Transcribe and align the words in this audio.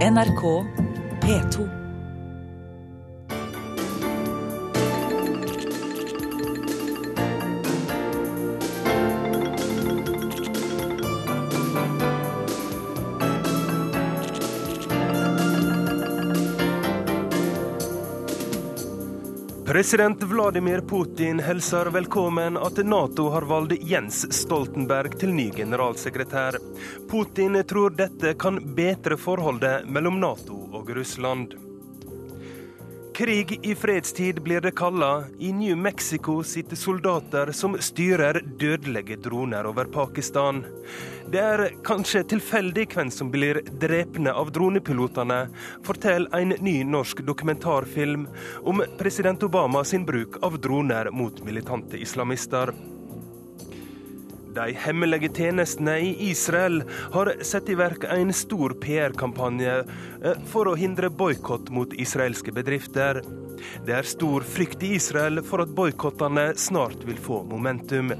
NRK 0.00 0.64
P2. 1.20 1.87
President 19.78 20.22
Vladimir 20.22 20.80
Putin 20.80 21.40
hilser 21.40 21.86
velkommen 21.86 22.56
at 22.56 22.76
Nato 22.76 23.28
har 23.30 23.42
valgt 23.42 23.82
Jens 23.82 24.24
Stoltenberg 24.34 25.14
til 25.20 25.30
ny 25.30 25.44
generalsekretær. 25.54 26.58
Putin 27.10 27.60
tror 27.62 27.94
dette 27.94 28.34
kan 28.34 28.58
bedre 28.74 29.14
forholdet 29.14 29.86
mellom 29.86 30.18
Nato 30.18 30.58
og 30.74 30.90
Russland. 30.98 31.54
Krig 33.18 33.60
i 33.66 33.74
fredstid 33.74 34.42
blir 34.42 34.60
det 34.60 34.70
kalla. 34.70 35.24
I 35.38 35.52
New 35.52 35.76
Mexico 35.76 36.42
sitter 36.42 36.76
soldater 36.76 37.52
som 37.52 37.74
styrer 37.80 38.40
dødelige 38.58 39.16
droner 39.16 39.66
over 39.66 39.84
Pakistan. 39.84 40.60
Det 41.26 41.40
er 41.42 41.72
kanskje 41.82 42.22
tilfeldig 42.30 42.84
hvem 42.92 43.10
som 43.10 43.32
blir 43.34 43.58
drepne 43.82 44.30
av 44.30 44.52
dronepilotene, 44.54 45.40
forteller 45.82 46.30
en 46.38 46.54
ny 46.62 46.76
norsk 46.86 47.24
dokumentarfilm 47.26 48.28
om 48.62 48.84
president 49.02 49.42
Obama 49.42 49.82
sin 49.84 50.06
bruk 50.06 50.38
av 50.46 50.60
droner 50.62 51.10
mot 51.10 51.42
militante 51.42 51.98
islamister. 51.98 52.70
De 54.58 54.72
hemmelige 54.74 55.28
tjenestene 55.36 56.00
i 56.02 56.30
Israel 56.30 56.80
har 57.14 57.30
satt 57.46 57.68
i 57.70 57.76
verk 57.78 58.08
en 58.10 58.32
stor 58.34 58.72
PR-kampanje 58.82 59.74
eh, 59.84 60.40
for 60.50 60.66
å 60.66 60.78
hindre 60.78 61.12
boikott 61.14 61.70
mot 61.70 61.94
israelske 61.94 62.50
bedrifter. 62.56 63.20
Det 63.86 63.94
er 63.94 64.08
stor 64.08 64.42
frykt 64.42 64.82
i 64.82 64.96
Israel 64.96 65.44
for 65.46 65.62
at 65.62 65.70
boikottene 65.78 66.50
snart 66.58 67.06
vil 67.06 67.20
få 67.22 67.44
momentum. 67.46 68.10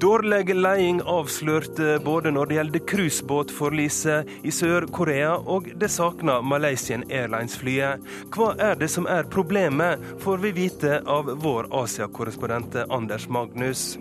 Dårlig 0.00 0.54
leding 0.56 1.00
avslørte 1.08 1.96
både 2.04 2.30
når 2.32 2.50
det 2.50 2.56
gjelder 2.56 2.84
cruisebåtforliset 2.92 4.30
i 4.48 4.52
Sør-Korea 4.52 5.34
og 5.40 5.72
det 5.80 5.90
savna 5.92 6.38
Malaysian 6.40 7.04
Airlines-flyet. 7.08 8.04
Hva 8.32 8.54
er 8.60 8.76
det 8.80 8.88
som 8.92 9.08
er 9.08 9.28
problemet, 9.28 10.00
får 10.24 10.44
vi 10.44 10.54
vite 10.56 11.02
av 11.04 11.28
vår 11.44 11.68
Asia-korrespondent 11.82 12.80
Anders 12.88 13.28
Magnus. 13.28 13.98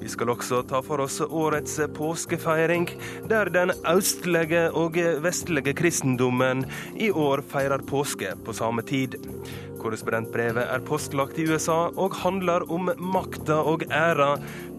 Vi 0.00 0.08
skal 0.08 0.32
også 0.32 0.62
ta 0.68 0.80
for 0.84 1.02
oss 1.04 1.20
årets 1.20 1.76
påskefeiring, 1.96 2.88
der 3.28 3.50
den 3.52 3.72
østlige 3.88 4.70
og 4.72 4.96
vestlige 5.24 5.74
kristendommen 5.76 6.64
i 6.96 7.10
år 7.10 7.44
feirer 7.50 7.84
påske 7.84 8.32
på 8.44 8.54
samme 8.56 8.82
tid. 8.82 9.18
Korrespondentbrevet 9.80 10.64
er 10.64 10.82
postlagt 10.84 11.38
i 11.40 11.46
USA 11.48 11.88
og 11.96 12.16
handler 12.22 12.66
om 12.72 12.90
makta 12.96 13.60
og 13.64 13.84
æra, 13.88 14.34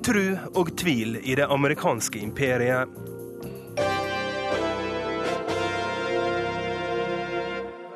tru 0.06 0.26
og 0.58 0.74
tvil 0.78 1.18
i 1.22 1.38
det 1.38 1.50
amerikanske 1.50 2.22
imperiet. 2.22 2.90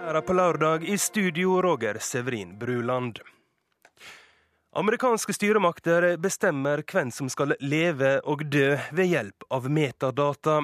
Været 0.05 0.25
på 0.25 0.33
lørdag 0.33 0.83
i 0.89 0.97
studio 0.97 1.61
Roger 1.61 1.97
Severin 1.99 2.55
Bruland. 2.59 3.19
Amerikanske 4.75 5.33
styremakter 5.33 6.17
bestemmer 6.17 6.81
hvem 6.91 7.11
som 7.11 7.29
skal 7.31 7.53
leve 7.63 8.17
og 8.27 8.41
dø 8.51 8.73
ved 8.91 9.07
hjelp 9.07 9.45
av 9.47 9.69
metadata. 9.71 10.57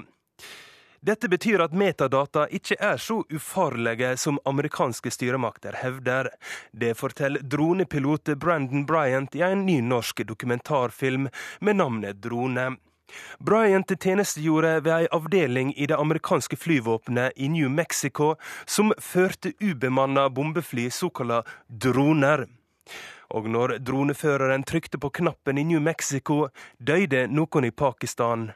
Dette 0.99 1.29
betyr 1.31 1.63
at 1.63 1.71
metadata 1.71 2.43
ikke 2.51 2.75
er 2.75 2.99
så 2.99 3.21
ufarlige 3.31 4.09
som 4.19 4.41
amerikanske 4.51 5.13
styremakter 5.15 5.79
hevder. 5.79 6.27
Det 6.75 6.91
forteller 6.99 7.39
dronepilot 7.53 8.33
Brandon 8.35 8.83
Bryant 8.85 9.35
i 9.39 9.45
en 9.47 9.63
ny 9.65 9.79
norsk 9.79 10.19
dokumentarfilm 10.27 11.29
med 11.61 11.79
navnet 11.79 12.19
Drone. 12.19 12.67
Bryant 13.39 13.95
tjenestegjorde 13.95 14.73
ved 14.83 14.91
ei 14.97 15.07
avdeling 15.15 15.71
i 15.79 15.87
det 15.87 15.95
amerikanske 15.95 16.59
flyvåpenet 16.59 17.39
i 17.39 17.47
New 17.47 17.71
Mexico 17.71 18.33
som 18.65 18.91
førte 18.99 19.55
ubemanna 19.63 20.27
bombefly, 20.29 20.89
såkalla 20.91 21.45
droner. 21.67 22.49
Og 23.31 23.49
når 23.49 23.77
droneføreren 23.79 24.65
trykte 24.67 24.99
på 25.01 25.11
knappen 25.21 25.57
i 25.57 25.65
New 25.67 25.81
Mexico, 25.83 26.49
døde 26.77 27.27
noen 27.31 27.67
i 27.67 27.71
Pakistan, 27.71 28.51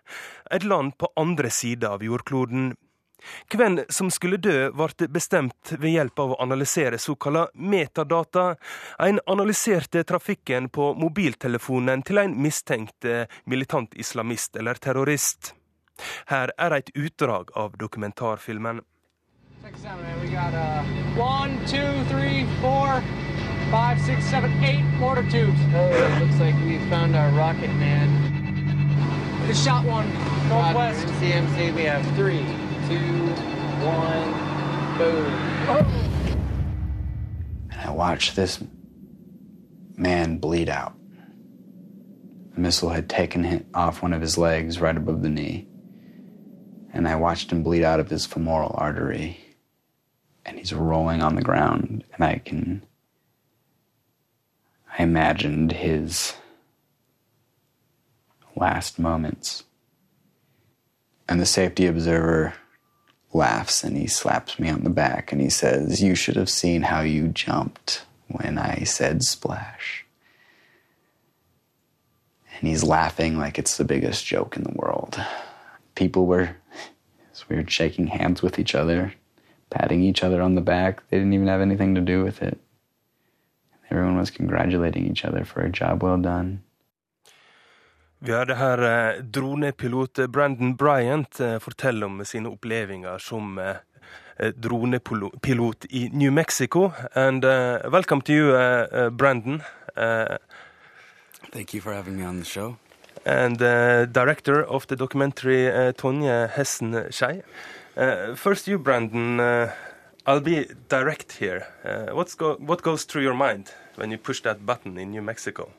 et 0.52 0.64
land 0.64 0.98
på 1.00 1.12
andre 1.20 1.52
sida 1.54 1.96
av 1.96 2.04
jordkloden. 2.04 2.74
Hvem 3.50 3.80
som 3.90 4.12
skulle 4.14 4.38
dø, 4.38 4.70
ble 4.76 5.08
bestemt 5.10 5.74
ved 5.80 5.96
hjelp 5.96 6.20
av 6.20 6.34
å 6.36 6.40
analysere 6.44 7.00
såkalla 7.02 7.48
metadata. 7.54 8.56
En 9.00 9.20
analyserte 9.26 10.04
trafikken 10.04 10.70
på 10.70 10.92
mobiltelefonen 11.00 12.06
til 12.06 12.22
en 12.22 12.36
mistenkt 12.42 13.06
eh, 13.06 13.26
militant 13.46 13.96
islamist 13.98 14.60
eller 14.60 14.78
terrorist. 14.78 15.56
Her 16.30 16.52
er 16.60 16.76
et 16.76 16.92
utdrag 16.94 17.56
av 17.56 17.78
dokumentarfilmen. 17.82 18.84
Check 19.64 19.74
this 19.74 19.86
out, 19.86 20.00
man. 20.00 20.22
We 20.22 20.30
got, 20.30 20.54
uh, 20.54 20.84
one, 21.18 21.58
two, 21.66 22.04
three, 22.12 22.46
four 22.62 23.02
five, 23.72 24.00
six, 24.02 24.24
seven, 24.26 24.52
eight 24.64 24.84
mortar 25.00 25.24
tubes. 25.30 25.60
Oh, 25.74 26.20
looks 26.22 26.40
like 26.40 26.56
we 26.64 26.78
found 26.90 27.16
our 27.16 27.30
rocket 27.32 27.74
man. 27.76 29.48
The 29.48 29.54
shot 29.54 29.86
one 29.86 30.08
northwest. 30.50 31.06
Uh, 31.06 31.12
CMC, 31.12 31.76
we 31.76 31.84
have 31.84 32.06
three, 32.16 32.46
two, 32.88 33.28
one, 33.86 34.98
boom. 34.98 35.26
Oh. 35.68 36.02
And 37.72 37.82
I 37.82 37.92
watched 37.92 38.36
this 38.36 38.64
man 39.96 40.38
bleed 40.38 40.70
out. 40.70 40.96
The 42.54 42.62
missile 42.62 42.90
had 42.90 43.10
taken 43.10 43.66
off 43.74 44.02
one 44.02 44.14
of 44.14 44.22
his 44.22 44.38
legs 44.38 44.80
right 44.80 44.96
above 44.96 45.22
the 45.22 45.30
knee. 45.30 45.68
And 46.94 47.08
I 47.08 47.16
watched 47.16 47.52
him 47.52 47.64
bleed 47.64 47.84
out 47.84 48.00
of 48.00 48.10
his 48.10 48.26
femoral 48.26 48.74
artery. 48.78 49.40
And 50.46 50.58
he's 50.58 50.74
rolling 50.74 51.22
on 51.22 51.36
the 51.36 51.42
ground. 51.42 52.04
And 52.14 52.24
I 52.24 52.38
can 52.38 52.86
I 54.98 55.04
imagined 55.04 55.74
his 55.74 56.34
last 58.56 58.98
moments. 58.98 59.64
And 61.28 61.42
the 61.42 61.46
safety 61.46 61.86
observer 61.86 62.54
laughs 63.34 63.84
and 63.84 63.98
he 63.98 64.08
slaps 64.08 64.58
me 64.58 64.70
on 64.70 64.84
the 64.84 64.90
back 64.90 65.32
and 65.32 65.42
he 65.42 65.50
says, 65.50 66.02
You 66.02 66.16
should 66.16 66.38
have 66.38 66.50
seen 66.50 66.84
how 66.84 67.02
you 67.02 67.28
jumped 67.28 68.06
when 68.28 68.58
I 68.58 68.84
said 68.84 69.24
splash. 69.24 70.06
And 72.60 72.70
he's 72.70 72.84
laughing 72.84 73.38
like 73.38 73.60
it's 73.60 73.78
the 73.78 73.84
biggest 73.84 74.26
joke 74.26 74.56
in 74.56 74.64
the 74.64 74.76
world. 74.76 75.20
People 75.96 76.26
were, 76.26 76.56
we 77.50 77.58
were 77.58 77.68
shaking 77.68 78.08
hands 78.08 78.42
with 78.42 78.60
each 78.60 78.74
other, 78.74 79.14
patting 79.70 80.02
each 80.04 80.24
other 80.24 80.42
on 80.42 80.56
the 80.56 80.62
back. 80.62 81.08
They 81.10 81.18
didn't 81.18 81.34
even 81.34 81.48
have 81.48 81.60
anything 81.60 81.96
to 81.96 82.02
do 82.02 82.24
with 82.24 82.42
it. 82.42 82.60
Everyone 83.90 84.18
was 84.18 84.32
congratulating 84.32 85.06
each 85.12 85.26
other 85.26 85.46
for 85.46 85.62
a 85.62 85.70
job 85.70 86.04
well 86.04 86.22
done. 86.22 86.60
Vi 88.26 88.32
hørte 88.32 88.56
her 88.58 88.82
eh, 88.82 89.18
dronepilot 89.22 90.20
Brandon 90.34 90.78
Bryant 90.78 91.40
eh, 91.40 91.60
fortelle 91.62 92.06
om 92.06 92.24
sine 92.26 92.50
opplevelser 92.50 93.20
som 93.22 93.60
eh, 93.60 93.76
dronepilot 94.58 95.86
i 95.90 96.10
New 96.14 96.32
Mexico. 96.32 96.92
And 97.14 97.46
uh, 97.46 97.80
welcome 97.92 98.22
to 98.22 98.34
you, 98.34 98.56
uh, 98.56 98.88
uh, 98.92 99.10
Brandon. 99.10 99.62
Thank 101.54 101.74
you 101.74 101.82
for 101.82 101.94
having 101.94 102.18
me 102.18 102.26
on 102.26 102.40
the 102.40 102.46
show. 102.46 102.78
And 103.26 103.58
director 103.58 104.64
of 104.64 104.88
the 104.88 104.96
documentary, 104.96 105.72
Tonje 105.94 106.50
Hessen 106.50 107.08
Skei. 107.12 107.44
first, 108.36 108.68
you, 108.68 108.78
Brandon. 108.78 109.40
I'll 110.28 110.40
be 110.40 110.68
direct 110.90 111.34
here. 111.34 111.68
Uh, 111.84 112.16
what's 112.16 112.34
go 112.34 112.56
what 112.56 112.82
goes 112.82 113.04
through 113.04 113.22
your 113.22 113.36
mind 113.36 113.72
when 113.96 114.10
you 114.10 114.18
push 114.18 114.42
that 114.42 114.66
button 114.66 114.98
in 114.98 115.12
New 115.12 115.22
Mexico? 115.22 115.72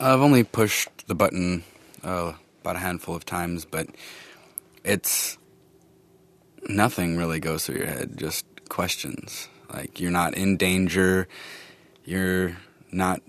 I've 0.00 0.20
only 0.20 0.42
pushed 0.42 1.06
the 1.06 1.14
button 1.14 1.62
uh, 2.02 2.32
about 2.62 2.76
a 2.76 2.80
handful 2.80 3.14
of 3.14 3.24
times, 3.24 3.64
but 3.64 3.86
it's 4.82 5.38
nothing 6.68 7.16
really 7.16 7.38
goes 7.38 7.64
through 7.64 7.76
your 7.76 7.86
head. 7.86 8.16
Just 8.16 8.46
questions. 8.68 9.48
Like 9.72 10.00
you're 10.00 10.10
not 10.10 10.34
in 10.34 10.56
danger. 10.56 11.28
You're 12.04 12.56
not 12.90 13.22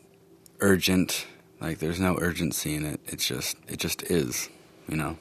urgent. 0.61 1.27
Like 1.61 1.77
there's 1.77 1.99
no 1.99 2.17
urgency 2.19 2.73
in 2.73 2.85
it. 2.85 3.01
It's 3.05 3.27
just 3.27 3.55
it 3.67 3.77
just 3.77 4.01
is. 4.03 4.49
You 4.89 4.97
know. 4.97 5.17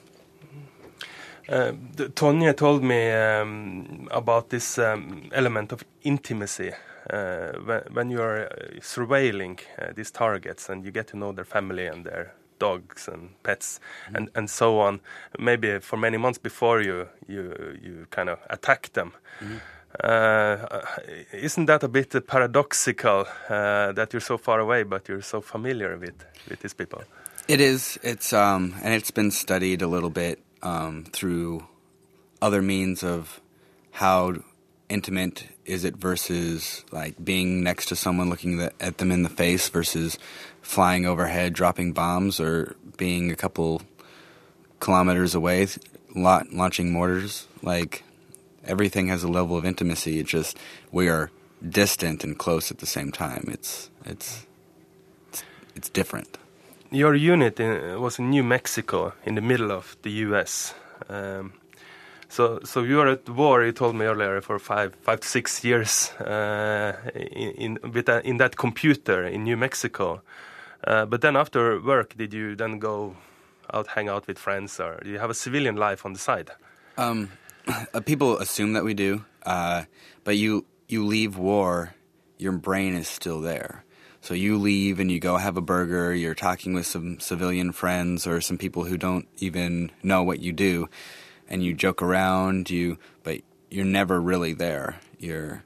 Uh, 1.49 1.73
Tonje 2.15 2.55
told 2.55 2.83
me 2.83 3.13
um, 3.13 4.09
about 4.11 4.49
this 4.49 4.79
um, 4.79 5.29
element 5.33 5.73
of 5.73 5.85
intimacy 6.03 6.73
uh, 7.11 7.53
when, 7.65 7.83
when, 7.93 8.11
you 8.11 8.23
are 8.23 8.45
uh, 8.45 8.81
surveilling 8.81 9.59
uh, 9.79 9.93
these 9.95 10.11
targets 10.11 10.71
and 10.71 10.85
you 10.85 10.91
get 10.91 11.07
to 11.09 11.19
know 11.19 11.33
their 11.33 11.45
family 11.45 11.87
and 11.87 12.07
their 12.07 12.33
dogs 12.59 13.09
and 13.09 13.31
pets 13.43 13.79
and, 14.15 14.31
and 14.35 14.49
so 14.49 14.81
on. 14.81 15.01
Maybe 15.39 15.81
for 15.81 15.99
many 15.99 16.17
months 16.17 16.39
before 16.39 16.81
you 16.81 17.09
you 17.29 17.77
you 17.83 18.07
kind 18.11 18.31
of 18.31 18.39
attack 18.49 18.93
them. 18.93 19.13
Uh, 20.03 20.57
isn't 21.33 21.67
that 21.67 21.83
a 21.83 21.89
bit 21.89 22.27
paradoxical 22.27 23.27
uh, 23.49 23.93
that 23.93 24.13
you're 24.13 24.21
so 24.21 24.39
far 24.39 24.61
away, 24.61 24.83
but 24.83 25.09
you're 25.09 25.23
so 25.23 25.41
familiar 25.41 25.99
with 25.99 26.25
with 26.49 26.61
these 26.61 26.75
people? 26.75 27.03
It 27.49 27.61
is. 27.61 27.99
It's 28.03 28.33
um, 28.33 28.75
and 28.83 28.95
it's 28.95 29.11
been 29.11 29.31
studied 29.31 29.83
a 29.83 29.87
little 29.87 30.11
bit 30.11 30.44
um, 30.65 31.05
through 31.13 31.67
other 32.43 32.63
means 32.63 33.05
of 33.05 33.41
how 33.93 34.35
intimate 34.89 35.47
is 35.65 35.85
it 35.85 35.97
versus 35.97 36.85
like 36.91 37.23
being 37.25 37.63
next 37.63 37.87
to 37.87 37.97
someone 37.97 38.29
looking 38.29 38.57
the, 38.57 38.73
at 38.81 38.99
them 38.99 39.13
in 39.13 39.23
the 39.23 39.29
face 39.29 39.69
versus 39.69 40.19
flying 40.61 41.07
overhead 41.07 41.53
dropping 41.53 41.93
bombs 41.93 42.41
or 42.41 42.75
being 42.97 43.31
a 43.31 43.37
couple 43.37 43.83
kilometers 44.81 45.35
away 45.35 45.67
la- 46.15 46.43
launching 46.53 46.93
mortars? 46.93 47.47
Like 47.63 48.03
everything 48.65 49.09
has 49.09 49.23
a 49.23 49.29
level 49.29 49.57
of 49.57 49.65
intimacy 49.65 50.19
it's 50.19 50.31
just 50.31 50.59
we 50.91 51.09
are 51.09 51.31
distant 51.67 52.25
and 52.25 52.39
close 52.39 52.71
at 52.71 52.79
the 52.79 52.87
same 52.87 53.13
time. 53.13 53.45
It's 53.49 53.91
it's 54.05 54.47
it's, 55.29 55.45
it's 55.77 55.89
different 55.89 56.37
your 56.95 57.15
unit 57.15 57.61
in, 57.61 58.01
was 58.01 58.19
in 58.19 58.31
New 58.31 58.45
Mexico 58.45 59.13
in 59.25 59.35
the 59.35 59.41
middle 59.41 59.71
of 59.73 59.97
the 60.03 60.11
US 60.11 60.75
um, 61.09 61.53
so, 62.29 62.59
so 62.65 62.83
you 62.83 62.97
were 62.97 63.09
at 63.09 63.29
war. 63.29 63.65
You 63.65 63.73
told 63.73 63.95
me 63.95 64.07
earlier 64.07 64.41
for 64.41 64.59
five, 64.59 64.95
five 65.03 65.21
to 65.21 65.29
six 65.29 65.63
years 65.63 66.11
uh, 66.15 66.97
in 67.15 67.79
in, 67.83 67.93
with 67.93 68.09
a, 68.09 68.27
in 68.27 68.39
that 68.39 68.57
computer 68.57 69.25
in 69.25 69.45
New 69.45 69.57
Mexico. 69.57 70.21
Uh, 70.85 71.07
but 71.07 71.21
then 71.21 71.37
after 71.37 71.81
work, 71.81 72.17
did 72.17 72.35
you 72.35 72.57
then 72.57 72.79
go 72.79 73.17
out, 73.73 73.87
hang 73.87 74.09
out 74.09 74.27
with 74.27 74.39
friends, 74.39 74.81
or 74.81 75.01
do 75.03 75.11
you 75.11 75.19
have 75.19 75.31
a 75.31 75.35
civilian 75.35 75.77
life 75.77 76.05
on 76.05 76.13
the 76.13 76.19
side? 76.19 76.51
Um, 76.99 77.31
uh, 77.95 78.01
people 78.01 78.39
assume 78.39 78.73
that 78.73 78.85
we 78.85 78.95
do, 78.95 79.25
uh, 79.47 79.85
but 80.25 80.37
you 80.37 80.65
you 80.89 81.07
leave 81.07 81.39
war, 81.39 81.95
your 82.39 82.53
brain 82.53 82.95
is 82.95 83.07
still 83.07 83.41
there. 83.41 83.85
So 84.25 84.33
you 84.33 84.57
leave 84.57 85.01
and 85.01 85.13
you 85.13 85.21
go 85.21 85.37
have 85.37 85.59
a 85.59 85.61
burger. 85.61 86.15
You're 86.15 86.35
talking 86.35 86.73
with 86.73 86.87
some 86.87 87.21
civilian 87.21 87.73
friends 87.73 88.27
or 88.27 88.41
some 88.41 88.57
people 88.57 88.85
who 88.85 88.97
don't 88.97 89.29
even 89.37 89.93
know 90.03 90.23
what 90.23 90.41
you 90.41 90.51
do 90.51 90.89
and 91.47 91.63
you 91.63 91.75
joke 91.75 92.01
around, 92.01 92.71
you 92.71 92.97
but 93.23 93.43
you're 93.71 93.85
never 93.85 94.19
really 94.19 94.55
there. 94.55 94.97
You're 95.19 95.65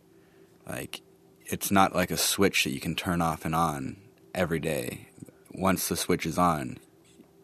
like 0.69 1.03
it's 1.47 1.71
not 1.71 1.95
like 1.95 2.11
a 2.11 2.17
switch 2.17 2.65
that 2.65 2.71
you 2.71 2.81
can 2.81 2.97
turn 2.97 3.23
off 3.23 3.45
and 3.45 3.55
on 3.55 3.97
every 4.35 4.59
day. 4.59 5.07
Once 5.55 5.87
the 5.87 5.97
switch 5.97 6.27
is 6.27 6.37
on, 6.37 6.79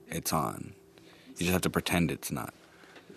it's 0.09 0.33
on. 0.33 0.75
You 1.37 1.47
just 1.47 1.53
have 1.53 1.63
to 1.63 1.71
pretend 1.71 2.11
it's 2.11 2.33
not. 2.33 2.53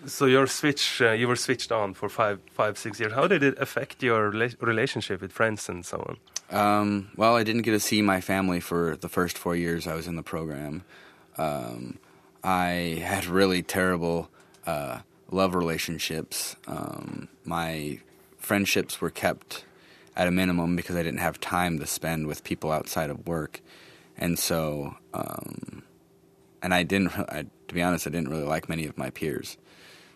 So 0.06 0.28
your 0.28 0.46
switch, 0.46 1.02
uh, 1.02 1.14
you 1.14 1.28
were 1.28 1.36
switched 1.36 1.72
on 1.72 1.96
for 1.96 2.10
five, 2.10 2.42
five, 2.54 2.78
six 2.78 3.00
years. 3.00 3.14
How 3.14 3.26
did 3.26 3.42
it 3.42 3.58
affect 3.58 4.04
your 4.04 4.30
relationship 4.30 5.20
with 5.20 5.32
friends 5.32 5.68
and 5.68 5.84
so 5.84 5.98
on? 6.08 6.18
Um, 6.50 7.10
well, 7.18 7.36
I 7.36 7.44
didn't 7.44 7.64
get 7.64 7.72
to 7.72 7.80
see 7.80 8.02
my 8.02 8.22
family 8.22 8.60
for 8.60 8.96
the 8.96 9.10
first 9.10 9.38
four 9.38 9.56
years 9.56 9.88
I 9.88 9.96
was 9.96 10.08
in 10.08 10.16
the 10.16 10.24
program. 10.24 10.84
Um, 11.38 12.00
I 12.44 13.02
had 13.04 13.26
really 13.26 13.62
terrible 13.62 14.30
uh, 14.66 15.00
love 15.30 15.56
relationships. 15.56 16.56
Um, 16.68 17.28
my 17.44 18.00
friendships 18.38 19.02
were 19.02 19.10
kept 19.10 19.66
at 20.16 20.28
a 20.28 20.32
minimum 20.32 20.76
because 20.76 20.96
I 20.96 21.04
didn't 21.04 21.20
have 21.20 21.40
time 21.40 21.80
to 21.80 21.86
spend 21.86 22.28
with 22.28 22.44
people 22.44 22.72
outside 22.72 23.10
of 23.10 23.28
work, 23.28 23.62
and 24.18 24.40
so 24.40 24.96
um, 25.14 25.84
and 26.62 26.74
I 26.74 26.84
didn't. 26.84 27.18
I, 27.18 27.46
to 27.68 27.74
be 27.74 27.82
honest, 27.82 28.08
I 28.08 28.10
didn't 28.10 28.30
really 28.30 28.46
like 28.46 28.70
many 28.70 28.86
of 28.86 28.98
my 28.98 29.10
peers, 29.10 29.58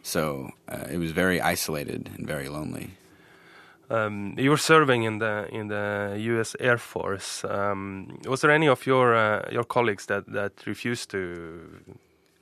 so 0.01 0.51
uh, 0.69 0.87
it 0.89 0.97
was 0.97 1.11
very 1.11 1.41
isolated 1.41 2.09
and 2.17 2.25
very 2.25 2.47
lonely. 2.47 2.91
Um, 3.91 4.35
you 4.37 4.49
were 4.49 4.57
serving 4.57 5.03
in 5.03 5.19
the 5.19 5.47
in 5.51 5.67
the 5.67 6.15
U.S. 6.31 6.55
Air 6.59 6.77
Force. 6.77 7.43
Um, 7.43 8.19
was 8.25 8.41
there 8.41 8.51
any 8.51 8.67
of 8.67 8.85
your 8.85 9.15
uh, 9.15 9.49
your 9.51 9.65
colleagues 9.65 10.05
that 10.05 10.23
that 10.31 10.53
refused 10.65 11.11
to 11.11 11.59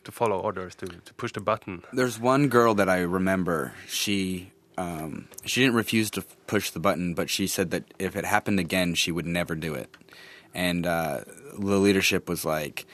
to 0.04 0.12
follow 0.12 0.40
orders 0.40 0.75
to, 0.75 0.86
to 0.88 1.13
push 1.13 1.31
the 1.34 1.42
button. 1.42 1.84
There's 1.94 2.19
one 2.19 2.48
girl 2.48 2.74
that 2.75 2.90
I 2.90 3.00
remember. 3.00 3.74
She 3.88 4.51
um, 4.78 5.28
she 5.46 5.62
didn't 5.62 5.75
refuse 5.75 6.10
to 6.12 6.22
push 6.48 6.72
the 6.72 6.80
button, 6.80 7.13
but 7.13 7.30
she 7.30 7.48
said 7.48 7.72
that 7.72 7.84
if 8.00 8.16
it 8.16 8.25
happened 8.25 8.60
again, 8.60 8.95
she 8.95 9.12
would 9.12 9.25
never 9.25 9.56
do 9.56 9.74
it. 9.74 9.95
And 10.54 10.86
uh, 10.88 11.22
the 11.57 11.78
leadership 11.78 12.30
was 12.30 12.45
like, 12.45 12.86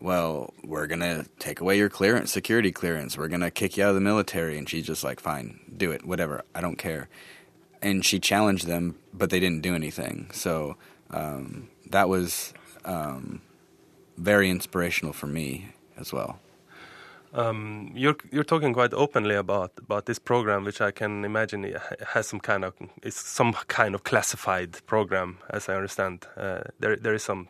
"Well, 0.00 0.52
we're 0.62 0.86
gonna 0.86 1.26
take 1.38 1.60
away 1.60 1.78
your 1.78 1.88
clearance, 1.88 2.30
security 2.30 2.72
clearance. 2.72 3.16
We're 3.16 3.28
gonna 3.28 3.50
kick 3.50 3.76
you 3.76 3.84
out 3.84 3.90
of 3.90 3.94
the 3.94 4.00
military." 4.00 4.58
And 4.58 4.68
she's 4.68 4.86
just 4.86 5.02
like, 5.02 5.18
"Fine, 5.18 5.60
do 5.76 5.90
it, 5.90 6.04
whatever. 6.04 6.44
I 6.54 6.60
don't 6.60 6.76
care." 6.76 7.08
And 7.82 8.04
she 8.04 8.18
challenged 8.18 8.66
them, 8.66 8.96
but 9.12 9.30
they 9.30 9.40
didn't 9.40 9.62
do 9.62 9.74
anything. 9.74 10.30
So 10.32 10.76
um, 11.10 11.68
that 11.88 12.08
was 12.08 12.52
um, 12.84 13.40
very 14.16 14.50
inspirational 14.50 15.12
for 15.12 15.26
me 15.26 15.68
as 15.96 16.12
well. 16.12 16.38
Um, 17.32 17.92
you're 17.94 18.16
you're 18.32 18.44
talking 18.44 18.74
quite 18.74 18.92
openly 18.92 19.36
about 19.36 19.70
about 19.78 20.06
this 20.06 20.18
program, 20.18 20.64
which 20.64 20.80
I 20.80 20.90
can 20.90 21.24
imagine 21.24 21.76
has 22.08 22.26
some 22.26 22.40
kind 22.40 22.64
of 22.64 22.74
is 23.04 23.14
some 23.14 23.52
kind 23.68 23.94
of 23.94 24.02
classified 24.02 24.84
program, 24.86 25.38
as 25.48 25.68
I 25.68 25.76
understand. 25.76 26.26
Uh, 26.36 26.62
there 26.80 26.96
there 26.96 27.14
is 27.14 27.22
some 27.22 27.46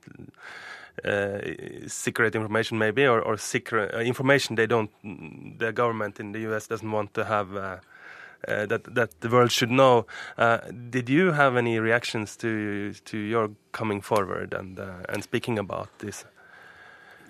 uh, 1.02 1.38
secret 1.86 2.34
information, 2.34 2.76
maybe, 2.76 3.06
or, 3.06 3.22
or 3.22 3.38
secret 3.38 3.94
uh, 3.94 4.00
information 4.00 4.56
they 4.56 4.66
don't. 4.66 4.90
The 5.58 5.72
government 5.72 6.20
in 6.20 6.32
the 6.32 6.40
U.S. 6.40 6.66
doesn't 6.66 6.90
want 6.90 7.14
to 7.14 7.24
have. 7.24 7.56
Uh, 7.56 7.76
uh, 8.46 8.66
that 8.66 8.94
that 8.94 9.20
the 9.20 9.28
world 9.28 9.52
should 9.52 9.70
know. 9.70 10.06
Uh, 10.38 10.58
did 10.90 11.08
you 11.08 11.32
have 11.32 11.56
any 11.56 11.78
reactions 11.78 12.36
to 12.36 12.94
to 13.04 13.18
your 13.18 13.50
coming 13.72 14.00
forward 14.00 14.54
and 14.54 14.78
and 15.08 15.22
speaking 15.22 15.58
about 15.58 15.88
this? 15.98 16.24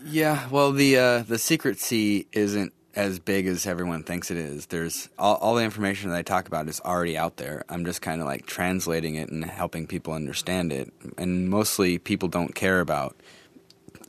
Yeah, 0.05 0.49
well, 0.49 0.73
the 0.73 0.97
uh, 0.97 1.23
the 1.23 1.39
secret 1.39 1.79
sea 1.79 2.27
isn't 2.33 2.73
as 2.95 3.19
big 3.19 3.47
as 3.47 3.67
everyone 3.67 4.03
thinks 4.03 4.31
it 4.31 4.37
is. 4.37 4.67
There's 4.67 5.09
all, 5.19 5.37
all 5.37 5.55
the 5.55 5.63
information 5.63 6.11
that 6.11 6.17
I 6.17 6.23
talk 6.23 6.49
about 6.49 6.69
is 6.69 6.81
already 6.81 7.17
out 7.17 7.37
there. 7.37 7.65
I'm 7.69 7.85
just 7.85 8.03
kind 8.03 8.21
of 8.21 8.27
like 8.27 8.47
translating 8.47 9.15
it 9.15 9.31
and 9.31 9.45
helping 9.45 9.87
people 9.87 10.13
understand 10.13 10.73
it. 10.73 10.93
And 11.17 11.49
mostly 11.49 11.99
people 11.99 12.29
don't 12.29 12.55
care 12.55 12.81
about 12.81 13.17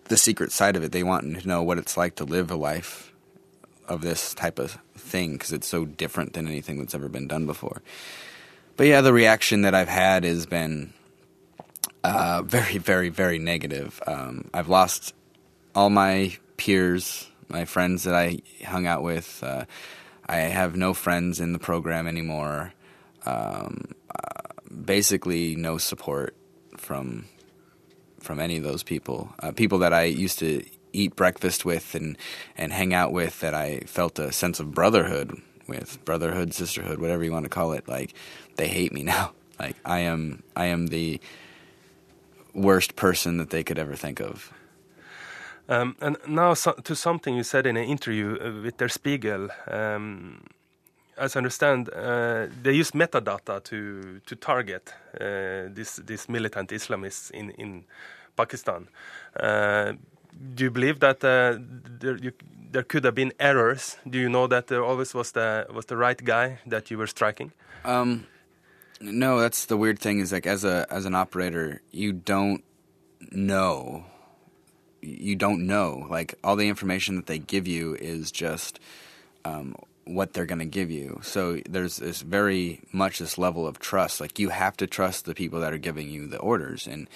the 0.06 0.18
secret 0.18 0.52
side 0.52 0.76
of 0.76 0.84
it. 0.84 0.92
They 0.92 1.04
want 1.04 1.42
to 1.42 1.48
know 1.48 1.62
what 1.62 1.78
it's 1.78 1.96
like 1.96 2.16
to 2.16 2.24
live 2.24 2.50
a 2.50 2.56
life 2.56 3.14
of 3.88 4.02
this 4.02 4.34
type 4.34 4.58
of 4.58 4.78
thing 5.12 5.34
because 5.34 5.52
it's 5.52 5.68
so 5.68 5.86
different 5.86 6.34
than 6.34 6.48
anything 6.48 6.80
that's 6.80 6.96
ever 6.96 7.10
been 7.10 7.28
done 7.28 7.46
before. 7.46 7.82
But 8.78 8.88
yeah, 8.88 9.02
the 9.02 9.14
reaction 9.14 9.62
that 9.64 9.76
I've 9.76 9.90
had 9.90 10.24
has 10.24 10.46
been 10.46 10.94
uh, 12.04 12.42
very, 12.44 12.78
very, 12.78 13.10
very 13.10 13.38
negative. 13.38 14.02
Um, 14.08 14.50
I've 14.54 14.70
lost 14.70 15.14
all 15.76 15.90
my 15.90 16.36
peers, 16.58 17.28
my 17.48 17.66
friends 17.66 18.04
that 18.04 18.16
I 18.16 18.40
hung 18.66 18.88
out 18.88 19.04
with. 19.04 19.44
Uh, 19.44 19.66
I 20.28 20.38
have 20.38 20.76
no 20.76 20.94
friends 20.94 21.40
in 21.40 21.54
the 21.54 21.60
program 21.60 22.08
anymore. 22.08 22.74
Um, 23.26 23.94
uh, 24.10 24.54
basically, 24.86 25.56
no 25.56 25.78
support 25.78 26.36
from 26.78 27.26
from 28.20 28.40
any 28.40 28.58
of 28.58 28.64
those 28.64 28.84
people. 28.84 29.34
Uh, 29.40 29.52
people 29.52 29.80
that 29.80 29.94
I 29.94 30.04
used 30.04 30.40
to 30.40 30.64
eat 30.94 31.16
breakfast 31.16 31.66
with 31.66 31.96
and 31.96 32.18
and 32.58 32.74
hang 32.74 32.94
out 32.94 33.12
with 33.12 33.40
that 33.40 33.54
I 33.54 33.82
felt 33.86 34.20
a 34.20 34.32
sense 34.32 34.60
of 34.60 34.74
brotherhood 34.74 35.42
with, 35.68 36.04
brotherhood, 36.06 36.54
sisterhood, 36.54 37.00
whatever 37.00 37.24
you 37.24 37.32
want 37.32 37.46
to 37.46 37.50
call 37.50 37.74
it. 37.74 37.88
Like 37.88 38.14
they 38.56 38.68
hate 38.68 38.94
me 38.94 39.04
now. 39.16 39.32
Like 39.60 39.76
I 39.86 40.00
am 40.00 40.44
I 40.56 40.66
am 40.66 40.88
the 40.88 41.20
worst 42.54 42.96
person 42.96 43.38
that 43.38 43.50
they 43.50 43.64
could 43.64 43.80
ever 43.80 43.96
think 43.96 44.20
of. 44.20 44.52
Um, 45.70 45.96
and 46.02 46.18
now 46.28 46.54
so, 46.54 46.74
to 46.74 46.96
something 46.96 47.36
you 47.36 47.44
said 47.44 47.66
in 47.66 47.78
an 47.78 47.86
interview 47.86 48.38
uh, 48.42 48.62
with 48.64 48.78
Der 48.78 48.90
Spiegel. 48.90 49.50
Um, 49.68 50.44
as 51.18 51.36
I 51.36 51.40
understand, 51.40 51.90
uh, 51.90 52.48
they 52.64 52.74
use 52.74 52.92
metadata 52.92 53.64
to 53.64 54.20
to 54.26 54.36
target 54.36 54.94
uh, 55.14 55.70
this 55.74 56.02
these 56.06 56.28
militant 56.28 56.72
Islamists 56.72 57.32
in 57.32 57.52
in 57.52 57.86
Pakistan. 58.36 58.88
Uh, 59.40 59.94
do 60.56 60.66
you 60.66 60.72
believe 60.72 61.00
that 61.00 61.24
uh, 61.24 61.58
there, 62.00 62.18
you, 62.18 62.32
there 62.72 62.84
could 62.84 63.04
have 63.04 63.16
been 63.16 63.34
errors? 63.40 63.98
Do 64.10 64.20
you 64.20 64.30
know 64.30 64.48
that 64.48 64.68
there 64.68 64.84
always 64.84 65.14
was 65.14 65.32
the 65.32 65.68
was 65.74 65.86
the 65.86 65.98
right 65.98 66.22
guy 66.24 66.60
that 66.66 66.92
you 66.92 66.98
were 66.98 67.08
striking? 67.08 67.52
Um, 67.86 68.28
no, 69.00 69.40
that's 69.40 69.66
the 69.66 69.78
weird 69.78 70.00
thing. 70.00 70.20
Is 70.20 70.32
like 70.32 70.48
as 70.48 70.64
a 70.64 70.86
as 70.90 71.06
an 71.06 71.16
operator, 71.16 71.82
you 71.92 72.14
don't 72.14 72.64
know 73.32 74.06
you 75.02 75.36
don't 75.36 75.66
know. 75.66 76.06
Like 76.10 76.36
all 76.44 76.56
the 76.56 76.70
information 76.70 77.16
that 77.16 77.26
they 77.26 77.40
give 77.40 77.68
you 77.68 77.96
is 77.96 78.32
just 78.32 78.80
um, 79.46 79.76
what 80.06 80.34
they're 80.34 80.46
going 80.46 80.60
to 80.60 80.66
give 80.66 80.92
you. 80.92 81.20
So 81.24 81.60
there's 81.68 81.98
this 81.98 82.22
very 82.22 82.82
much 82.92 83.20
this 83.20 83.38
level 83.38 83.68
of 83.68 83.80
trust. 83.80 84.22
Like 84.22 84.40
you 84.40 84.50
have 84.50 84.78
to 84.78 84.88
trust 84.88 85.26
the 85.26 85.36
people 85.36 85.60
that 85.62 85.74
are 85.74 85.78
giving 85.78 86.10
you 86.10 86.28
the 86.28 86.40
orders, 86.40 86.88
and 86.88 87.10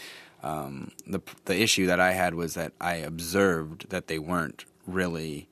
Um, 0.46 0.92
the 1.08 1.22
the 1.46 1.60
issue 1.60 1.88
that 1.88 2.00
I 2.00 2.12
had 2.12 2.36
was 2.36 2.54
that 2.54 2.72
I 2.80 2.96
observed 2.98 3.90
that 3.90 4.08
they 4.08 4.20
weren't 4.20 4.64
really. 4.86 5.50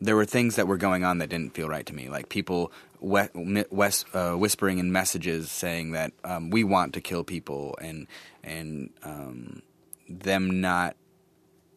There 0.00 0.16
were 0.16 0.24
things 0.24 0.56
that 0.56 0.66
were 0.66 0.78
going 0.78 1.04
on 1.04 1.18
that 1.18 1.28
didn't 1.28 1.52
feel 1.52 1.68
right 1.68 1.84
to 1.84 1.94
me, 1.94 2.08
like 2.08 2.30
people 2.30 2.72
we- 3.00 3.20
uh, 4.14 4.32
whispering 4.34 4.78
in 4.78 4.92
messages 4.92 5.50
saying 5.50 5.90
that 5.92 6.12
um, 6.24 6.50
we 6.50 6.64
want 6.64 6.94
to 6.94 7.00
kill 7.00 7.24
people, 7.24 7.76
and 7.80 8.06
and 8.44 8.90
um, 9.02 9.62
them 10.08 10.60
not 10.60 10.96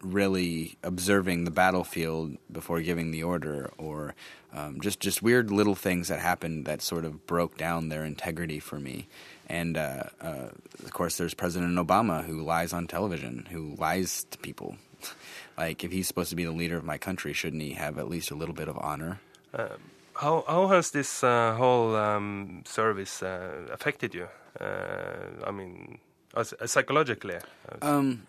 really 0.02 0.78
observing 0.84 1.46
the 1.46 1.52
battlefield 1.52 2.38
before 2.52 2.82
giving 2.82 3.12
the 3.12 3.24
order, 3.24 3.72
or 3.78 4.14
um, 4.54 4.80
just 4.80 5.00
just 5.00 5.24
weird 5.24 5.50
little 5.50 5.76
things 5.76 6.08
that 6.10 6.20
happened 6.20 6.66
that 6.66 6.82
sort 6.82 7.04
of 7.04 7.26
broke 7.26 7.58
down 7.58 7.90
their 7.90 8.06
integrity 8.06 8.60
for 8.60 8.80
me. 8.80 9.08
And 9.54 9.78
uh, 9.78 10.06
uh, 10.20 10.50
of 10.84 10.94
course, 10.94 11.18
there's 11.18 11.36
President 11.36 11.78
Obama 11.78 12.26
who 12.26 12.42
lies 12.42 12.74
on 12.74 12.88
television, 12.88 13.48
who 13.52 13.76
lies 13.78 14.26
to 14.32 14.40
people. 14.40 14.78
like 15.60 15.84
if 15.84 15.92
he's 15.92 16.08
supposed 16.08 16.32
to 16.32 16.36
be 16.36 16.44
the 16.44 16.52
leader 16.52 16.76
of 16.76 16.84
my 16.84 16.98
country, 16.98 17.34
shouldn't 17.34 17.62
he 17.62 17.74
have 17.74 18.00
at 18.00 18.10
least 18.10 18.32
a 18.32 18.36
little 18.36 18.56
bit 18.56 18.68
of 18.68 18.80
honor? 18.80 19.20
Um, 19.54 19.78
how 20.16 20.44
how 20.48 20.68
has 20.70 20.90
this 20.90 21.24
uh, 21.24 21.54
whole 21.54 21.96
um, 21.96 22.64
service 22.66 23.22
uh, 23.22 23.68
affected 23.72 24.16
you? 24.16 24.28
Uh, 24.60 25.46
I 25.46 25.52
mean, 25.52 26.00
as, 26.36 26.56
psychologically. 26.66 27.38
Um, 27.84 28.26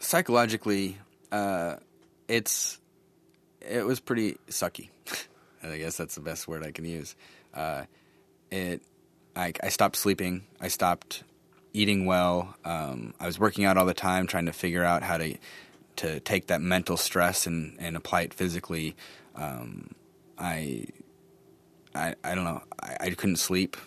psychologically, 0.00 0.96
uh, 1.32 1.76
it's 2.28 2.80
it 3.60 3.84
was 3.84 4.00
pretty 4.00 4.38
sucky. 4.48 4.88
I 5.62 5.76
guess 5.76 5.98
that's 5.98 6.14
the 6.14 6.22
best 6.22 6.48
word 6.48 6.64
I 6.64 6.72
can 6.72 6.86
use. 6.86 7.14
Uh, 7.52 7.84
it, 8.50 8.80
I, 9.36 9.52
I, 9.62 9.68
stopped 9.68 9.96
sleeping. 9.96 10.44
I 10.60 10.68
stopped 10.68 11.22
eating 11.72 12.06
well. 12.06 12.56
Um, 12.64 13.14
I 13.20 13.26
was 13.26 13.38
working 13.38 13.64
out 13.64 13.76
all 13.76 13.86
the 13.86 13.94
time, 13.94 14.26
trying 14.26 14.46
to 14.46 14.52
figure 14.52 14.84
out 14.84 15.02
how 15.02 15.18
to 15.18 15.36
to 15.96 16.20
take 16.20 16.48
that 16.48 16.60
mental 16.60 16.96
stress 16.96 17.46
and, 17.46 17.74
and 17.78 17.96
apply 17.96 18.22
it 18.22 18.34
physically. 18.34 18.94
Um, 19.34 19.94
I, 20.38 20.86
I, 21.94 22.14
I 22.22 22.34
don't 22.34 22.44
know. 22.44 22.62
I, 22.82 22.96
I 23.00 23.10
couldn't 23.10 23.36
sleep. 23.36 23.78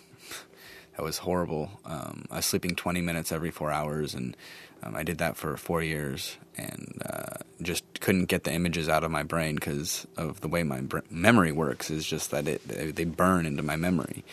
that 0.96 1.02
was 1.04 1.18
horrible. 1.18 1.70
Um, 1.84 2.24
I 2.30 2.36
was 2.36 2.46
sleeping 2.46 2.74
20 2.74 3.00
minutes 3.00 3.30
every 3.30 3.52
four 3.52 3.70
hours, 3.70 4.14
and 4.14 4.36
um, 4.82 4.96
I 4.96 5.04
did 5.04 5.18
that 5.18 5.36
for 5.36 5.56
four 5.56 5.82
years 5.82 6.36
and 6.56 7.02
uh, 7.04 7.36
just 7.62 7.84
couldn't 8.00 8.26
get 8.26 8.44
the 8.44 8.52
images 8.52 8.88
out 8.88 9.04
of 9.04 9.10
my 9.10 9.22
brain 9.22 9.54
because 9.54 10.06
of 10.16 10.40
the 10.40 10.48
way 10.48 10.62
my 10.62 10.80
br- 10.80 11.00
memory 11.10 11.52
works. 11.52 11.90
Is 11.90 12.06
just 12.06 12.30
that 12.30 12.48
it 12.48 12.96
they 12.96 13.04
burn 13.04 13.46
into 13.46 13.62
my 13.62 13.76
memory, 13.76 14.24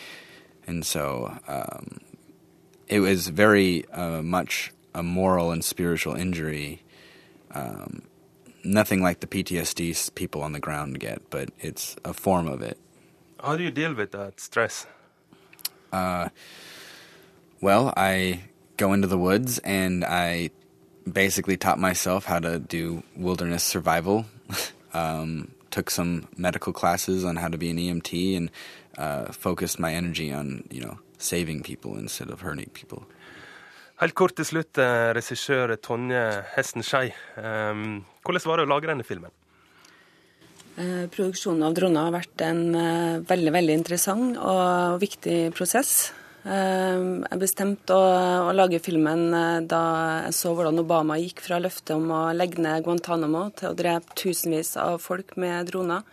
and 0.68 0.84
so 0.84 1.36
um, 1.48 1.98
it 2.86 3.00
was 3.00 3.28
very 3.28 3.88
uh, 3.88 4.22
much 4.22 4.72
a 4.94 5.02
moral 5.02 5.50
and 5.50 5.64
spiritual 5.64 6.14
injury. 6.14 6.82
Um, 7.52 8.02
nothing 8.62 9.02
like 9.02 9.20
the 9.20 9.26
PTSD 9.26 10.14
people 10.14 10.42
on 10.42 10.52
the 10.52 10.60
ground 10.60 11.00
get, 11.00 11.30
but 11.30 11.50
it's 11.58 11.96
a 12.04 12.12
form 12.12 12.46
of 12.46 12.62
it. 12.62 12.78
How 13.42 13.56
do 13.56 13.64
you 13.64 13.70
deal 13.70 13.94
with 13.94 14.12
that 14.12 14.40
stress? 14.40 14.86
Uh, 15.90 16.28
well, 17.60 17.94
I 17.96 18.42
go 18.76 18.92
into 18.92 19.08
the 19.08 19.18
woods 19.18 19.58
and 19.60 20.04
I 20.04 20.50
basically 21.10 21.56
taught 21.56 21.78
myself 21.78 22.26
how 22.26 22.40
to 22.40 22.58
do 22.58 23.02
wilderness 23.16 23.64
survival. 23.64 24.26
um, 24.92 25.52
took 25.70 25.90
some 25.90 26.28
medical 26.36 26.72
classes 26.72 27.24
on 27.24 27.36
how 27.36 27.48
to 27.48 27.58
be 27.58 27.70
an 27.70 27.76
EMT 27.76 28.36
and 28.36 28.50
uh, 28.98 29.32
focused 29.32 29.78
my 29.78 29.94
energy 29.94 30.32
on 30.32 30.64
you 30.70 30.82
know 30.82 30.98
saving 31.18 31.62
people 31.62 31.96
instead 31.96 32.30
of 32.30 32.42
hurting 32.42 32.70
people. 32.72 33.06
Helt 33.98 34.14
kort 34.14 34.36
til 34.38 34.46
slutt, 34.46 34.78
eh, 34.78 35.10
regissør 35.16 35.74
Tonje 35.82 36.22
Hesten 36.54 36.84
Skei. 36.86 37.10
Um, 37.34 38.04
hvordan 38.22 38.46
var 38.46 38.60
det 38.60 38.66
å 38.68 38.70
lage 38.70 38.86
denne 38.86 39.02
filmen? 39.02 39.32
Eh, 40.78 41.08
produksjonen 41.10 41.64
av 41.66 41.74
droner 41.74 42.06
har 42.06 42.14
vært 42.14 42.44
en 42.46 42.62
eh, 42.78 43.18
veldig 43.26 43.52
veldig 43.56 43.74
interessant 43.74 44.38
og 44.38 45.00
viktig 45.02 45.50
prosess. 45.58 46.12
Jeg 46.48 47.36
bestemte 47.42 47.92
å, 47.92 48.04
å, 48.46 48.52
lage 48.54 48.78
filmen 48.80 49.66
da 49.68 49.80
jeg 50.22 50.36
så 50.38 50.54
hvordan 50.54 50.80
Obama 50.80 51.18
gikk 51.18 51.42
fra 51.44 51.58
løftet 51.60 51.90
om 51.98 52.06
å 52.14 52.20
legge 52.32 52.62
ned 52.62 52.86
Guantánamo 52.86 53.50
til 53.58 53.72
å 53.72 53.76
drepe 53.76 54.14
tusenvis 54.16 54.76
av 54.80 55.02
folk 55.02 55.34
med 55.36 55.66
droner 55.68 56.06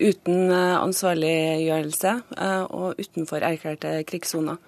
uten 0.00 0.50
eh, 0.50 0.76
ansvarliggjørelse 0.78 2.14
og 2.72 3.00
utenfor 3.00 3.44
erklærte 3.46 4.00
krigssoner. 4.08 4.60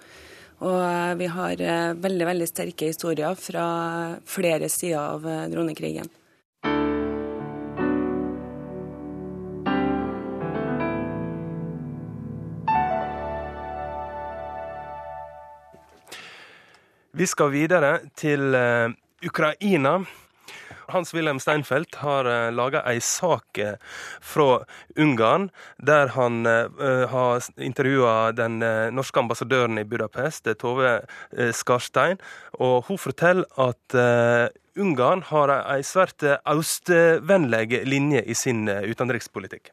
Og 0.65 1.17
vi 1.19 1.27
har 1.27 1.59
veldig, 1.99 2.25
veldig 2.29 2.45
sterke 2.47 2.87
historier 2.87 3.35
fra 3.35 3.65
flere 4.23 4.69
sider 4.71 5.01
av 5.01 5.25
dronekrigen. 5.51 6.07
Vi 17.15 17.27
skal 17.27 17.51
videre 17.51 17.97
til 18.15 18.55
Ukraina. 19.27 19.99
Hans-Wilhelm 20.93 21.39
Steinfeld 21.39 21.95
har 22.01 22.27
uh, 22.29 22.49
laga 22.53 22.83
ei 22.89 22.99
sak 23.03 23.59
uh, 23.61 23.75
fra 24.21 24.63
Ungarn, 24.99 25.49
der 25.77 26.13
han 26.15 26.45
uh, 26.45 27.05
har 27.11 27.45
intervjua 27.57 28.31
den 28.35 28.59
norske 28.95 29.19
ambassadøren 29.19 29.79
i 29.79 29.85
Budapest, 29.87 30.47
Tove 30.59 30.97
Skarstein. 31.53 32.19
Og 32.59 32.85
hun 32.89 32.99
forteller 33.01 33.45
at 33.61 33.95
Ungarn 34.79 35.23
har 35.29 35.53
ei 35.59 35.81
svært 35.85 36.23
austvennlig 36.43 37.81
linje 37.87 38.23
i 38.25 38.35
sin 38.37 38.67
utenrikspolitikk. 38.67 39.71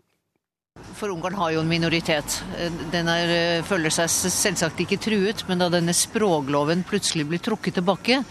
For 0.98 1.12
Ungarn 1.12 1.34
har 1.34 1.52
jo 1.54 1.62
en 1.62 1.70
minoritet. 1.70 2.42
Den 2.92 3.08
er, 3.08 3.28
eh, 3.28 3.62
føler 3.62 3.90
seg 3.90 4.08
selvsagt 4.08 4.80
ikke 4.80 5.00
truet, 5.00 5.44
men 5.48 5.58
da 5.58 5.68
denne 5.68 5.94
språkloven 5.94 6.84
plutselig 6.84 7.26
blir 7.28 7.40
trukket 7.40 7.74
tilbake, 7.74 8.24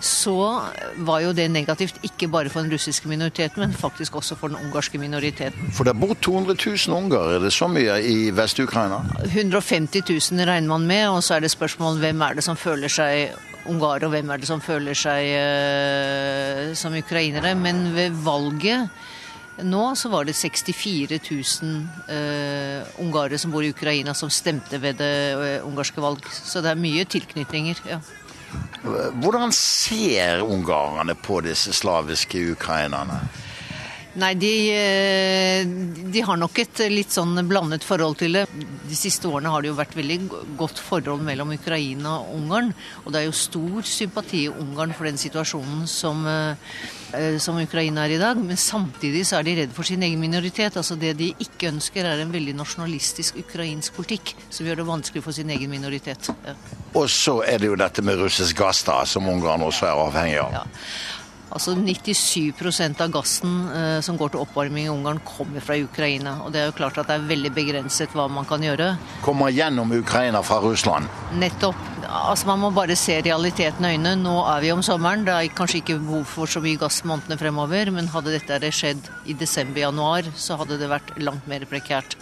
så 0.00 0.62
var 1.06 1.20
jo 1.24 1.32
det 1.32 1.48
negativt 1.50 2.00
ikke 2.04 2.28
bare 2.28 2.50
for 2.52 2.62
den 2.62 2.72
russiske 2.74 3.08
minoriteten, 3.08 3.62
men 3.62 3.72
faktisk 3.72 4.16
også 4.20 4.36
for 4.36 4.52
den 4.52 4.60
ungarske 4.60 4.98
minoriteten. 5.00 5.72
For 5.72 5.84
det 5.84 5.96
bor 5.98 6.14
200 6.14 6.56
000 6.60 6.96
ungarere, 6.96 7.38
er 7.38 7.40
det 7.46 7.52
så 7.52 7.68
mye 7.68 7.96
i 8.02 8.30
Vest-Ukraina? 8.30 9.00
150 9.24 10.04
000 10.08 10.44
regner 10.44 10.68
man 10.68 10.86
med, 10.86 11.08
og 11.08 11.22
så 11.22 11.36
er 11.36 11.40
det 11.40 11.50
spørsmål 11.50 11.98
hvem 12.02 12.22
er 12.22 12.34
det 12.34 12.44
som 12.44 12.56
føler 12.56 12.92
seg 12.92 13.34
ungarer, 13.66 14.04
og 14.04 14.12
hvem 14.12 14.30
er 14.30 14.42
det 14.42 14.48
som 14.48 14.60
føler 14.60 14.96
seg 14.98 15.30
uh, 15.40 16.74
som 16.76 16.94
ukrainere. 16.94 17.54
Men 17.56 17.86
ved 17.96 18.16
valget 18.24 18.90
nå 19.62 19.84
så 19.94 20.10
var 20.10 20.26
det 20.26 20.34
64 20.34 21.20
000 21.30 21.84
uh, 22.08 23.00
ungarere 23.04 23.38
som 23.38 23.54
bor 23.54 23.62
i 23.62 23.70
Ukraina, 23.70 24.14
som 24.14 24.30
stemte 24.30 24.80
ved 24.82 24.98
det 24.98 25.14
uh, 25.38 25.66
ungarske 25.68 26.02
valg. 26.02 26.26
Så 26.26 26.62
det 26.64 26.72
er 26.72 26.80
mye 26.80 27.06
tilknytninger. 27.06 27.82
ja. 27.88 28.00
Hvordan 28.84 29.52
ser 29.56 30.42
ungarerne 30.44 31.14
på 31.14 31.40
disse 31.42 31.72
slaviske 31.72 32.42
ukrainerne? 32.52 33.22
Nei, 34.14 34.34
de, 34.38 34.50
eh, 34.70 35.66
de, 36.14 36.20
har 36.22 36.38
nok 36.38 36.58
et 36.62 36.84
litt 36.92 37.10
sånn 37.10 37.34
blandet 37.50 37.82
forhold 37.82 38.20
til 38.20 38.36
det. 38.38 38.44
De 38.86 38.98
siste 38.98 39.26
årene 39.26 39.50
har 39.50 39.64
det 39.64 39.72
jo 39.72 39.78
vært 39.78 39.96
veldig 39.98 40.18
godt 40.58 40.78
forhold 40.78 41.24
mellom 41.26 41.50
Ukraina 41.56 42.20
og 42.20 42.36
Ungarn. 42.36 42.70
Og 43.02 43.10
det 43.10 43.20
er 43.20 43.26
jo 43.26 43.34
stor 43.34 43.88
sympati 43.88 44.44
i 44.44 44.52
Ungarn 44.52 44.94
for 44.94 45.08
den 45.08 45.18
situasjonen 45.18 45.88
som, 45.90 46.22
eh, 46.30 47.38
som 47.42 47.58
Ukraina 47.58 48.04
er 48.04 48.14
i 48.14 48.20
dag. 48.22 48.38
Men 48.38 48.56
samtidig 48.56 49.24
så 49.26 49.40
er 49.40 49.48
de 49.48 49.56
redd 49.62 49.74
for 49.74 49.82
sin 49.82 50.02
egen 50.02 50.20
minoritet. 50.20 50.76
Altså 50.76 50.94
Det 50.94 51.16
de 51.18 51.32
ikke 51.34 51.72
ønsker, 51.72 52.04
er 52.04 52.22
en 52.22 52.32
veldig 52.32 52.54
nasjonalistisk 52.54 53.42
ukrainsk 53.42 53.94
politikk 53.98 54.36
som 54.48 54.64
gjør 54.66 54.76
det 54.76 54.86
vanskelig 54.86 55.24
for 55.24 55.32
sin 55.32 55.50
egen 55.50 55.70
minoritet. 55.70 56.30
Ja. 56.46 56.54
Og 56.94 57.10
så 57.10 57.42
er 57.42 57.58
det 57.58 57.66
jo 57.66 57.74
dette 57.74 58.02
med 58.02 58.22
russisk 58.22 58.56
gass, 58.56 58.84
da, 58.84 59.02
som 59.04 59.26
Ungarn 59.26 59.66
også 59.66 59.90
er 59.90 60.06
avhengig 60.06 60.38
av. 60.38 60.52
Ja. 60.52 60.64
Altså 61.54 61.76
97% 61.78 62.98
av 63.04 63.12
gassen 63.14 63.52
eh, 63.70 63.98
som 64.02 64.16
går 64.18 64.32
til 64.34 64.42
oppvarming 64.42 64.88
i 64.88 64.90
Ungarn, 64.90 65.20
kommer 65.22 65.62
fra 65.62 65.76
Ukraina. 65.78 66.40
Og 66.42 66.50
det 66.50 66.60
er 66.60 66.66
jo 66.70 66.76
klart 66.80 66.98
at 66.98 67.06
det 67.10 67.14
er 67.14 67.28
veldig 67.28 67.52
begrenset 67.54 68.14
hva 68.16 68.26
man 68.26 68.48
kan 68.48 68.64
gjøre. 68.64 68.96
Kommer 69.22 69.54
gjennom 69.54 69.94
Ukraina 69.94 70.42
fra 70.42 70.58
Russland? 70.64 71.06
Nettopp. 71.38 71.78
Altså 72.04 72.50
Man 72.50 72.60
må 72.64 72.72
bare 72.74 72.96
se 72.98 73.20
realiteten 73.22 73.86
i 73.86 73.94
øynene. 73.94 74.16
Nå 74.24 74.34
er 74.50 74.66
vi 74.66 74.74
om 74.74 74.82
sommeren. 74.82 75.22
Det 75.28 75.36
er 75.36 75.54
kanskje 75.54 75.80
ikke 75.84 76.00
behov 76.02 76.26
for 76.32 76.50
så 76.50 76.62
mye 76.64 76.80
gass 76.80 77.04
månedene 77.06 77.38
fremover, 77.38 77.94
men 77.94 78.10
hadde 78.10 78.34
dette 78.34 78.74
skjedd 78.74 79.06
i 79.30 79.38
desember-januar, 79.38 80.34
så 80.34 80.58
hadde 80.58 80.80
det 80.80 80.90
vært 80.90 81.14
langt 81.22 81.46
mer 81.50 81.66
prekært. 81.70 82.18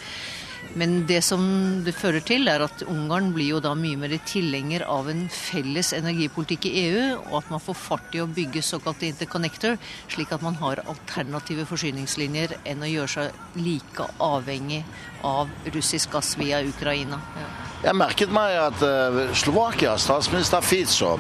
Men 0.75 1.03
det 1.07 1.21
som 1.25 1.43
det 1.85 1.93
fører 1.97 2.25
til, 2.25 2.49
er 2.49 2.65
at 2.65 2.85
Ungarn 2.89 3.31
blir 3.35 3.51
jo 3.57 3.61
da 3.65 3.75
mye 3.77 3.99
mer 4.01 4.15
tilhenger 4.29 4.87
av 4.89 5.11
en 5.13 5.27
felles 5.33 5.93
energipolitikk 5.97 6.69
i 6.71 6.75
EU, 6.87 7.03
og 7.29 7.37
at 7.43 7.51
man 7.53 7.63
får 7.63 7.77
fart 7.77 8.17
i 8.17 8.23
å 8.23 8.29
bygge 8.31 8.65
såkalte 8.65 9.09
interconnector, 9.11 9.77
slik 10.13 10.33
at 10.33 10.45
man 10.45 10.57
har 10.63 10.81
alternative 10.87 11.67
forsyningslinjer 11.69 12.57
enn 12.65 12.85
å 12.87 12.91
gjøre 12.91 13.15
seg 13.19 13.61
like 13.61 14.09
avhengig 14.23 14.81
av 15.29 15.53
russisk 15.75 16.17
gass 16.17 16.35
via 16.41 16.63
Ukraina. 16.65 17.21
Ja. 17.37 17.51
Jeg 17.83 17.99
merket 17.99 18.31
meg 18.33 18.57
at 18.63 18.83
uh, 18.87 19.25
Slovakias 19.35 20.07
statsminister 20.07 20.63
Fico 20.63 21.17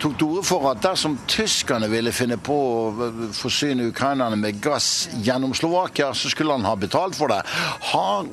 tok 0.00 0.16
til 0.18 0.26
orde 0.28 0.44
for 0.46 0.66
at 0.70 0.82
dersom 0.84 1.16
tyskerne 1.30 1.88
ville 1.90 2.12
finne 2.14 2.36
på 2.42 2.54
å 2.54 3.10
forsyne 3.34 3.88
ukrainerne 3.90 4.38
med 4.38 4.60
gass 4.62 5.08
gjennom 5.24 5.54
Slovakia, 5.56 6.12
så 6.14 6.30
skulle 6.32 6.56
han 6.56 6.66
ha 6.66 6.74
betalt 6.78 7.16
for 7.18 7.30
det. 7.32 7.40
Har 7.92 8.26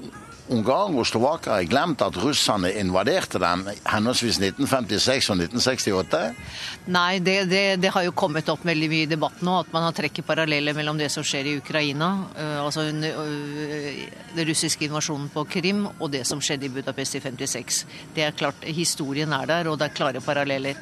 ungarere 0.51 0.99
og 0.99 1.07
slovakere 1.07 1.65
glemt 1.69 2.01
at 2.03 2.17
russerne 2.21 2.71
invaderte 2.79 3.39
dem 3.41 3.63
henholdsvis 3.87 4.39
1956 4.41 5.29
og 5.31 5.41
1968? 5.45 6.21
Nei, 6.91 7.19
det, 7.23 7.37
det, 7.51 7.63
det, 7.83 7.91
har 7.95 8.05
jo 8.07 8.15
kommet 8.17 8.49
opp 8.51 8.65
veldig 8.67 8.89
mye 8.91 9.05
i 9.05 9.11
debatten 9.11 9.47
nå, 9.47 9.57
at 9.63 9.71
man 9.73 9.85
har 9.87 9.95
trekker 9.97 10.25
paralleller 10.27 10.75
mellom 10.77 10.99
det 10.99 11.09
som 11.13 11.25
skjer 11.25 11.49
i 11.51 11.55
Ukraina, 11.61 12.11
uh, 12.35 12.59
altså 12.65 12.87
uh, 12.89 14.03
den 14.35 14.49
russiske 14.49 14.87
invasjonen 14.87 15.31
på 15.33 15.45
Krim, 15.51 15.85
og 15.97 16.11
det 16.13 16.25
som 16.29 16.43
skjedde 16.43 16.67
i 16.67 16.73
Budapest 16.73 17.19
i 17.19 17.23
56. 17.23 17.83
Det 18.15 18.27
er 18.27 18.37
klart, 18.37 18.67
Historien 18.81 19.33
er 19.35 19.49
der, 19.49 19.71
og 19.71 19.79
det 19.79 19.89
er 19.89 19.97
klare 19.97 20.23
paralleller. 20.23 20.79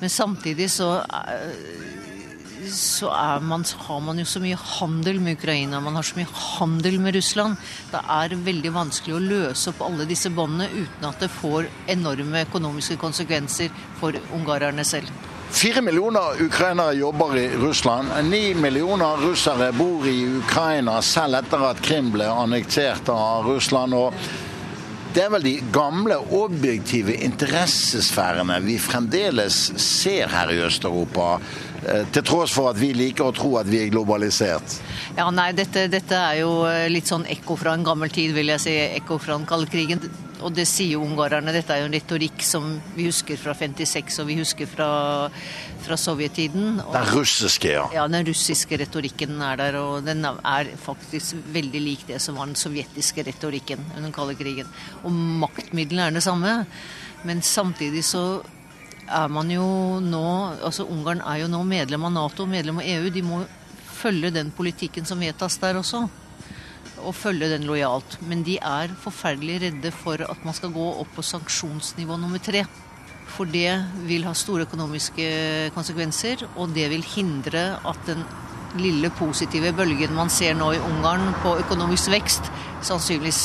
Men 0.00 0.12
samtidig 0.12 0.70
så 0.72 0.96
uh, 1.02 2.19
så 2.68 3.10
man, 3.42 3.64
har 3.78 4.00
man 4.00 4.18
jo 4.18 4.24
så 4.28 4.40
mye 4.42 4.58
handel 4.58 5.20
med 5.20 5.38
Ukraina, 5.38 5.80
man 5.80 5.96
har 5.96 6.02
så 6.06 6.18
mye 6.18 6.28
handel 6.58 7.00
med 7.00 7.14
Russland. 7.14 7.56
Det 7.90 8.02
er 8.02 8.36
veldig 8.36 8.72
vanskelig 8.74 9.16
å 9.16 9.22
løse 9.24 9.72
opp 9.72 9.82
alle 9.86 10.06
disse 10.08 10.32
båndene 10.34 10.68
uten 10.74 11.08
at 11.08 11.22
det 11.22 11.30
får 11.32 11.70
enorme 11.90 12.44
økonomiske 12.46 12.98
konsekvenser 13.00 13.72
for 14.00 14.16
ungarerne 14.36 14.84
selv. 14.84 15.10
Fire 15.50 15.82
millioner 15.82 16.42
ukrainere 16.44 16.94
jobber 16.94 17.34
i 17.36 17.48
Russland. 17.58 18.12
Ni 18.30 18.54
millioner 18.54 19.16
russere 19.16 19.72
bor 19.74 20.06
i 20.06 20.20
Ukraina 20.38 21.00
selv 21.02 21.40
etter 21.40 21.64
at 21.72 21.82
Krim 21.82 22.12
ble 22.14 22.28
annektert 22.30 23.10
av 23.10 23.48
Russland. 23.50 23.94
og 23.94 24.14
det 25.10 25.24
er 25.24 25.30
vel 25.32 25.42
de 25.42 25.56
gamle, 25.74 26.14
objektive 26.38 27.16
interessesfærene 27.26 28.60
vi 28.62 28.76
fremdeles 28.78 29.56
ser 29.82 30.30
her 30.30 30.52
i 30.54 30.60
Øst-Europa. 30.62 31.40
Eh, 31.88 32.06
til 32.12 32.24
tross 32.26 32.52
for 32.52 32.70
at 32.70 32.78
vi 32.80 32.90
liker 32.96 33.30
å 33.30 33.34
tro 33.34 33.54
at 33.60 33.68
vi 33.70 33.80
er 33.80 33.92
globalisert. 33.92 34.80
Ja, 35.16 35.30
nei, 35.32 35.50
dette, 35.56 35.86
dette 35.92 36.16
er 36.16 36.42
jo 36.42 36.50
eh, 36.68 36.88
litt 36.92 37.08
sånn 37.08 37.24
ekko 37.30 37.56
fra 37.60 37.72
en 37.76 37.86
gammel 37.86 38.12
tid, 38.12 38.34
vil 38.36 38.52
jeg 38.52 38.62
si. 38.66 38.74
Ekko 39.00 39.16
fra 39.22 39.38
den 39.38 39.48
kalde 39.48 39.70
krigen. 39.72 40.02
Og 40.44 40.52
det 40.56 40.66
sier 40.68 40.94
jo 40.96 41.04
ungarerne. 41.04 41.52
Dette 41.56 41.74
er 41.74 41.82
jo 41.82 41.88
en 41.88 41.96
retorikk 41.96 42.44
som 42.44 42.68
vi 42.94 43.08
husker 43.08 43.40
fra 43.40 43.54
56, 43.56 44.20
og 44.22 44.28
vi 44.28 44.38
husker 44.40 44.68
fra, 44.68 44.90
fra 45.84 45.98
sovjettiden. 46.00 46.80
Den 46.84 47.10
russiske, 47.14 47.72
ja. 47.74 47.88
Ja, 47.96 48.06
den 48.12 48.28
russiske 48.28 48.80
retorikken 48.80 49.40
er 49.44 49.60
der. 49.60 49.80
Og 49.80 50.06
den 50.06 50.24
er 50.28 50.72
faktisk 50.84 51.40
veldig 51.56 51.84
lik 51.84 52.06
det 52.08 52.20
som 52.24 52.40
var 52.40 52.48
den 52.48 52.60
sovjetiske 52.60 53.24
retorikken 53.28 53.84
under 53.90 54.08
den 54.08 54.16
kalde 54.16 54.36
krigen. 54.40 54.68
Og 55.04 55.12
maktmidlene 55.12 56.08
er 56.08 56.16
det 56.16 56.24
samme. 56.28 56.62
Men 57.28 57.44
samtidig 57.44 58.04
så 58.08 58.40
er 59.10 59.28
man 59.32 59.50
jo 59.50 59.66
nå 60.04 60.24
Altså 60.62 60.86
Ungarn 60.86 61.22
er 61.26 61.42
jo 61.42 61.50
nå 61.50 61.62
medlem 61.66 62.06
av 62.08 62.14
Nato, 62.14 62.46
medlem 62.46 62.80
av 62.80 62.88
EU. 62.88 63.10
De 63.12 63.22
må 63.26 63.42
følge 64.00 64.32
den 64.32 64.52
politikken 64.54 65.06
som 65.08 65.20
vedtas 65.20 65.58
der 65.60 65.80
også 65.80 66.06
og 67.00 67.16
følge 67.16 67.48
den 67.52 67.66
lojalt. 67.68 68.18
Men 68.28 68.44
de 68.46 68.58
er 68.60 68.92
forferdelig 69.02 69.60
redde 69.64 69.92
for 69.94 70.20
at 70.24 70.44
man 70.44 70.56
skal 70.56 70.72
gå 70.74 70.86
opp 71.02 71.14
på 71.16 71.24
sanksjonsnivå 71.24 72.18
nummer 72.20 72.42
tre. 72.44 72.64
For 73.30 73.48
det 73.48 73.70
vil 74.08 74.26
ha 74.26 74.34
store 74.36 74.66
økonomiske 74.66 75.70
konsekvenser, 75.76 76.44
og 76.56 76.74
det 76.76 76.88
vil 76.92 77.06
hindre 77.14 77.64
at 77.86 78.04
den 78.08 78.24
lille 78.78 79.10
positive 79.18 79.72
bølgen 79.74 80.14
man 80.14 80.30
ser 80.30 80.54
nå 80.58 80.72
i 80.74 80.82
Ungarn 80.90 81.32
på 81.42 81.56
økonomisk 81.62 82.12
vekst, 82.12 82.52
sannsynligvis 82.86 83.42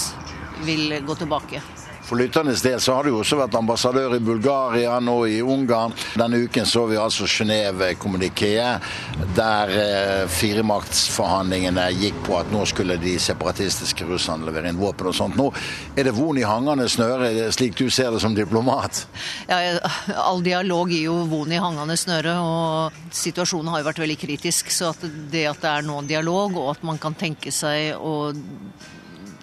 vil 0.66 1.00
gå 1.06 1.18
tilbake. 1.22 1.62
For 2.06 2.16
lytternes 2.22 2.62
del 2.62 2.78
så 2.82 2.94
har 2.94 3.08
du 3.08 3.16
også 3.18 3.40
vært 3.40 3.56
ambassadør 3.58 4.14
i 4.14 4.22
Bulgaria, 4.22 5.00
nå 5.02 5.16
i 5.26 5.40
Ungarn. 5.42 5.94
Denne 6.14 6.44
uken 6.46 6.68
så 6.70 6.84
vi 6.86 7.00
altså 7.02 7.26
Genéve-kommunikéet, 7.26 8.86
der 9.34 9.74
eh, 9.74 10.22
firemaktsforhandlingene 10.30 11.88
gikk 11.98 12.20
på 12.28 12.38
at 12.38 12.52
nå 12.54 12.62
skulle 12.70 13.00
de 13.02 13.16
separatistiske 13.22 14.06
russerne 14.06 14.46
levere 14.46 14.70
inn 14.70 14.78
våpen 14.78 15.10
og 15.10 15.18
sånt. 15.18 15.40
Nå 15.40 15.50
er 15.98 16.06
det 16.06 16.14
von 16.14 16.38
i 16.38 16.46
hangende 16.46 16.86
snøre, 16.94 17.32
slik 17.56 17.74
du 17.80 17.88
ser 17.90 18.14
det 18.14 18.22
som 18.22 18.38
diplomat? 18.38 19.08
Ja, 19.50 19.80
all 20.22 20.46
dialog 20.46 20.94
gir 20.94 21.08
jo 21.08 21.24
von 21.32 21.50
i 21.50 21.62
hangende 21.62 21.98
snøre, 21.98 22.38
og 22.38 23.16
situasjonen 23.18 23.74
har 23.74 23.82
jo 23.82 23.90
vært 23.90 24.04
veldig 24.06 24.20
kritisk. 24.22 24.70
Så 24.70 24.94
at 24.94 25.02
det 25.34 25.48
at 25.50 25.64
det 25.64 25.72
er 25.72 25.90
nå 25.90 26.04
dialog, 26.06 26.54
og 26.62 26.76
at 26.76 26.86
man 26.86 27.02
kan 27.02 27.18
tenke 27.18 27.50
seg 27.56 27.98
å 27.98 28.14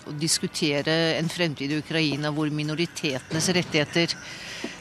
å 0.06 0.14
diskutere 0.18 1.16
en 1.18 1.30
fremtid 1.30 1.72
i 1.72 1.80
Ukraina 1.82 2.32
hvor 2.34 2.50
minoritetenes 2.52 3.48
rettigheter 3.56 4.14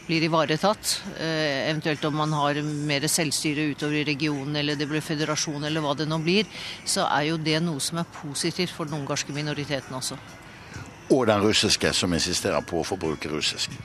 blir 0.07 0.25
ivaretatt. 0.27 0.97
Eh, 1.19 1.69
eventuelt 1.69 2.03
om 2.05 2.17
man 2.21 2.34
har 2.36 2.62
mer 2.63 3.07
selvstyre 3.07 3.69
utover 3.71 4.01
i 4.01 4.05
regionen 4.12 4.60
eller 4.60 4.79
det 4.79 4.89
blir 4.89 5.03
føderasjon 5.05 5.63
eller 5.67 5.84
hva 5.84 5.95
det 5.97 6.10
nå 6.10 6.19
blir, 6.23 6.49
så 6.86 7.07
er 7.07 7.29
jo 7.31 7.41
det 7.41 7.60
noe 7.63 7.79
som 7.84 8.01
er 8.01 8.13
positivt 8.21 8.73
for 8.75 8.89
den 8.89 8.99
ungarske 9.01 9.34
minoriteten 9.36 9.95
også. 9.97 10.19
Og 11.12 11.27
den 11.27 11.43
russiske, 11.43 11.91
som 11.93 12.13
insisterer 12.15 12.63
på 12.63 12.81
å 12.81 12.88
få 12.88 12.97
bruke 12.99 13.29
russisk. 13.31 13.75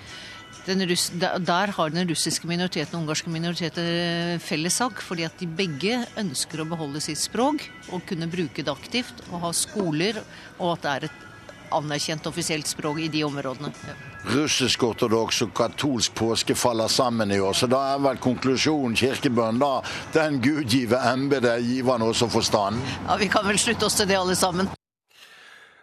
Russ, 0.67 1.13
der 1.15 1.71
har 1.71 1.91
den 1.95 2.09
russiske 2.11 2.49
minoriteten 2.51 2.97
og 2.97 3.05
ungarske 3.05 3.31
minoriteten 3.31 4.41
felles 4.43 4.75
sak, 4.81 4.99
fordi 4.99 5.23
at 5.23 5.39
de 5.39 5.47
begge 5.47 6.01
ønsker 6.19 6.63
å 6.63 6.67
beholde 6.67 7.03
sitt 7.05 7.21
språk 7.23 7.63
og 7.95 8.03
kunne 8.09 8.27
bruke 8.27 8.65
det 8.67 8.73
aktivt, 8.73 9.23
og 9.31 9.45
ha 9.45 9.53
skoler, 9.55 10.19
og 10.59 10.73
at 10.73 10.83
det 10.83 10.91
er 10.91 11.07
et 11.07 11.26
anerkjent 11.75 12.27
offisielt 12.27 12.67
språk 12.67 13.01
i 13.05 13.09
de 13.09 13.25
områdene. 13.25 13.73
Ja. 13.87 13.95
Russisk-ortodoks 14.35 15.43
og 15.47 15.53
katolsk 15.55 16.15
påske 16.19 16.55
faller 16.59 16.89
sammen 16.91 17.31
i 17.31 17.41
år, 17.41 17.55
så 17.55 17.69
da 17.71 17.83
er 17.95 18.03
vel 18.03 18.19
konklusjonen 18.23 18.97
kirkebønn 18.99 19.61
da 19.63 19.71
den 20.17 20.41
Gud 20.43 20.67
give 20.71 20.99
embetet, 20.99 21.63
giver 21.63 21.93
han 21.97 22.07
også 22.07 22.29
forstand? 22.33 22.83
Ja, 23.07 23.17
Vi 23.17 23.29
kan 23.29 23.47
vel 23.47 23.59
slutte 23.59 23.87
oss 23.87 23.99
til 23.99 24.09
det 24.09 24.19
alle 24.19 24.35
sammen. 24.35 24.69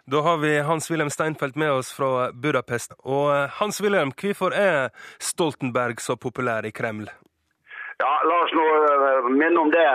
Da 0.04 0.20
har 0.20 0.36
vi 0.36 0.58
Hans-Wilhelm 0.60 1.10
Steinfeld 1.10 1.56
med 1.56 1.70
oss 1.72 1.92
fra 1.92 2.30
Budapest. 2.32 2.92
Og 3.08 3.30
eh, 3.32 3.50
Hans-Wilhelm, 3.56 4.12
hvorfor 4.12 4.52
er 4.52 4.90
Stoltenberg 5.16 6.02
så 6.04 6.16
populær 6.20 6.66
i 6.68 6.72
Kreml? 6.76 7.08
Ja, 8.02 8.10
La 8.28 8.36
oss 8.42 8.52
nå 8.52 8.64
uh, 8.68 8.93
minne 9.30 9.60
om 9.60 9.70
det. 9.70 9.86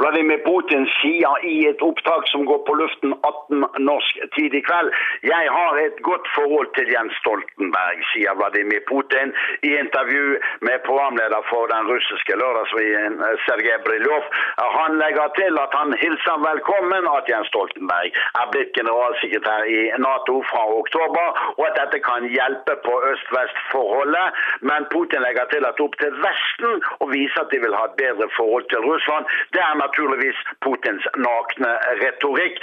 Vladimir 0.00 0.42
Putin 0.46 0.86
sier 1.00 1.46
i 1.46 1.56
et 1.70 1.82
opptak 1.82 2.28
som 2.32 2.46
går 2.48 2.64
på 2.68 2.78
luften 2.80 3.14
18 3.20 3.84
norsk 3.90 4.24
tid 4.36 4.54
i 4.54 4.64
kveld 4.64 4.90
jeg 5.22 5.46
har 5.56 5.72
et 5.86 5.98
godt 6.08 6.26
forhold 6.36 6.68
til 6.76 6.86
Jens 6.94 7.14
Stoltenberg, 7.20 7.98
sier 8.12 8.36
Vladimir 8.40 8.82
Putin 8.90 9.32
i 9.68 9.70
intervju 9.82 10.38
med 10.66 10.84
programleder 10.88 11.42
for 11.50 11.68
den 11.72 11.88
russiske 11.92 12.36
lørdagsrevyen 12.42 13.18
uh, 13.20 13.34
Sergej 13.44 13.78
Briljov. 13.86 14.24
Uh, 14.60 14.68
han 14.78 14.96
legger 15.02 15.28
til 15.40 15.60
at 15.64 15.76
han 15.80 15.92
hilser 16.02 16.44
velkommen 16.48 17.08
at 17.16 17.28
Jens 17.32 17.50
Stoltenberg 17.52 18.16
er 18.42 18.46
blitt 18.54 18.72
generalsekretær 18.78 19.68
i 19.76 19.80
Nato 20.04 20.38
fra 20.50 20.64
oktober, 20.82 21.26
og 21.58 21.62
at 21.68 21.78
dette 21.80 22.00
kan 22.08 22.28
hjelpe 22.36 22.78
på 22.86 22.94
øst-vest-forholdet. 23.12 24.40
Men 24.68 24.88
Putin 24.94 25.24
legger 25.26 25.46
til 25.52 25.68
at 25.68 25.84
opp 25.84 25.98
til 26.00 26.16
Vesten 26.24 26.80
å 27.04 27.10
vise 27.12 27.44
at 27.44 27.52
de 27.52 27.60
vil 27.64 27.76
ha 27.76 27.84
et 27.90 27.98
bedre 28.00 28.30
forhold 28.38 28.69
til 28.72 28.80
Russland. 28.88 29.24
Det 29.54 29.62
er 29.68 29.80
naturligvis 29.84 30.38
Putins 30.64 31.04
nakne 31.26 31.72
retorikk. 32.02 32.60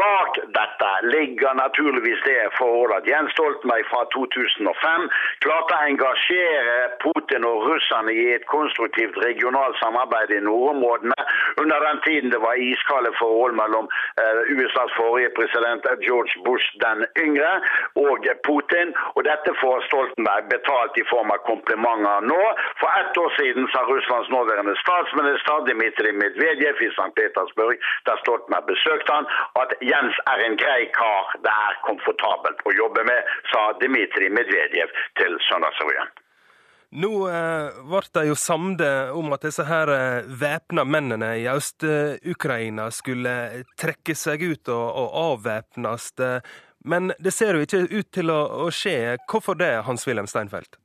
Bak 0.00 0.40
dette 0.58 0.90
ligger 1.14 1.52
naturligvis 1.64 2.20
det 2.28 2.38
forholdet 2.58 2.96
at 3.00 3.10
Jens 3.12 3.32
Stoltenberg 3.36 3.84
fra 3.90 4.02
2005 4.16 5.08
klarte 5.44 5.78
å 5.78 5.88
engasjere 5.90 6.76
Putin 7.04 7.46
og 7.50 7.68
russerne 7.68 8.12
i 8.12 8.26
et 8.36 8.46
konstruktivt 8.50 9.18
regionalt 9.26 9.78
samarbeid 9.82 10.34
i 10.34 10.42
nordområdene 10.48 11.18
under 11.62 11.78
den 11.86 11.98
tiden 12.06 12.30
det 12.34 12.40
var 12.46 12.54
iskalde 12.70 13.12
forhold 13.22 13.54
mellom 13.62 13.86
uh, 14.22 14.40
USAs 14.56 14.92
forrige 14.98 15.30
president 15.38 15.86
George 16.06 16.34
Bush 16.46 16.66
den 16.84 17.06
yngre 17.24 17.52
og 18.08 18.26
Putin. 18.46 18.88
Og 19.14 19.22
dette 19.30 19.50
får 19.60 19.84
Stoltenberg 19.88 20.48
betalt 20.54 20.94
i 20.98 21.06
form 21.12 21.30
av 21.34 21.40
komplimenter 21.50 22.26
nå. 22.30 22.42
For 22.80 22.88
ett 23.00 23.18
år 23.24 23.30
siden 23.38 23.68
sa 23.72 23.84
Russlands 23.90 24.30
nåværende 24.36 24.74
statsminister 24.82 25.43
Dmitrij 25.68 26.12
Medvedev 26.22 26.82
i 26.82 26.90
St. 26.96 27.12
Petersburg, 27.18 27.76
der 28.08 28.20
Stoltenberg 28.22 28.66
besøkte 28.72 29.12
han, 29.12 29.30
at 29.62 29.76
Jens 29.80 30.16
er 30.32 30.44
en 30.46 30.58
grei 30.60 30.82
kar 30.96 31.32
det 31.44 31.54
er 31.68 31.80
komfortabelt 31.86 32.60
å 32.64 32.74
jobbe 32.74 33.06
med, 33.08 33.32
sa 33.52 33.70
Dmitrij 33.80 34.32
Medvedev 34.34 34.92
til 35.20 35.40
Søndagsrevyen. 35.48 36.12
Nå 36.94 37.10
eh, 37.26 37.78
ble 37.90 38.02
de 38.14 38.22
jo 38.28 38.36
samde 38.38 38.88
om 39.18 39.32
at 39.34 39.42
disse 39.42 39.64
her 39.66 39.90
eh, 39.90 40.28
væpna 40.42 40.84
mennene 40.86 41.32
i 41.42 41.48
Øst-Ukraina 41.50 42.86
skulle 42.94 43.64
trekke 43.80 44.14
seg 44.14 44.44
ut 44.46 44.70
og, 44.70 44.86
og 45.02 45.18
avvæpnes. 45.24 46.12
Men 46.84 47.10
det 47.18 47.32
ser 47.34 47.56
jo 47.56 47.66
ikke 47.66 47.86
ut 47.88 48.12
til 48.14 48.30
å, 48.30 48.40
å 48.66 48.70
skje. 48.70 49.16
Hvorfor 49.26 49.58
det, 49.58 49.72
Hans-Wilhelm 49.88 50.30
Steinfeld? 50.30 50.78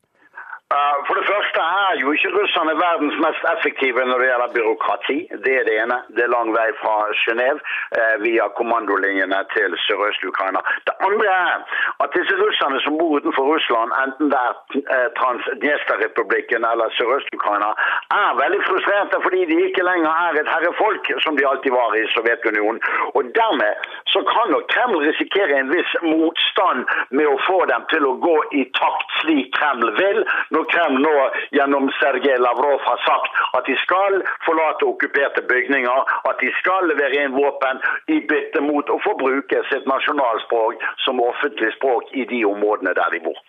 Uh, 0.70 0.98
For 1.06 1.18
det 1.18 1.26
første 1.26 1.49
er 1.64 2.00
jo 2.02 2.12
ikke 2.16 2.32
russerne 2.38 2.74
verdens 2.86 3.18
mest 3.26 3.44
effektive 3.54 4.06
når 4.10 4.22
det 4.22 4.30
gjelder 4.30 4.56
byråkrati. 4.58 5.18
Det 5.46 5.54
er 5.60 5.64
det 5.68 5.76
ene. 5.84 5.98
Det 6.16 6.24
er 6.26 6.34
lang 6.36 6.50
vei 6.58 6.68
fra 6.82 6.96
Genéve 7.24 7.60
eh, 8.00 8.16
via 8.26 8.46
kommandolinjene 8.60 9.40
til 9.56 9.76
Sørøst-Ukraina. 9.86 10.62
Det 10.88 10.96
andre 11.08 11.28
er 11.48 11.58
at 12.04 12.16
disse 12.18 12.36
russerne 12.44 12.82
som 12.84 12.98
bor 13.00 13.18
utenfor 13.18 13.46
Russland, 13.54 13.96
enten 14.04 14.32
det 14.34 14.40
er 14.48 14.54
eh, 14.96 15.08
Transdniesterrepublikken 15.20 16.68
eller 16.72 16.96
Sørøst-Ukraina, 16.98 17.72
er 18.22 18.40
veldig 18.44 18.62
frustrerte 18.70 19.22
fordi 19.26 19.46
de 19.52 19.60
ikke 19.68 19.88
lenger 19.92 20.12
er 20.26 20.42
et 20.42 20.52
herrefolk, 20.54 21.12
som 21.24 21.38
de 21.38 21.48
alltid 21.52 21.72
var 21.80 21.96
i 21.96 22.06
Sovjetunionen. 22.16 22.82
Og 23.18 23.32
dermed 23.40 23.74
så 24.14 24.24
kan 24.34 24.52
nok 24.54 24.68
Kreml 24.74 25.04
risikere 25.10 25.60
en 25.60 25.72
viss 25.76 25.92
motstand 26.04 26.86
med 27.10 27.28
å 27.30 27.38
få 27.48 27.60
dem 27.72 27.86
til 27.94 28.06
å 28.10 28.18
gå 28.28 28.38
i 28.62 28.66
takt 28.82 29.18
slik 29.22 29.52
Kreml 29.58 29.92
vil. 30.02 30.22
når 30.54 30.64
Kreml 30.72 31.02
nå 31.04 31.16
gjennom 31.52 31.90
Sergej 32.00 32.38
Lavrov 32.38 32.80
har 32.90 33.00
sagt 33.06 33.40
at 33.58 33.70
de 33.70 33.76
skal 33.84 34.20
forlate 34.46 34.88
okkuperte 34.90 35.46
bygninger, 35.52 36.00
at 36.30 36.44
de 36.44 36.52
skal 36.60 36.90
levere 36.92 37.24
inn 37.24 37.38
våpen 37.38 37.82
i 38.08 38.20
bytte 38.32 38.62
mot 38.66 38.90
å 38.90 39.00
få 39.06 39.16
bruke 39.22 39.64
sitt 39.72 39.88
nasjonalspråk 39.90 40.84
som 41.06 41.24
offentlig 41.24 41.74
språk 41.78 42.14
i 42.14 42.28
de 42.30 42.44
områdene 42.46 42.96
der 42.98 43.18
de 43.18 43.24
bor. 43.30 43.40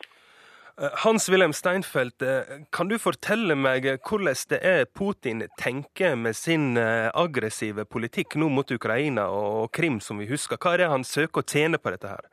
Eh, 0.80 0.88
Hans-Wilhelm 1.04 1.52
Steinfeld, 1.52 2.22
eh, 2.22 2.64
kan 2.72 2.88
du 2.88 2.96
fortelle 2.98 3.54
meg 3.54 3.84
hvordan 4.00 4.38
det 4.48 4.60
er 4.64 4.86
Putin 4.86 5.42
tenker 5.58 6.16
med 6.16 6.36
sin 6.36 6.76
eh, 6.80 7.10
aggressive 7.14 7.84
politikk 7.84 8.36
nå 8.40 8.48
mot 8.48 8.70
Ukraina 8.70 9.28
og 9.28 9.72
Krim, 9.76 10.00
som 10.00 10.18
vi 10.18 10.30
husker? 10.30 10.56
Hva 10.56 10.74
er 10.74 10.84
det 10.84 10.92
han 10.94 11.04
søker 11.04 11.42
å 11.42 11.48
tjene 11.52 11.76
på 11.76 11.92
dette 11.92 12.08
her? 12.08 12.24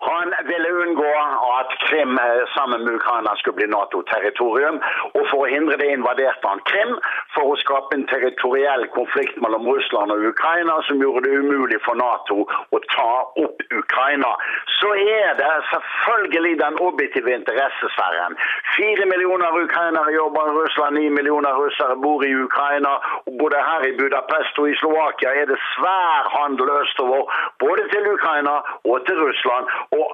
Han 0.00 0.30
ville 0.46 0.57
unngå 0.88 1.12
at 1.60 1.70
Krim 1.86 2.18
eh, 2.18 2.44
sammen 2.54 2.84
med 2.84 2.94
Ukraina 2.94 3.36
skulle 3.36 3.56
bli 3.56 3.66
Nato-territorium. 3.66 4.80
Og 5.14 5.22
for 5.30 5.44
å 5.44 5.50
hindre 5.52 5.76
det 5.80 5.90
invaderte 5.92 6.48
han 6.48 6.62
Krim 6.70 6.94
for 7.34 7.52
å 7.52 7.58
skape 7.62 7.96
en 7.96 8.06
territoriell 8.12 8.86
konflikt 8.96 9.36
mellom 9.44 9.68
Russland 9.68 10.12
og 10.14 10.24
Ukraina 10.32 10.78
som 10.88 11.02
gjorde 11.02 11.26
det 11.26 11.40
umulig 11.42 11.80
for 11.86 11.98
Nato 12.00 12.44
å 12.46 12.80
ta 12.94 13.12
opp 13.44 13.62
Ukraina. 13.80 14.32
Så 14.78 14.92
er 14.94 15.36
det 15.40 15.52
selvfølgelig 15.72 16.54
den 16.62 16.78
objektive 16.88 17.34
interessesfæren. 17.34 18.38
Fire 18.76 19.06
millioner 19.12 19.60
ukrainere 19.64 20.12
jobber 20.14 20.50
i 20.50 20.56
Russland, 20.60 20.98
ni 20.98 21.08
millioner 21.18 21.52
russere 21.62 21.96
bor 22.04 22.24
i 22.24 22.32
Ukraina. 22.46 22.92
og 23.26 23.38
Både 23.42 23.62
her 23.68 23.86
i 23.90 23.96
Budapest 24.00 24.58
og 24.58 24.70
i 24.70 24.78
Slovakia 24.82 25.34
er 25.40 25.50
det 25.50 25.58
svær 25.74 26.30
handel 26.36 26.70
østover, 26.82 27.22
både 27.64 27.88
til 27.92 28.12
Ukraina 28.16 28.54
og 28.90 29.06
til 29.06 29.18
Russland. 29.26 29.64
Og 29.98 30.06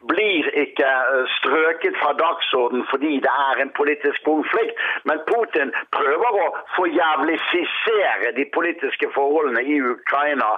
blir 0.00 0.49
ikke 0.64 0.90
eh, 1.14 1.24
strøket 1.38 1.94
fra 2.02 2.12
dagsorden 2.22 2.82
fordi 2.90 3.12
det 3.26 3.34
er 3.48 3.62
en 3.62 3.72
politisk 3.80 4.18
konflikt. 4.30 4.74
Men 5.08 5.22
Putin 5.30 5.72
prøver 5.98 6.38
å 6.44 6.48
forjævlisere 6.76 8.32
de 8.38 8.44
politiske 8.56 9.10
forholdene 9.16 9.62
i 9.74 9.76
Ukraina 9.94 10.50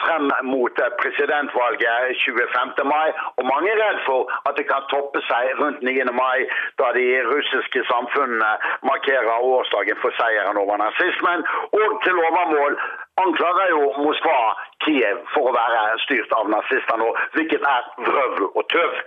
frem 0.00 0.30
mot 0.52 0.82
eh, 0.84 0.94
presidentvalget 1.02 2.22
25. 2.24 2.84
mai. 2.94 3.08
Og 3.38 3.44
mange 3.52 3.72
er 3.74 3.82
redd 3.84 4.00
for 4.08 4.30
at 4.48 4.54
det 4.58 4.66
kan 4.70 4.86
toppe 4.92 5.22
seg 5.30 5.54
rundt 5.60 5.82
9. 5.82 6.06
mai, 6.22 6.38
da 6.80 6.92
de 6.98 7.06
russiske 7.32 7.84
samfunnene 7.92 8.52
markerer 8.90 9.44
årsdagen 9.52 10.00
for 10.02 10.14
seieren 10.20 10.60
over 10.62 10.80
nazismen. 10.84 11.44
Og 11.80 12.00
til 12.04 12.24
overmål 12.26 12.78
anklager 13.24 13.68
jo 13.74 13.82
Moskva 14.04 14.38
Kiev 14.84 15.22
for 15.34 15.50
å 15.50 15.54
være 15.56 16.00
styrt 16.06 16.34
av 16.38 16.50
nazister 16.54 17.00
nå, 17.00 17.12
hvilket 17.36 17.64
er 17.76 17.88
vrøvl 18.08 18.50
og 18.54 18.64
tøv. 18.74 18.98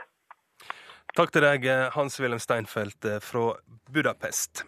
Takk 1.11 1.33
til 1.35 1.43
deg, 1.43 1.65
Hans-Wilhelm 1.91 2.39
Steinfeld 2.39 3.07
eh, 3.09 3.17
fra 3.19 3.49
Budapest. 3.91 4.63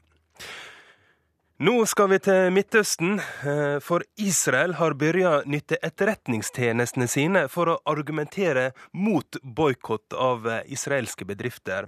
Nå 1.63 1.85
skal 1.87 2.09
vi 2.11 2.17
til 2.19 2.49
Midtøsten, 2.51 3.19
eh, 3.19 3.77
for 3.79 4.03
Israel 4.19 4.73
har 4.75 4.97
begynt 4.99 5.29
å 5.29 5.43
nytte 5.47 5.77
etterretningstjenestene 5.79 7.05
sine 7.07 7.43
for 7.47 7.69
å 7.71 7.77
argumentere 7.87 8.73
mot 8.91 9.37
boikott 9.43 10.11
av 10.11 10.43
eh, 10.49 10.65
israelske 10.75 11.23
bedrifter. 11.23 11.87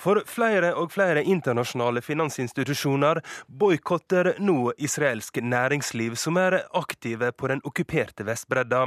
For 0.00 0.22
flere 0.24 0.70
og 0.72 0.94
flere 0.94 1.20
internasjonale 1.20 2.00
finansinstitusjoner 2.00 3.20
boikotter 3.60 4.38
nå 4.40 4.72
israelsk 4.78 5.42
næringsliv 5.44 6.16
som 6.16 6.40
er 6.40 6.62
aktive 6.72 7.28
på 7.36 7.52
den 7.52 7.60
okkuperte 7.68 8.24
Vestbredda. 8.24 8.86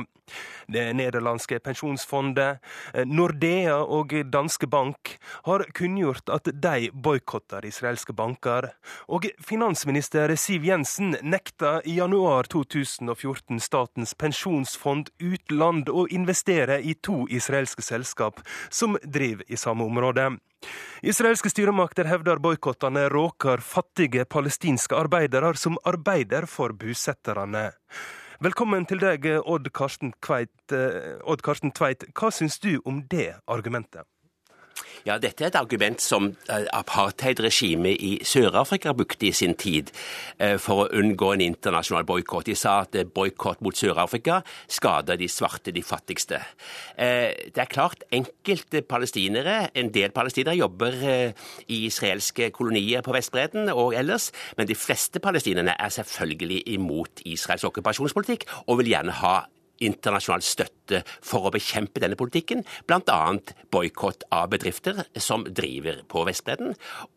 Det 0.65 0.88
nederlandske 0.98 1.60
pensjonsfondet, 1.62 2.58
eh, 2.96 3.06
Nordea 3.06 3.78
og 3.86 4.17
Danske 4.34 4.65
Bank 4.65 5.13
har 5.46 5.67
kunngjort 5.78 6.34
at 6.34 6.50
de 6.50 6.89
boikotter 6.89 7.69
israelske 7.69 8.17
banker. 8.17 8.72
Og 9.13 9.30
finansminister 9.46 10.22
Siv 10.38 10.63
Jensen 10.63 11.17
nekta 11.21 11.81
i 11.83 11.97
januar 11.97 12.43
2014 12.43 13.59
Statens 13.59 14.13
pensjonsfond 14.15 15.09
utland 15.19 15.89
å 15.89 16.05
investere 16.07 16.77
i 16.79 16.93
to 16.95 17.25
israelske 17.27 17.83
selskap 17.83 18.39
som 18.69 18.95
driver 19.03 19.43
i 19.51 19.59
samme 19.59 19.83
område. 19.83 20.29
Israelske 21.03 21.51
styremakter 21.51 22.07
hevder 22.07 22.39
boikottene 22.39 23.09
råker 23.12 23.59
fattige 23.59 24.23
palestinske 24.25 24.95
arbeidere 24.95 25.51
som 25.59 25.75
arbeider 25.83 26.47
for 26.47 26.71
bosetterne. 26.71 27.67
Velkommen 28.39 28.88
til 28.88 29.03
deg, 29.03 29.27
Odd 29.43 29.73
Karsten, 29.75 30.15
Kveit, 30.23 30.55
Odd 30.71 31.43
Karsten 31.43 31.75
Tveit. 31.75 32.07
Hva 32.15 32.31
syns 32.31 32.59
du 32.63 32.77
om 32.86 33.03
det 33.12 33.33
argumentet? 33.47 34.07
Ja, 35.03 35.17
dette 35.19 35.43
er 35.43 35.49
et 35.51 35.57
argument 35.59 35.99
som 35.99 36.29
apartheidregimet 36.47 37.99
i 37.99 38.12
Sør-Afrika 38.23 38.93
brukte 38.95 39.27
i 39.27 39.33
sin 39.36 39.53
tid 39.59 39.91
for 40.63 40.86
å 40.86 40.89
unngå 40.95 41.33
en 41.33 41.43
internasjonal 41.43 42.05
boikott. 42.07 42.47
De 42.47 42.55
sa 42.55 42.77
at 42.86 42.95
boikott 43.12 43.59
mot 43.65 43.75
Sør-Afrika 43.75 44.39
skader 44.71 45.19
de 45.19 45.27
svarte, 45.27 45.73
de 45.75 45.83
fattigste. 45.83 46.39
Det 46.95 47.59
er 47.65 47.71
klart 47.71 48.05
enkelte 48.15 48.81
palestinere, 48.88 49.69
en 49.75 49.91
del 49.91 50.15
palestinere, 50.15 50.55
jobber 50.55 50.95
i 51.03 51.81
israelske 51.89 52.49
kolonier 52.55 53.03
på 53.03 53.15
Vestbredden 53.15 53.73
og 53.75 53.97
ellers, 53.99 54.31
men 54.55 54.69
de 54.71 54.77
fleste 54.77 55.19
palestinerne 55.23 55.75
er 55.75 55.91
selvfølgelig 55.91 56.63
imot 56.77 57.25
Israels 57.27 57.67
okkupasjonspolitikk 57.67 58.47
og 58.67 58.79
vil 58.79 58.93
gjerne 58.95 59.19
ha 59.19 59.36
internasjonal 59.83 60.43
støtte 60.45 61.01
for 61.23 61.47
å 61.47 61.53
bekjempe 61.53 62.01
denne 62.03 62.17
politikken, 62.19 62.63
bl.a. 62.88 63.19
boikott 63.73 64.27
av 64.33 64.51
bedrifter 64.53 65.03
som 65.17 65.45
driver 65.49 66.03
på 66.09 66.25
Vestbredden 66.27 66.75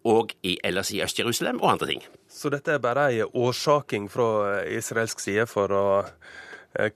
og 0.08 0.32
i, 0.42 0.56
ellers 0.64 0.92
i 0.94 1.02
Øst-Jerusalem 1.04 1.60
og 1.62 1.74
andre 1.74 1.90
ting. 1.92 2.02
Så 2.30 2.50
dette 2.52 2.76
er 2.76 2.82
bare 2.82 3.08
ei 3.12 3.22
årsaking 3.26 4.10
fra 4.12 4.62
israelsk 4.72 5.22
side 5.22 5.46
for 5.50 5.72
å 5.74 5.86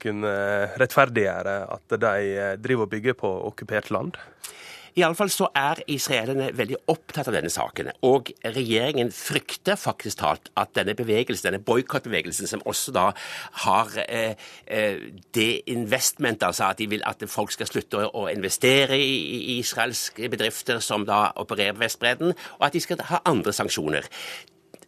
kunne 0.01 0.31
rettferdiggjøre 0.77 1.55
at 1.73 1.95
de 2.01 2.25
driver 2.61 2.85
og 2.85 2.91
bygger 2.91 3.17
på 3.17 3.31
okkupert 3.49 3.89
land? 3.93 4.19
Iallfall 4.99 5.31
så 5.31 5.47
er 5.55 5.79
israelerne 5.91 6.49
veldig 6.57 6.81
opptatt 6.91 7.29
av 7.29 7.35
denne 7.35 7.51
saken. 7.51 7.91
Og 8.07 8.31
regjeringen 8.43 9.11
frykter 9.15 9.79
faktisk 9.79 10.19
talt 10.21 10.51
at 10.59 10.73
denne 10.75 10.95
bevegelsen, 10.97 11.47
denne 11.47 11.63
boikottbevegelsen, 11.63 12.49
som 12.49 12.63
også 12.67 12.93
da 12.95 13.07
har 13.65 13.93
eh, 14.07 14.35
det 15.35 15.49
investment, 15.71 16.43
altså 16.43 16.71
at 16.71 16.81
de 16.81 16.89
vil 16.91 17.05
at 17.07 17.23
folk 17.31 17.53
skal 17.55 17.69
slutte 17.69 18.07
å 18.07 18.27
investere 18.31 18.99
i, 18.99 19.13
i 19.55 19.59
israelske 19.59 20.29
bedrifter 20.31 20.81
som 20.83 21.05
da 21.07 21.29
opererer 21.39 21.77
på 21.77 21.85
Vestbredden, 21.85 22.35
og 22.59 22.67
at 22.67 22.75
de 22.75 22.83
skal 22.83 23.05
ha 23.11 23.23
andre 23.29 23.53
sanksjoner. 23.55 24.07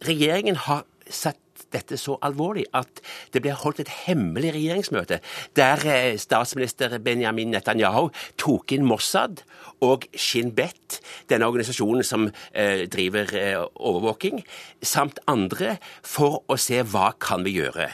Regjeringen 0.04 0.60
har 0.68 0.84
sett 1.10 1.43
dette 1.74 2.00
så 2.00 2.18
alvorlig 2.26 2.66
at 2.78 3.02
det 3.34 3.44
ble 3.44 3.56
holdt 3.58 3.84
et 3.84 3.94
hemmelig 4.06 4.54
regjeringsmøte 4.56 5.20
der 5.58 5.84
statsminister 6.22 6.98
Benjamin 7.04 7.54
Netanyahu 7.54 8.10
tok 8.42 8.76
inn 8.76 8.88
Mossad 8.88 9.44
og 9.84 10.08
Shin 10.16 10.54
Bet, 10.56 11.00
denne 11.30 11.48
organisasjonen 11.50 12.06
som 12.08 12.30
eh, 12.54 12.86
driver 12.92 13.34
eh, 13.38 13.60
overvåking, 13.76 14.44
samt 14.84 15.20
andre, 15.28 15.78
for 16.04 16.44
å 16.48 16.58
se 16.60 16.82
hva 16.88 17.12
kan 17.20 17.44
vi 17.46 17.58
gjøre. 17.60 17.90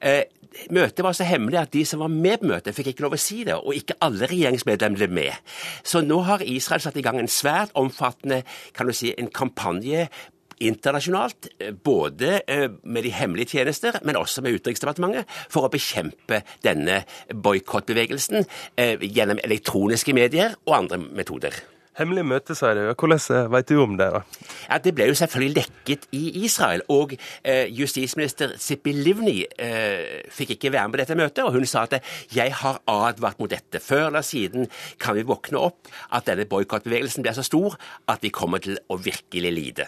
Eh, 0.00 0.24
Møtet 0.70 1.02
var 1.02 1.16
så 1.18 1.26
hemmelig 1.26 1.58
at 1.58 1.72
de 1.74 1.80
som 1.82 1.98
var 2.04 2.12
med 2.12 2.38
på 2.38 2.46
møtet, 2.46 2.76
fikk 2.76 2.92
ikke 2.92 3.02
lov 3.02 3.16
å 3.16 3.18
si 3.18 3.40
det, 3.46 3.56
og 3.58 3.74
ikke 3.74 3.96
alle 4.04 4.28
regjeringsmedlemmer 4.30 5.00
ble 5.00 5.08
med. 5.10 5.54
Så 5.82 6.04
nå 6.04 6.20
har 6.28 6.44
Israel 6.46 6.84
satt 6.84 6.98
i 7.00 7.02
gang 7.02 7.18
en 7.18 7.30
svært 7.30 7.74
omfattende 7.74 8.44
kan 8.76 8.86
du 8.86 8.94
si, 8.94 9.10
en 9.18 9.32
kampanje 9.34 10.06
internasjonalt, 10.60 11.50
både 11.84 12.40
med 12.82 13.06
de 13.06 13.12
hemmelige 13.14 13.58
tjenester, 13.58 13.98
men 14.04 14.18
også 14.20 14.44
med 14.44 14.58
Utenriksdepartementet, 14.58 15.28
for 15.50 15.66
å 15.66 15.72
bekjempe 15.72 16.42
denne 16.64 17.02
boikottbevegelsen 17.34 18.44
gjennom 19.04 19.42
elektroniske 19.44 20.16
medier 20.16 20.58
og 20.66 20.76
andre 20.82 21.00
metoder. 21.04 21.64
Hemmelig 21.94 22.24
møte, 22.26 22.56
sier 22.58 22.74
du. 22.74 22.88
Hvordan 22.90 23.20
eh, 23.36 23.44
vet 23.54 23.68
du 23.70 23.76
om 23.78 23.92
det? 23.98 24.08
da? 24.10 24.22
Ja, 24.66 24.78
Det 24.82 24.92
ble 24.96 25.06
jo 25.12 25.14
selvfølgelig 25.14 25.60
lekket 25.60 26.08
i 26.18 26.22
Israel. 26.42 26.82
Og 26.90 27.14
eh, 27.14 27.70
justisminister 27.70 28.56
Sippi 28.58 28.96
Livni 28.96 29.36
eh, 29.44 30.26
fikk 30.34 30.56
ikke 30.56 30.72
være 30.74 30.88
med 30.88 30.96
på 30.96 31.02
dette 31.04 31.18
møtet. 31.20 31.42
Og 31.46 31.54
hun 31.54 31.68
sa 31.70 31.84
at 31.86 32.00
jeg 32.34 32.50
har 32.64 32.80
advart 32.90 33.38
mot 33.38 33.50
dette. 33.50 33.78
Før 33.78 34.08
eller 34.08 34.26
siden 34.26 34.66
kan 34.98 35.14
vi 35.14 35.26
våkne 35.28 35.62
opp 35.62 35.92
at 36.10 36.26
denne 36.26 36.48
boikottbevegelsen 36.50 37.22
blir 37.22 37.38
så 37.38 37.46
stor 37.46 37.78
at 38.10 38.26
vi 38.26 38.34
kommer 38.34 38.64
til 38.64 38.80
å 38.90 38.98
virkelig 38.98 39.54
lide. 39.54 39.86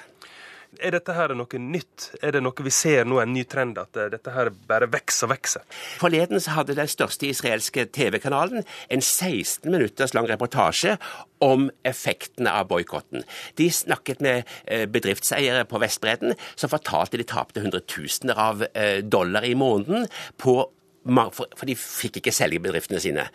Er 0.77 0.93
dette 0.93 1.15
her 1.17 1.33
noe 1.37 1.61
nytt? 1.61 2.11
Er 2.25 2.35
det 2.37 2.43
noe 2.45 2.67
vi 2.67 2.73
ser 2.75 3.07
nå, 3.09 3.21
en 3.23 3.33
ny 3.33 3.45
trend, 3.49 3.79
at 3.81 3.97
eh, 3.97 4.11
dette 4.13 4.33
her 4.35 4.51
bare 4.69 4.89
vokser 4.93 5.29
og 5.29 5.35
vokser? 5.35 5.65
Forleden 6.01 6.43
så 6.43 6.59
hadde 6.59 6.77
den 6.77 6.91
største 6.91 7.29
israelske 7.31 7.87
TV-kanalen 7.97 8.65
en 8.65 9.03
16 9.03 9.71
minutters 9.73 10.15
lang 10.17 10.29
reportasje 10.29 10.97
om 11.45 11.69
effektene 11.87 12.53
av 12.53 12.69
boikotten. 12.71 13.25
De 13.61 13.71
snakket 13.73 14.23
med 14.25 14.45
eh, 14.65 14.87
bedriftseiere 14.91 15.67
på 15.69 15.81
Vestbredden 15.83 16.37
som 16.55 16.73
fortalte 16.73 17.21
de 17.21 17.29
tapte 17.29 17.65
hundretusener 17.65 18.41
av 18.41 18.67
eh, 18.73 19.03
dollar 19.05 19.47
i 19.47 19.57
måneden 19.59 20.11
på 20.41 20.65
for 21.07 21.63
de 21.69 21.77
fikk 21.79 22.17
ikke 22.19 22.33
selge 22.35 22.59
bedriftene 22.59 22.99
sine, 22.99 23.29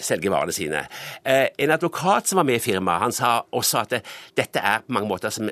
selge 0.00 0.30
varene 0.32 0.54
sine. 0.56 0.78
En 1.28 1.74
advokat 1.74 2.30
som 2.30 2.40
var 2.40 2.46
med 2.48 2.56
i 2.56 2.62
firmaet, 2.64 3.02
han 3.02 3.12
sa 3.12 3.32
også 3.52 3.82
at 3.82 3.92
dette 4.32 4.62
er 4.64 4.80
på 4.80 4.94
mange 4.96 5.10
måter 5.10 5.28
som 5.28 5.50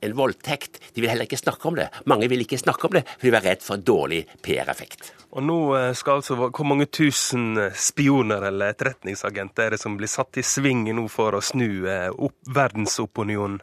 en 0.00 0.16
voldtekt. 0.16 0.80
De 0.94 1.02
vil 1.02 1.10
heller 1.12 1.28
ikke 1.28 1.40
snakke 1.40 1.68
om 1.68 1.78
det. 1.78 1.88
Mange 2.10 2.28
vil 2.30 2.44
ikke 2.44 2.60
snakke 2.60 2.88
om 2.88 2.96
det, 2.98 3.04
for 3.16 3.28
de 3.28 3.34
var 3.34 3.46
redd 3.46 3.64
for 3.64 3.82
dårlig 3.82 4.24
PR-effekt. 4.44 5.12
Og 5.32 5.44
nå 5.46 5.58
eh, 5.78 5.92
skal 5.96 6.20
altså 6.20 6.36
Hvor 6.36 6.66
mange 6.68 6.90
tusen 6.92 7.56
eh, 7.56 7.72
spioner 7.72 8.44
eller 8.50 8.74
etterretningsagenter 8.74 9.66
er 9.70 9.76
det 9.76 9.80
som 9.80 9.96
blir 9.96 10.10
satt 10.10 10.36
i 10.36 10.44
sving 10.44 10.84
nå 10.92 11.06
for 11.12 11.38
å 11.38 11.44
snu 11.44 11.88
eh, 11.88 12.10
opp 12.12 12.36
verdensopinionen? 12.52 13.62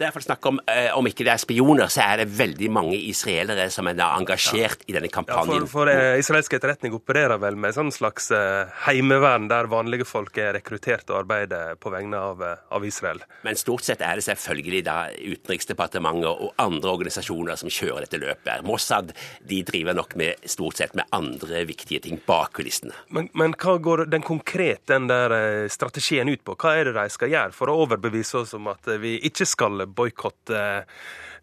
Det 0.00 0.06
er 0.08 0.16
å 0.16 0.22
snakke 0.24 0.48
om, 0.48 0.58
eh, 0.64 0.88
om 0.96 1.04
ikke 1.04 1.26
det 1.26 1.32
er 1.34 1.40
spioner, 1.42 1.90
så 1.92 2.00
er 2.00 2.22
det 2.22 2.32
veldig 2.32 2.70
mange 2.72 2.96
israelere 2.96 3.66
som 3.68 3.84
er 3.86 3.98
engasjert 4.00 4.86
i 4.88 4.94
denne 4.96 5.10
kampanjen. 5.12 5.58
Ja, 5.60 5.66
for, 5.66 5.84
for 5.84 5.90
eh, 5.92 6.16
Israelsk 6.16 6.54
etterretning 6.56 6.94
opererer 6.96 7.36
vel 7.36 7.58
med 7.60 7.76
sånn 7.76 7.92
slags 7.92 8.30
eh, 8.32 8.70
heimevern 8.86 9.50
der 9.50 9.68
vanlige 9.68 10.06
folk 10.08 10.38
er 10.40 10.54
rekruttert 10.56 11.04
og 11.12 11.18
arbeider 11.18 11.76
på 11.76 11.92
vegne 11.92 12.16
av, 12.16 12.40
eh, 12.40 12.62
av, 12.72 12.86
Israel? 12.88 13.20
Men 13.44 13.60
stort 13.60 13.84
sett 13.84 14.00
er 14.00 14.16
det 14.16 14.24
selvfølgelig 14.24 14.80
da 14.86 14.94
Utenriksdepartementet 15.12 16.46
og 16.46 16.56
andre 16.64 16.94
organisasjoner 16.96 17.60
som 17.60 17.68
kjører 17.68 18.06
dette 18.06 18.22
løpet. 18.24 18.64
Mossad 18.64 19.12
de 19.44 19.60
driver 19.68 20.00
nok 20.00 20.16
med, 20.16 20.48
stort 20.48 20.80
sett 20.80 20.96
med 20.96 21.12
andre 21.12 21.66
viktige 21.68 22.00
ting 22.08 22.16
bak 22.24 22.56
kulissene. 22.56 22.96
Men, 23.12 23.28
men 23.36 23.52
hva 23.52 23.76
går 23.76 24.06
den 24.08 24.24
konkrete 24.24 24.94
den 24.94 25.12
der 25.12 25.36
eh, 25.36 25.68
strategien 25.68 26.32
ut 26.32 26.40
på? 26.40 26.56
Hva 26.56 26.78
er 26.80 26.88
det 26.88 26.96
de 26.96 27.06
skal 27.12 27.36
gjøre 27.36 27.52
for 27.60 27.68
å 27.68 27.78
overbevise 27.84 28.40
oss 28.40 28.56
om 28.56 28.72
at 28.72 28.88
vi 29.04 29.18
ikke 29.28 29.44
skal 29.44 29.89
boikotte 29.94 30.86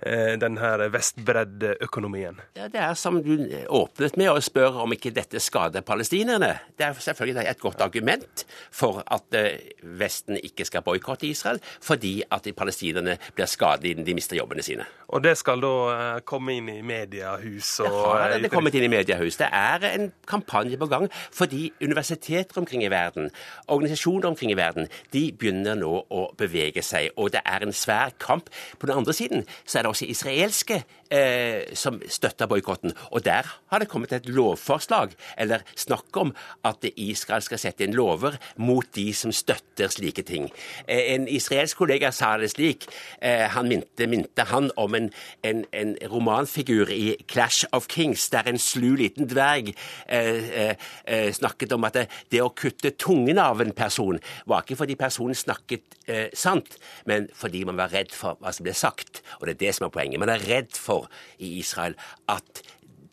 Eh, 0.02 0.92
vestbreddeøkonomien? 0.94 2.36
her? 2.36 2.46
Ja, 2.56 2.68
det 2.68 2.80
er 2.80 2.94
som 2.94 3.18
du 3.24 3.34
åpnet 3.70 4.18
med 4.18 4.30
å 4.30 4.42
spørre 4.42 4.84
om 4.84 4.94
ikke 4.94 5.10
dette 5.10 5.40
skader 5.42 5.82
palestinerne. 5.82 6.52
Det 6.78 6.86
er 6.86 6.94
selvfølgelig 6.94 7.48
et 7.50 7.60
godt 7.60 7.82
argument 7.82 8.46
for 8.72 9.02
at 9.08 9.34
eh, 9.34 9.74
Vesten 9.98 10.38
ikke 10.38 10.66
skal 10.66 10.84
boikotte 10.86 11.26
Israel, 11.28 11.60
fordi 11.82 12.22
at 12.32 12.48
palestinerne 12.58 13.18
blir 13.34 13.50
skadet 13.50 13.90
innen 13.90 14.06
de 14.06 14.14
mister 14.14 14.38
jobbene 14.38 14.62
sine. 14.62 14.86
Og 15.08 15.24
det 15.24 15.38
skal 15.40 15.62
da 15.64 15.74
eh, 15.96 16.20
komme 16.28 16.58
inn 16.60 16.70
i 16.70 16.82
mediehus 16.86 17.80
og 17.80 17.90
Det 17.90 18.22
har 18.22 18.38
det 18.44 18.52
kommet 18.52 18.76
inn 18.78 18.86
i 18.86 18.92
mediehus. 18.92 19.40
Det 19.40 19.50
er 19.50 19.88
en 19.94 20.12
kampanje 20.28 20.78
på 20.78 20.90
gang 20.92 21.08
fordi 21.32 21.72
universiteter 21.82 22.62
omkring 22.62 22.84
i 22.84 22.92
verden, 22.92 23.32
organisasjoner 23.68 24.30
omkring 24.30 24.52
i 24.52 24.60
verden, 24.60 24.88
de 25.14 25.32
begynner 25.34 25.78
nå 25.80 25.94
å 26.14 26.28
bevege 26.38 26.84
seg. 26.86 27.10
Og 27.18 27.32
det 27.34 27.42
er 27.46 27.66
en 27.66 27.74
svær 27.74 28.14
kamp. 28.22 28.52
På 28.78 28.90
den 28.90 28.98
andre 29.00 29.16
siden 29.16 29.46
så 29.66 29.80
er 29.80 29.87
det 29.87 29.87
det 29.88 29.94
også 29.96 30.10
israelske 30.12 30.82
eh, 31.12 31.74
som 31.78 32.02
støtter 32.08 32.50
boikotten. 32.50 32.94
Og 33.12 33.24
der 33.26 33.48
har 33.72 33.80
det 33.80 33.90
kommet 33.90 34.14
et 34.14 34.28
lovforslag, 34.30 35.16
eller 35.38 35.64
snakk 35.76 36.18
om 36.18 36.34
at 36.68 36.86
Israel 36.96 37.44
skal 37.46 37.62
sette 37.62 37.86
inn 37.86 37.96
lover 37.96 38.38
mot 38.58 38.88
de 38.96 39.10
som 39.16 39.32
støtter 39.32 39.92
slike 39.94 40.26
ting. 40.28 40.50
Eh, 40.88 41.14
en 41.16 41.28
israelsk 41.28 41.78
kollega 41.78 42.12
sa 42.12 42.36
det 42.38 42.52
slik. 42.54 42.88
Eh, 43.22 43.48
han 43.54 43.70
minte, 43.70 44.08
minte 44.08 44.48
han 44.52 44.72
om 44.78 44.96
en, 44.96 45.12
en, 45.44 45.64
en, 45.72 45.96
romanfigur 46.12 46.92
i 46.94 47.16
Clash 47.28 47.66
of 47.72 47.88
Kings, 47.92 48.30
der 48.30 48.48
en 48.48 48.60
slu 48.62 48.96
liten 48.96 49.28
dverg 49.30 49.74
eh, 50.08 50.50
eh, 50.62 50.76
eh, 51.06 51.32
snakket 51.34 51.74
om 51.76 51.88
at 51.88 51.98
det, 51.98 52.06
det, 52.32 52.42
å 52.44 52.54
kutte 52.56 52.94
tungen 53.00 53.40
av 53.42 53.62
en 53.64 53.74
person 53.76 54.20
var 54.48 54.64
ikke 54.64 54.78
fordi 54.80 54.98
personen 55.00 55.38
snakket 55.38 55.96
sant, 56.38 56.78
men 57.04 57.26
fordi 57.36 57.66
man 57.68 57.76
var 57.76 57.92
redd 57.92 58.14
for 58.16 58.38
hva 58.40 58.54
som 58.56 58.64
ble 58.64 58.72
sagt. 58.78 59.20
Og 59.42 59.48
det 59.50 59.58
er 59.58 59.60
det 59.66 59.74
som 59.78 59.88
er 59.88 59.94
poenget. 59.94 60.22
Man 60.22 60.34
er 60.34 60.44
redd 60.50 60.74
for 60.78 61.08
i 61.38 61.58
Israel 61.62 61.98
at 62.32 62.64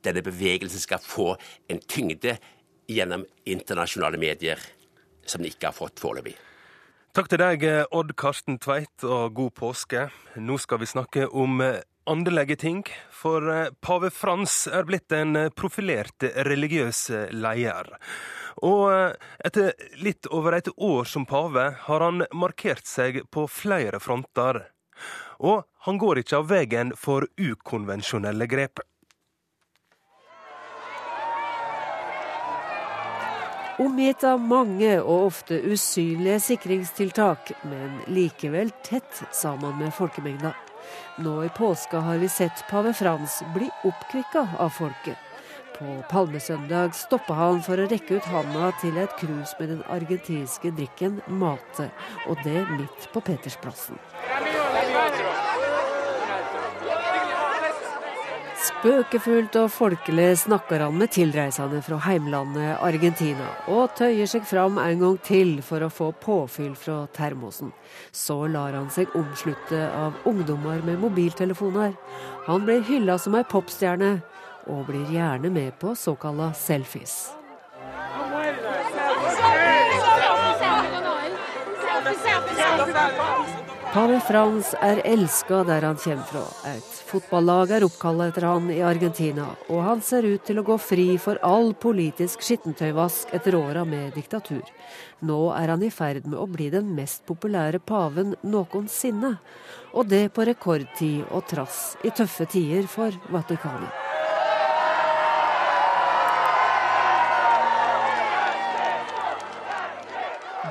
denne 0.04 0.24
bevegelsen 0.24 0.82
skal 0.82 1.04
få 1.04 1.34
en 1.70 1.80
tyngde 1.88 2.36
gjennom 2.90 3.24
internasjonale 3.48 4.20
medier 4.20 4.60
som 5.24 5.40
den 5.40 5.52
ikke 5.52 5.70
har 5.70 5.76
fått 5.76 6.02
foreløpig. 6.02 6.34
Takk 7.14 7.30
til 7.30 7.40
deg, 7.40 7.64
Odd 7.94 8.10
Karsten 8.18 8.58
Tveit, 8.58 9.04
og 9.06 9.36
god 9.38 9.52
påske. 9.54 10.08
Nå 10.34 10.58
skal 10.58 10.80
vi 10.82 10.90
snakke 10.90 11.28
om 11.30 11.62
åndelige 12.10 12.56
ting, 12.60 12.82
for 13.14 13.46
pave 13.80 14.10
Frans 14.12 14.64
er 14.66 14.84
blitt 14.88 15.14
en 15.14 15.46
profilert 15.54 16.26
religiøs 16.48 17.06
leder. 17.30 17.94
Og 18.66 19.14
etter 19.46 19.72
litt 20.02 20.26
over 20.34 20.58
et 20.58 20.68
år 20.74 21.08
som 21.08 21.26
pave 21.26 21.68
har 21.86 22.04
han 22.04 22.26
markert 22.34 22.86
seg 22.86 23.22
på 23.30 23.46
flere 23.50 24.02
fronter. 24.02 24.64
Og 25.38 25.64
han 25.84 25.98
går 25.98 26.22
ikke 26.22 26.38
av 26.40 26.48
veien 26.48 26.92
for 26.96 27.26
ukonvensjonelle 27.36 28.46
grep. 28.48 28.80
Omgitt 33.82 34.22
av 34.24 34.38
mange 34.38 34.92
og 35.02 35.26
ofte 35.32 35.58
usynlige 35.66 36.38
sikringstiltak, 36.40 37.50
men 37.66 37.98
likevel 38.06 38.70
tett 38.86 39.24
sammen 39.34 39.74
med 39.80 39.90
folkemengda. 39.96 40.54
Nå 41.18 41.34
i 41.44 41.50
påska 41.56 42.00
har 42.06 42.22
vi 42.22 42.28
sett 42.28 42.64
pave 42.70 42.94
Frans 42.94 43.42
bli 43.54 43.68
oppkvikka 43.84 44.46
av 44.62 44.70
folket. 44.78 45.18
På 45.78 46.04
palmesøndag 46.10 46.94
stoppa 46.94 47.34
han 47.34 47.60
for 47.66 47.82
å 47.82 47.88
rekke 47.90 48.20
ut 48.20 48.30
handa 48.30 48.70
til 48.78 48.96
et 49.02 49.18
krus 49.18 49.56
med 49.58 49.74
den 49.74 49.82
argentinske 49.90 50.70
drikken 50.78 51.18
Mate, 51.26 51.90
og 52.30 52.38
det 52.46 52.62
midt 52.76 53.08
på 53.12 53.26
Petersplassen. 53.26 53.98
Spøkefullt 58.84 59.54
og 59.56 59.70
folkelig 59.72 60.26
snakker 60.42 60.82
han 60.84 60.98
med 61.00 61.08
tilreisende 61.14 61.78
fra 61.86 61.96
heimlandet 62.04 62.82
Argentina, 62.84 63.46
og 63.72 63.94
tøyer 63.96 64.28
seg 64.28 64.44
fram 64.44 64.76
en 64.82 65.00
gang 65.00 65.16
til 65.24 65.54
for 65.64 65.86
å 65.86 65.88
få 65.88 66.10
påfyll 66.20 66.74
fra 66.76 66.98
termosen. 67.16 67.72
Så 68.12 68.36
lar 68.44 68.76
han 68.76 68.90
seg 68.92 69.16
omslutte 69.16 69.86
av 69.88 70.20
ungdommer 70.28 70.84
med 70.84 71.00
mobiltelefoner. 71.00 71.96
Han 72.44 72.68
blir 72.68 72.84
hylla 72.84 73.16
som 73.16 73.40
ei 73.40 73.46
popstjerne, 73.48 74.18
og 74.68 74.84
blir 74.92 75.08
gjerne 75.16 75.48
med 75.48 75.80
på 75.80 75.96
såkalla 75.96 76.52
selfies. 76.52 77.32
Pave 83.94 84.16
Frans 84.26 84.72
er 84.82 84.98
elska 85.06 85.60
der 85.68 85.84
han 85.86 85.98
kommer 86.02 86.26
fra. 86.26 86.40
Et 86.66 86.96
fotballag 87.06 87.70
er 87.76 87.84
oppkalt 87.86 88.24
etter 88.24 88.42
han 88.48 88.64
i 88.74 88.80
Argentina, 88.82 89.44
og 89.70 89.84
han 89.86 90.00
ser 90.02 90.26
ut 90.26 90.42
til 90.42 90.58
å 90.58 90.64
gå 90.66 90.74
fri 90.82 91.04
for 91.22 91.38
all 91.46 91.70
politisk 91.78 92.42
skittentøyvask 92.42 93.30
etter 93.38 93.54
åra 93.54 93.84
med 93.86 94.16
diktatur. 94.18 94.64
Nå 95.22 95.38
er 95.54 95.70
han 95.70 95.84
i 95.86 95.92
ferd 95.94 96.26
med 96.26 96.40
å 96.42 96.48
bli 96.50 96.72
den 96.74 96.90
mest 96.96 97.22
populære 97.30 97.78
paven 97.86 98.34
noensinne. 98.42 99.36
Og 99.94 100.10
det 100.10 100.24
på 100.34 100.48
rekordtid 100.50 101.30
og 101.30 101.46
trass 101.54 101.94
i 102.02 102.10
tøffe 102.10 102.50
tider 102.50 102.90
for 102.90 103.14
Vatikanet. 103.30 104.13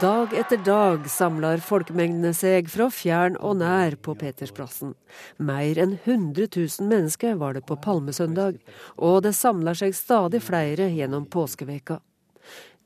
Dag 0.03 0.33
etter 0.35 0.59
dag 0.59 1.05
samler 1.07 1.61
folkemengdene 1.63 2.33
seg 2.35 2.67
fra 2.67 2.89
fjern 2.91 3.37
og 3.39 3.61
nær 3.61 3.93
på 4.03 4.11
Petersplassen. 4.19 4.97
Mer 5.39 5.79
enn 5.79 5.93
100 5.95 6.49
000 6.57 6.89
mennesker 6.89 7.37
var 7.39 7.55
det 7.55 7.61
på 7.69 7.77
palmesøndag, 7.79 8.57
og 8.99 9.21
det 9.23 9.31
samler 9.37 9.79
seg 9.79 9.95
stadig 9.95 10.41
flere 10.43 10.89
gjennom 10.91 11.23
påskeveka. 11.31 12.01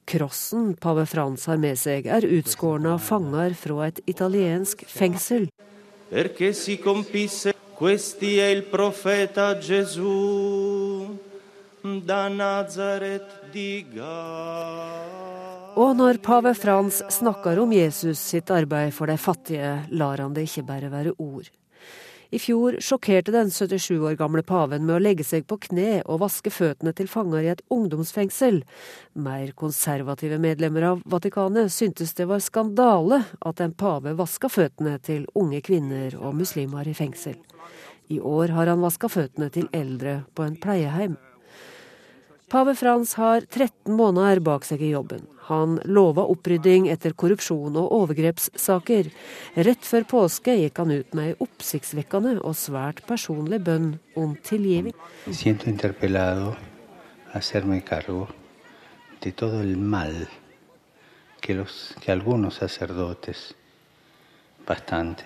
Krossen 0.06 0.76
pave 0.78 1.08
Frans 1.10 1.48
har 1.50 1.58
med 1.58 1.82
seg, 1.82 2.06
er 2.06 2.28
utskårne 2.38 2.94
av 2.94 3.02
fanger 3.08 3.58
fra 3.58 3.88
et 3.88 4.04
italiensk 4.06 4.86
fengsel. 4.86 5.50
Perché 6.12 6.54
si 6.54 6.78
compisse 6.78 7.56
questi 7.74 8.38
è 8.38 8.54
il 8.54 8.62
profeta 8.70 9.58
Gesù 9.58 11.18
da 11.82 12.28
Nazaret 12.28 13.50
di 13.50 13.88
Galilea. 13.90 15.27
Og 15.78 15.92
når 15.94 16.18
pave 16.26 16.56
Frans 16.58 17.04
snakker 17.14 17.60
om 17.62 17.70
Jesus 17.76 18.18
sitt 18.18 18.50
arbeid 18.50 18.96
for 18.98 19.12
de 19.12 19.14
fattige, 19.22 19.76
lar 19.94 20.18
han 20.24 20.34
det 20.34 20.48
ikke 20.48 20.64
bare 20.66 20.90
være 20.90 21.14
ord. 21.22 21.52
I 22.34 22.40
fjor 22.42 22.80
sjokkerte 22.82 23.32
den 23.32 23.52
77 23.54 24.00
år 24.02 24.16
gamle 24.18 24.42
paven 24.44 24.88
med 24.88 24.96
å 24.96 25.04
legge 25.06 25.24
seg 25.24 25.46
på 25.48 25.60
kne 25.68 26.02
og 26.02 26.24
vaske 26.26 26.50
føttene 26.52 26.96
til 26.98 27.08
fanger 27.12 27.46
i 27.46 27.52
et 27.54 27.62
ungdomsfengsel. 27.70 28.64
Mer 29.22 29.54
konservative 29.54 30.42
medlemmer 30.42 30.90
av 30.90 31.06
Vatikanet 31.06 31.70
syntes 31.72 32.18
det 32.18 32.26
var 32.26 32.42
skandale 32.42 33.22
at 33.38 33.62
en 33.62 33.78
pave 33.78 34.18
vaska 34.18 34.50
føttene 34.50 34.98
til 35.06 35.30
unge 35.38 35.62
kvinner 35.62 36.18
og 36.18 36.36
muslimer 36.42 36.90
i 36.90 36.98
fengsel. 36.98 37.38
I 38.10 38.18
år 38.18 38.58
har 38.58 38.74
han 38.74 38.82
vaska 38.82 39.14
føttene 39.14 39.54
til 39.54 39.70
eldre 39.78 40.24
på 40.34 40.50
en 40.50 40.58
pleieheim. 40.58 41.22
Pave 42.48 42.76
Frans 42.76 43.14
har 43.20 43.42
13 43.42 43.92
måneder 43.92 44.40
bak 44.40 44.64
seg 44.64 44.80
i 44.82 44.94
jobben. 44.94 45.26
Han 45.50 45.82
lova 45.84 46.24
opprydding 46.32 46.86
etter 46.88 47.12
korrupsjon 47.12 47.76
og 47.76 47.92
overgrepssaker. 47.98 49.10
Rett 49.68 49.84
før 49.84 50.06
påske 50.08 50.56
gikk 50.56 50.80
han 50.80 50.94
ut 50.96 51.18
med 51.18 51.34
ei 51.34 51.36
oppsiktsvekkende 51.44 52.38
og 52.40 52.56
svært 52.56 53.04
personlig 53.10 53.60
bønn 53.68 53.98
om 54.16 54.38
tilgivning. 54.48 54.96
de 59.20 59.32
todo 59.32 59.62
el 59.62 59.76
mal 59.78 60.28
que, 61.42 61.54
los, 61.54 61.96
que 62.00 62.12
algunos 62.12 62.56
sacerdotes, 62.56 63.56
bastante, 64.66 65.26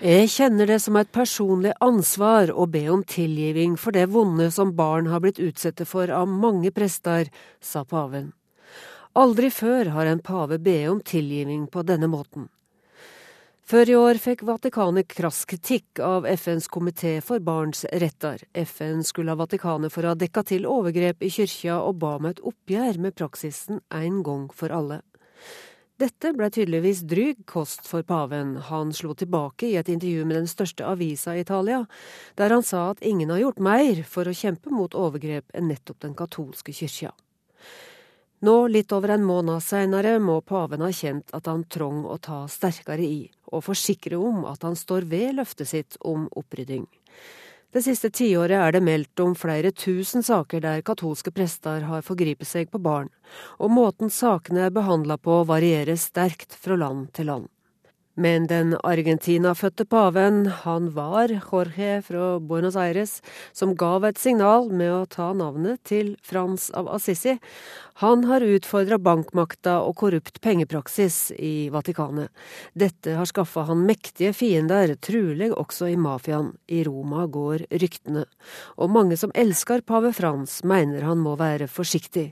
jeg 0.00 0.28
kjenner 0.32 0.66
det 0.66 0.78
som 0.80 0.96
et 0.96 1.10
personlig 1.12 1.74
ansvar 1.84 2.48
å 2.56 2.64
be 2.64 2.86
om 2.88 3.02
tilgivning 3.04 3.74
for 3.76 3.92
det 3.92 4.06
vonde 4.08 4.46
som 4.50 4.72
barn 4.76 5.10
har 5.12 5.20
blitt 5.20 5.40
utsatt 5.42 5.82
for 5.88 6.08
av 6.08 6.28
mange 6.28 6.70
prester, 6.72 7.28
sa 7.60 7.84
paven. 7.84 8.30
Aldri 9.12 9.50
før 9.52 9.92
har 9.92 10.06
en 10.06 10.22
pave 10.24 10.56
be 10.58 10.78
om 10.88 11.02
tilgivning 11.04 11.66
på 11.66 11.84
denne 11.84 12.08
måten. 12.08 12.48
Før 13.70 13.90
i 13.90 13.94
år 13.94 14.18
fikk 14.18 14.40
Vatikanet 14.48 15.06
krass 15.12 15.44
kritikk 15.46 16.00
av 16.02 16.24
FNs 16.26 16.66
komité 16.66 17.12
for 17.22 17.38
barns 17.38 17.84
retter. 17.92 18.40
FN 18.56 19.04
skulle 19.06 19.30
ha 19.30 19.38
Vatikanet 19.38 19.92
for 19.92 20.02
å 20.02 20.14
ha 20.14 20.18
dekka 20.18 20.42
til 20.48 20.66
overgrep 20.66 21.22
i 21.22 21.30
kyrkja, 21.30 21.76
og 21.84 22.00
ba 22.02 22.16
om 22.16 22.26
et 22.32 22.40
oppgjør 22.40 22.98
med 23.04 23.14
praksisen 23.20 23.78
en 23.94 24.24
gang 24.26 24.48
for 24.50 24.72
alle. 24.74 25.02
Dette 26.00 26.30
ble 26.32 26.46
tydeligvis 26.48 27.02
dryg 27.04 27.42
kost 27.44 27.84
for 27.84 28.00
paven. 28.08 28.54
Han 28.70 28.92
slo 28.96 29.12
tilbake 29.12 29.66
i 29.68 29.74
et 29.76 29.88
intervju 29.92 30.24
med 30.24 30.38
den 30.38 30.46
største 30.48 30.86
avisa 30.88 31.34
i 31.36 31.42
Italia, 31.42 31.82
der 32.40 32.54
han 32.54 32.64
sa 32.64 32.86
at 32.94 33.02
ingen 33.04 33.28
har 33.28 33.42
gjort 33.42 33.60
mer 33.60 34.00
for 34.08 34.24
å 34.24 34.32
kjempe 34.32 34.72
mot 34.72 34.96
overgrep 34.96 35.52
enn 35.52 35.68
nettopp 35.68 36.00
den 36.06 36.14
katolske 36.16 36.72
kyrkja. 36.72 37.12
Nå, 38.40 38.54
litt 38.72 38.94
over 38.96 39.12
en 39.12 39.26
måned 39.28 39.60
seinere, 39.60 40.14
må 40.24 40.38
paven 40.40 40.80
ha 40.80 40.88
kjent 40.88 41.34
at 41.36 41.50
han 41.52 41.66
trong 41.68 42.06
å 42.08 42.16
ta 42.16 42.46
sterkere 42.48 43.04
i, 43.04 43.20
og 43.52 43.66
forsikre 43.68 44.16
om 44.16 44.46
at 44.48 44.64
han 44.64 44.80
står 44.80 45.04
ved 45.10 45.36
løftet 45.36 45.68
sitt 45.68 46.00
om 46.00 46.30
opprydding. 46.32 46.86
Det 47.70 47.84
siste 47.86 48.08
tiåret 48.10 48.58
er 48.58 48.72
det 48.74 48.80
meldt 48.82 49.20
om 49.22 49.36
flere 49.38 49.70
tusen 49.70 50.24
saker 50.26 50.62
der 50.64 50.80
katolske 50.82 51.30
prester 51.30 51.84
har 51.86 52.02
forgripet 52.02 52.48
seg 52.50 52.72
på 52.72 52.80
barn, 52.82 53.12
og 53.62 53.70
måten 53.70 54.10
sakene 54.10 54.64
er 54.66 54.74
behandla 54.74 55.14
på 55.22 55.44
varierer 55.46 55.94
sterkt 55.94 56.56
fra 56.58 56.74
land 56.74 57.12
til 57.14 57.30
land. 57.30 57.46
Men 58.20 58.44
den 58.46 58.74
Argentina-fødte 58.84 59.86
paven, 59.88 60.42
han 60.46 60.90
var 60.92 61.30
Jorge 61.32 62.02
fra 62.04 62.24
Buenos 62.38 62.76
Aires, 62.76 63.22
som 63.56 63.72
gav 63.72 64.04
et 64.04 64.18
signal 64.20 64.66
med 64.68 64.92
å 64.92 65.06
ta 65.08 65.30
navnet 65.32 65.80
til 65.88 66.10
Frans 66.20 66.66
av 66.76 66.90
Assisi. 66.92 67.38
Han 68.02 68.26
har 68.28 68.44
utfordra 68.44 68.98
bankmakta 69.00 69.78
og 69.86 69.96
korrupt 70.02 70.36
pengepraksis 70.44 71.30
i 71.32 71.70
Vatikanet. 71.72 72.28
Dette 72.76 73.16
har 73.16 73.30
skaffa 73.30 73.64
han 73.70 73.86
mektige 73.88 74.34
fiender, 74.36 74.92
trulig 75.00 75.48
også 75.54 75.88
i 75.88 75.96
mafiaen. 75.96 76.52
I 76.68 76.82
Roma 76.84 77.24
går 77.24 77.64
ryktene. 77.72 78.26
Og 78.76 78.92
mange 78.92 79.16
som 79.16 79.32
elsker 79.32 79.80
pave 79.80 80.12
Frans, 80.12 80.60
mener 80.60 81.08
han 81.08 81.24
må 81.24 81.38
være 81.40 81.72
forsiktig. 81.72 82.28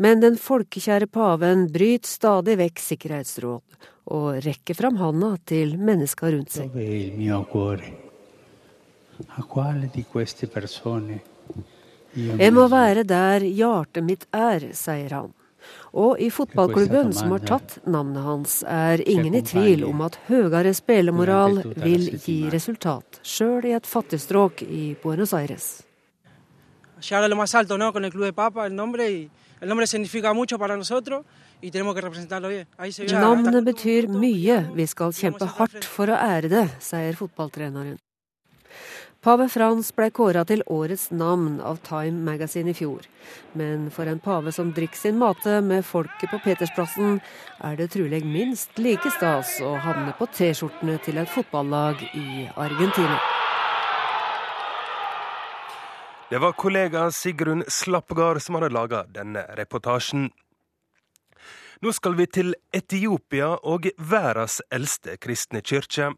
Men 0.00 0.24
den 0.24 0.40
folkekjære 0.40 1.12
paven 1.12 1.68
bryter 1.74 2.16
stadig 2.16 2.56
vekk 2.64 2.84
sikkerhetsråd 2.88 3.88
og 4.14 4.38
rekker 4.44 4.76
fram 4.76 4.96
handa 5.00 5.34
til 5.48 5.76
mennesker 5.78 6.32
rundt 6.36 6.54
seg. 6.54 6.76
Jeg 12.38 12.54
må 12.54 12.68
være 12.72 13.04
der 13.04 13.44
hjertet 13.44 14.06
mitt 14.06 14.24
er, 14.32 14.70
sier 14.76 15.14
han. 15.16 15.34
Og 15.98 16.20
i 16.22 16.28
fotballklubben 16.32 17.12
som 17.12 17.32
har 17.34 17.42
tatt 17.44 17.78
navnet 17.84 18.24
hans, 18.24 18.62
er 18.62 19.02
ingen 19.08 19.34
i 19.34 19.42
tvil 19.44 19.84
om 19.88 20.00
at 20.06 20.18
høyere 20.28 20.72
spillemoral 20.76 21.60
vil 21.82 22.08
gi 22.22 22.38
resultat, 22.52 23.20
sjøl 23.26 23.66
i 23.68 23.74
et 23.76 23.86
fattigstråk 23.88 24.62
i 24.62 24.94
Buenos 25.02 25.34
Aires. 25.34 25.82
El 29.60 29.68
nombre 29.68 29.86
significa 29.88 30.32
mucho 30.32 30.56
para 30.58 30.76
nosotros 30.76 31.24
y 31.24 31.26
tenemos 31.26 31.26
que 31.26 31.26
representarlo 31.26 31.26
bien. 31.26 31.47
Navnet 33.10 33.64
betyr 33.66 34.06
mye, 34.12 34.58
vi 34.74 34.86
skal 34.86 35.14
kjempe 35.16 35.48
hardt 35.58 35.86
for 35.86 36.10
å 36.12 36.18
ære 36.18 36.50
det, 36.52 36.66
sier 36.78 37.18
fotballtreneren. 37.18 37.96
Pave 39.18 39.48
Frans 39.50 39.88
ble 39.90 40.12
kåra 40.14 40.44
til 40.46 40.62
årets 40.70 41.08
navn 41.10 41.56
av 41.58 41.80
Time 41.82 42.22
Magazine 42.22 42.70
i 42.70 42.76
fjor. 42.78 43.02
Men 43.58 43.88
for 43.90 44.06
en 44.06 44.20
pave 44.22 44.52
som 44.54 44.70
drikker 44.76 45.00
sin 45.00 45.18
mate 45.18 45.58
med 45.66 45.82
folket 45.82 46.30
på 46.30 46.38
Petersplassen, 46.44 47.18
er 47.66 47.74
det 47.74 47.90
trolig 47.96 48.22
minst 48.22 48.78
like 48.78 49.10
stas 49.18 49.56
å 49.58 49.74
havne 49.82 50.14
på 50.14 50.30
T-skjortene 50.38 51.00
til 51.02 51.18
et 51.18 51.34
fotballag 51.34 52.06
i 52.14 52.46
Argentina. 52.54 53.18
Det 56.30 56.38
var 56.38 56.54
kollega 56.54 57.08
Sigrun 57.10 57.66
Slappgard 57.66 58.38
som 58.44 58.60
hadde 58.60 58.70
laga 58.70 59.02
denne 59.10 59.48
reportasjen. 59.58 60.28
Nå 61.78 61.92
skal 61.94 62.16
vi 62.18 62.24
til 62.26 62.56
Etiopia 62.74 63.52
og 63.62 63.84
verdens 64.02 64.58
eldste 64.74 65.14
kristne 65.22 65.60
kirke. 65.62 66.10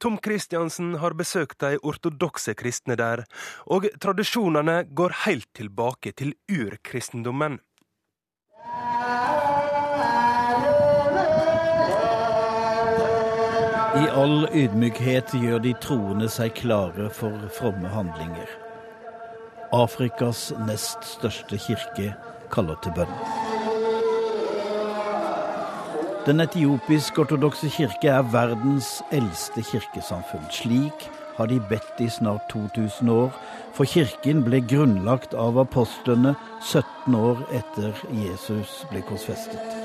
Tom 0.00 0.16
Kristiansen 0.24 0.94
har 1.02 1.16
besøkt 1.18 1.60
de 1.60 1.76
ortodokse 1.84 2.54
kristne 2.56 2.96
der, 2.96 3.26
og 3.66 3.84
tradisjonene 4.00 4.86
går 4.96 5.12
helt 5.26 5.48
tilbake 5.54 6.14
til 6.16 6.32
urkristendommen. 6.48 7.58
I 13.96 14.08
all 14.12 14.48
ydmykhet 14.52 15.36
gjør 15.36 15.60
de 15.64 15.74
troende 15.80 16.28
seg 16.32 16.56
klare 16.56 17.10
for 17.12 17.36
fromme 17.58 17.92
handlinger. 17.92 18.48
Afrikas 19.76 20.50
nest 20.64 21.04
største 21.16 21.60
kirke 21.60 22.14
kaller 22.52 22.80
til 22.84 22.96
bønn. 22.96 23.55
Den 26.26 26.42
etiopisk-ortodokse 26.42 27.68
kirke 27.70 28.08
er 28.10 28.24
verdens 28.32 28.96
eldste 29.14 29.62
kirkesamfunn. 29.62 30.48
Slik 30.50 31.04
har 31.36 31.46
de 31.46 31.60
bedt 31.70 32.00
i 32.02 32.08
snart 32.10 32.48
2000 32.50 33.12
år, 33.14 33.30
for 33.76 33.86
kirken 33.86 34.42
ble 34.42 34.58
grunnlagt 34.66 35.36
av 35.38 35.60
apostlene 35.62 36.34
17 36.64 37.14
år 37.14 37.44
etter 37.54 38.02
Jesus 38.10 38.80
ble 38.90 39.04
korsfestet. 39.06 39.78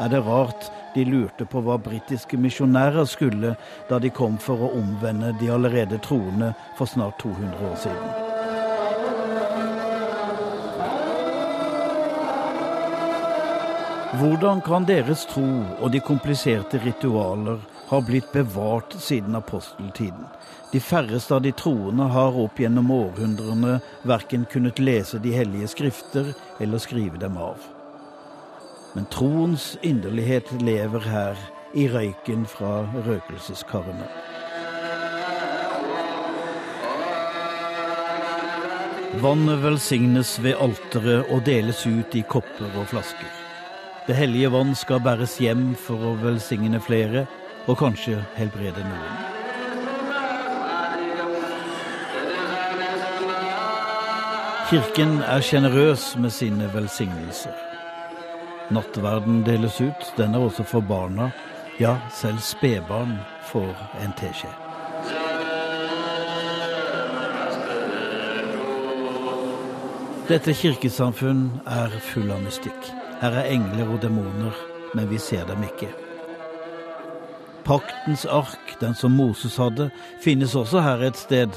Er 0.00 0.08
det 0.08 0.24
rart 0.24 0.72
de 0.96 1.04
lurte 1.04 1.44
på 1.44 1.60
hva 1.60 1.76
britiske 1.76 2.40
misjonærer 2.40 3.04
skulle 3.04 3.52
da 3.92 4.00
de 4.00 4.08
kom 4.08 4.40
for 4.40 4.56
å 4.56 4.72
omvende 4.80 5.36
de 5.36 5.52
allerede 5.52 6.00
troende 6.00 6.54
for 6.80 6.88
snart 6.88 7.20
200 7.20 7.72
år 7.74 7.80
siden? 7.84 8.21
Hvordan 14.12 14.60
kan 14.60 14.84
deres 14.84 15.22
tro 15.24 15.46
og 15.80 15.88
de 15.94 16.00
kompliserte 16.04 16.76
ritualer 16.82 17.62
ha 17.88 18.00
blitt 18.04 18.28
bevart 18.34 18.92
siden 19.00 19.38
aposteltiden? 19.38 20.26
De 20.72 20.80
færreste 20.84 21.32
av 21.32 21.40
de 21.46 21.52
troende 21.56 22.10
har 22.12 22.36
opp 22.42 22.60
gjennom 22.60 22.90
århundrene 22.92 23.78
verken 24.04 24.44
kunnet 24.52 24.82
lese 24.84 25.16
de 25.24 25.32
hellige 25.32 25.70
skrifter 25.72 26.28
eller 26.60 26.84
skrive 26.84 27.16
dem 27.24 27.40
av. 27.40 27.56
Men 28.92 29.08
troens 29.08 29.78
inderlighet 29.80 30.52
lever 30.60 31.08
her, 31.08 31.40
i 31.72 31.86
røyken 31.88 32.44
fra 32.44 32.82
røkelseskarene. 33.06 34.10
Vannet 39.24 39.64
velsignes 39.64 40.36
ved 40.44 40.60
alteret 40.60 41.32
og 41.32 41.46
deles 41.48 41.86
ut 41.88 42.12
i 42.12 42.26
kopper 42.28 42.76
og 42.76 42.92
flasker. 42.92 43.41
Det 44.06 44.14
hellige 44.14 44.52
vann 44.52 44.74
skal 44.74 45.00
bæres 45.00 45.36
hjem 45.38 45.76
for 45.78 46.00
å 46.02 46.16
velsigne 46.18 46.80
flere, 46.82 47.26
og 47.70 47.78
kanskje 47.78 48.16
helbrede 48.34 48.82
noen. 48.82 49.28
Kirken 54.72 55.20
er 55.22 55.44
sjenerøs 55.44 56.16
med 56.18 56.32
sine 56.34 56.66
velsignelser. 56.74 57.54
Nattverden 58.74 59.44
deles 59.46 59.78
ut, 59.80 60.10
den 60.16 60.34
er 60.34 60.48
også 60.48 60.64
for 60.64 60.80
barna. 60.80 61.30
Ja, 61.78 61.96
selv 62.10 62.40
spedbarn 62.42 63.18
får 63.52 63.76
en 64.02 64.16
teskje. 64.18 64.50
Dette 70.28 70.54
kirkesamfunn 70.56 71.46
er 71.66 71.94
full 72.00 72.30
av 72.32 72.42
mystikk. 72.42 72.92
Her 73.22 73.36
er 73.38 73.52
engler 73.54 73.86
og 73.86 74.00
demoner, 74.02 74.56
men 74.94 75.10
vi 75.10 75.18
ser 75.18 75.44
dem 75.46 75.62
ikke. 75.62 75.92
Paktens 77.64 78.24
ark, 78.26 78.72
den 78.80 78.96
som 78.98 79.14
Moses 79.14 79.56
hadde, 79.56 79.90
finnes 80.24 80.56
også 80.58 80.80
her 80.82 81.04
et 81.06 81.16
sted. 81.16 81.54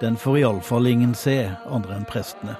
Den 0.00 0.16
får 0.16 0.36
iallfall 0.38 0.86
ingen 0.86 1.16
se, 1.18 1.34
andre 1.66 1.96
enn 1.98 2.06
prestene. 2.06 2.54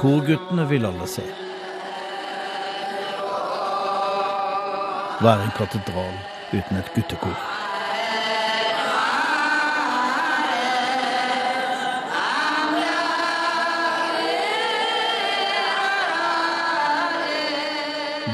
Korguttene 0.00 0.64
vil 0.72 0.88
alle 0.88 1.10
se. 1.18 1.26
Hva 5.20 5.36
en 5.36 5.54
katedral 5.60 6.16
uten 6.54 6.80
et 6.80 6.92
guttekor? 6.96 7.47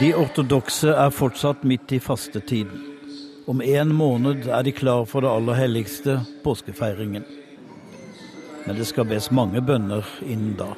De 0.00 0.08
ortodokse 0.14 0.90
er 0.90 1.12
fortsatt 1.14 1.60
midt 1.62 1.92
i 1.94 2.00
fastetiden. 2.02 2.80
Om 3.46 3.60
en 3.62 3.92
måned 3.94 4.48
er 4.50 4.64
de 4.66 4.72
klar 4.74 5.04
for 5.06 5.22
det 5.22 5.30
aller 5.30 5.54
helligste, 5.54 6.16
påskefeiringen. 6.42 7.22
Men 8.64 8.80
det 8.80 8.88
skal 8.88 9.06
bes 9.06 9.30
mange 9.30 9.62
bønner 9.62 10.08
innen 10.26 10.56
da. 10.58 10.72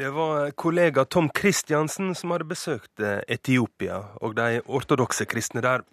Det 0.00 0.08
var 0.16 0.54
kollega 0.56 1.04
Tom 1.04 1.28
Christiansen 1.36 2.14
som 2.16 2.32
hadde 2.32 2.48
besøkt 2.48 3.04
Etiopia 3.28 4.00
og 4.24 4.38
de 4.40 4.62
ortodokse 4.64 5.28
kristne 5.28 5.60
der. 5.66 5.84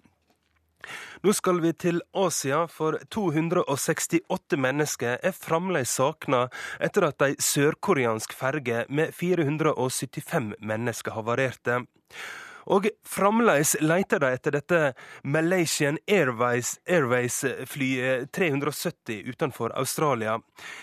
Nå 1.22 1.32
skal 1.34 1.60
vi 1.60 1.72
til 1.74 2.00
Asia, 2.14 2.64
for 2.70 2.98
268 3.14 4.58
mennesker 4.60 5.18
er 5.22 5.34
fremdeles 5.36 5.94
savna 5.98 6.46
etter 6.80 7.08
at 7.10 7.24
ei 7.26 7.34
sørkoreansk 7.42 8.36
ferge 8.38 8.84
med 8.88 9.14
475 9.16 10.54
mennesker 10.60 11.18
havarerte. 11.18 11.82
Og 12.68 12.88
fremdeles 13.06 13.74
leter 13.80 14.20
de 14.22 14.32
etter 14.36 14.54
dette 14.58 14.80
Malaysian 15.24 15.98
Airways-flyet 16.06 16.78
Airways 16.88 18.30
370 18.36 19.22
utenfor 19.32 19.72
Australia. 19.78 20.38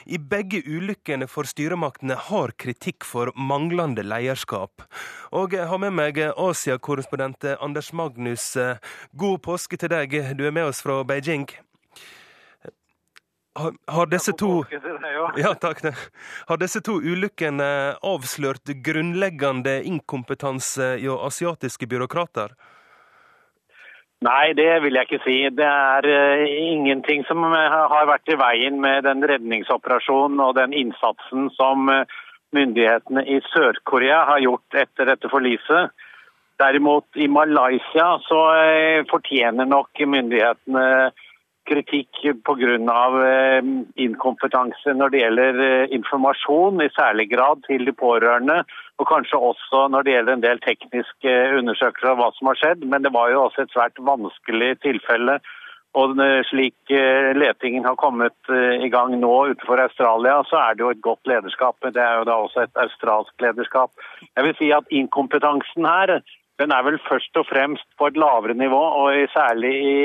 I 0.06 0.18
begge 0.18 0.64
ulykkene 0.66 1.28
får 1.30 1.52
styremaktene 1.54 2.18
hard 2.30 2.56
kritikk 2.62 3.06
for 3.06 3.32
manglende 3.38 4.06
lederskap. 4.06 4.86
Og 5.36 5.54
jeg 5.54 5.70
har 5.70 5.82
med 5.82 5.94
meg 5.96 6.20
Asia-korrespondent 6.32 7.46
Anders 7.60 7.94
Magnus. 7.94 8.54
God 9.14 9.44
påske 9.46 9.78
til 9.78 9.94
deg, 9.94 10.18
du 10.38 10.46
er 10.48 10.56
med 10.56 10.72
oss 10.72 10.82
fra 10.86 11.04
Beijing. 11.08 11.48
Har, 13.56 13.72
har, 13.88 14.08
disse 14.12 14.34
to, 14.36 14.66
ja, 15.40 15.54
takk, 15.56 15.80
har 16.50 16.58
disse 16.60 16.82
to 16.84 16.98
ulykkene 17.00 17.68
avslørt 18.04 18.74
grunnleggende 18.84 19.78
inkompetanse 19.88 20.98
i 21.00 21.08
asiatiske 21.08 21.88
byråkrater? 21.88 22.52
Nei, 24.26 24.54
det 24.58 24.70
vil 24.84 24.96
jeg 24.96 25.08
ikke 25.08 25.24
si. 25.24 25.38
Det 25.56 25.66
er 25.68 26.08
uh, 26.08 26.44
ingenting 26.48 27.26
som 27.28 27.44
har 27.52 28.08
vært 28.10 28.32
i 28.32 28.38
veien 28.40 28.80
med 28.84 29.04
den 29.08 29.24
redningsoperasjonen 29.28 30.40
og 30.44 30.56
den 30.60 30.74
innsatsen 30.76 31.50
som 31.56 31.92
uh, 31.92 32.04
myndighetene 32.56 33.26
i 33.28 33.42
Sør-Korea 33.52 34.24
har 34.32 34.44
gjort 34.44 34.80
etter 34.84 35.12
dette 35.12 35.32
forliset. 35.32 35.92
Derimot 36.60 37.20
i 37.20 37.28
Malaysia 37.28 38.16
så 38.28 38.42
uh, 38.56 39.06
fortjener 39.12 39.68
nok 39.68 40.04
myndighetene 40.08 40.88
kritikk 41.66 42.22
pga. 42.46 43.04
Eh, 43.26 43.68
inkompetanse 44.06 44.94
når 44.96 45.12
det 45.14 45.22
gjelder 45.22 45.60
eh, 45.66 45.96
informasjon, 45.98 46.82
i 46.84 46.94
særlig 46.96 47.30
grad 47.34 47.66
til 47.68 47.86
de 47.86 47.94
pårørende. 47.94 48.62
Og 49.00 49.10
kanskje 49.10 49.42
også 49.52 49.88
når 49.92 50.06
det 50.06 50.16
gjelder 50.16 50.38
en 50.38 50.46
del 50.46 50.64
tekniske 50.64 51.36
undersøkelser 51.60 52.14
av 52.14 52.22
hva 52.22 52.32
som 52.38 52.52
har 52.52 52.62
skjedd. 52.62 52.88
Men 52.88 53.04
det 53.04 53.14
var 53.16 53.34
jo 53.34 53.46
også 53.46 53.66
et 53.66 53.76
svært 53.76 54.00
vanskelig 54.00 54.76
tilfelle. 54.86 55.40
Og 55.96 56.20
slik 56.50 56.92
eh, 56.92 57.32
letingen 57.36 57.86
har 57.88 57.96
kommet 58.00 58.36
i 58.52 58.90
gang 58.92 59.14
nå 59.20 59.36
utenfor 59.54 59.80
Australia, 59.80 60.42
så 60.50 60.60
er 60.60 60.76
det 60.76 60.84
jo 60.84 60.90
et 60.92 61.04
godt 61.04 61.30
lederskap. 61.32 61.78
Det 61.82 62.02
er 62.04 62.20
jo 62.20 62.28
da 62.28 62.40
også 62.44 62.66
et 62.66 62.82
australsk 62.84 63.32
lederskap. 63.42 63.94
Jeg 64.36 64.48
vil 64.48 64.58
si 64.60 64.72
at 64.76 64.92
inkompetansen 64.92 65.88
her 65.88 66.20
den 66.60 66.72
er 66.72 66.86
vel 66.88 66.96
først 67.04 67.36
og 67.36 67.48
fremst 67.50 67.88
på 68.00 68.08
et 68.08 68.16
lavere 68.20 68.54
nivå, 68.56 68.80
og 68.80 69.28
særlig 69.34 69.74
i 69.76 69.96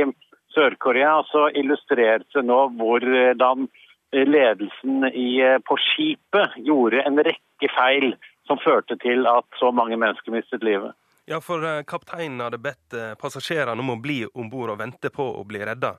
Sør-Korea, 0.55 1.20
så 1.30 1.48
illustrerte 1.55 2.40
det 2.40 2.46
nå 2.48 2.61
hvordan 2.78 3.68
ledelsen 4.11 5.07
i, 5.14 5.38
på 5.62 5.76
skipet 5.78 6.57
gjorde 6.66 7.05
en 7.07 7.20
rekke 7.22 7.70
feil 7.76 8.14
som 8.48 8.59
førte 8.59 8.96
til 8.98 9.28
at 9.30 9.46
så 9.61 9.70
mange 9.70 9.98
mennesker 10.01 10.34
mistet 10.34 10.64
livet. 10.66 10.96
Ja, 11.30 11.38
for 11.44 11.62
eh, 11.62 11.84
kapteinen 11.86 12.42
hadde 12.42 12.59
bedt 12.59 12.96
eh, 12.96 13.12
passasjerene 13.20 13.78
om 13.84 13.94
å 13.94 14.01
bli 14.03 14.24
om 14.34 14.48
bord 14.51 14.72
og 14.72 14.80
vente 14.80 15.12
på 15.14 15.28
å 15.38 15.44
bli 15.46 15.62
redda. 15.62 15.94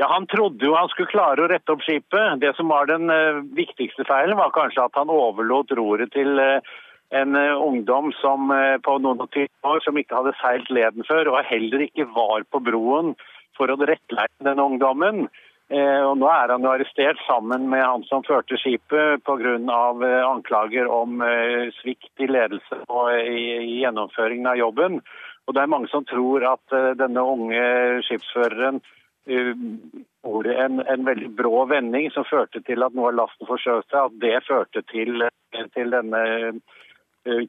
Ja, 0.00 0.08
Han 0.12 0.26
trodde 0.28 0.64
jo 0.64 0.74
han 0.76 0.88
skulle 0.92 1.12
klare 1.12 1.44
å 1.44 1.50
rette 1.52 1.72
opp 1.72 1.84
skipet. 1.84 2.40
Det 2.40 2.52
som 2.56 2.68
var 2.68 2.88
den 2.88 3.08
viktigste 3.56 4.04
feilen, 4.04 4.36
var 4.36 4.52
kanskje 4.52 4.84
at 4.84 4.96
han 4.96 5.12
overlot 5.12 5.72
roret 5.76 6.12
til 6.12 6.36
en 7.10 7.36
uh, 7.36 7.62
ungdom 7.62 8.12
som 8.20 8.50
uh, 8.50 8.76
på 8.82 8.98
noen 8.98 9.22
og 9.22 9.30
tyve 9.34 9.50
år 9.66 9.82
som 9.84 9.98
ikke 9.98 10.16
hadde 10.18 10.36
seilt 10.40 10.70
leden 10.74 11.06
før, 11.06 11.30
og 11.32 11.46
heller 11.46 11.86
ikke 11.86 12.08
var 12.14 12.46
på 12.50 12.62
broen 12.64 13.14
for 13.56 13.70
å 13.70 13.78
rettleie 13.78 14.46
den 14.46 14.62
ungdommen. 14.62 15.28
Uh, 15.70 16.02
og 16.08 16.16
Nå 16.22 16.30
er 16.30 16.54
han 16.54 16.66
jo 16.66 16.72
arrestert 16.72 17.20
sammen 17.26 17.68
med 17.70 17.84
han 17.84 18.06
som 18.10 18.26
førte 18.26 18.58
skipet 18.58 19.22
pga. 19.26 19.54
Anklager 20.26 20.90
om 20.90 21.22
svikt 21.80 22.22
i 22.22 22.28
ledelse 22.30 22.82
og 22.86 23.14
i, 23.14 23.78
gjennomføringen 23.82 24.50
av 24.50 24.60
jobben. 24.60 25.00
Og 25.46 25.54
Det 25.54 25.62
er 25.62 25.70
mange 25.70 25.90
som 25.92 26.04
tror 26.06 26.42
at 26.48 26.74
denne 26.98 27.22
unge 27.22 27.62
skipsføreren 28.02 28.80
gjorde 29.26 30.54
en, 30.58 30.80
en, 30.82 31.04
veldig 31.06 31.28
brå 31.38 31.64
vending 31.70 32.08
som 32.14 32.26
førte 32.26 32.62
til 32.66 32.82
at 32.82 32.94
noe 32.94 33.12
av 33.12 33.18
lasten 33.20 33.46
forskjøv 33.46 33.84
seg. 33.86 34.00
At 34.00 34.18
det 34.22 34.40
førte 34.46 34.82
til, 34.90 35.22
til 35.74 35.94
denne 35.94 36.24
Eh, 36.36 36.52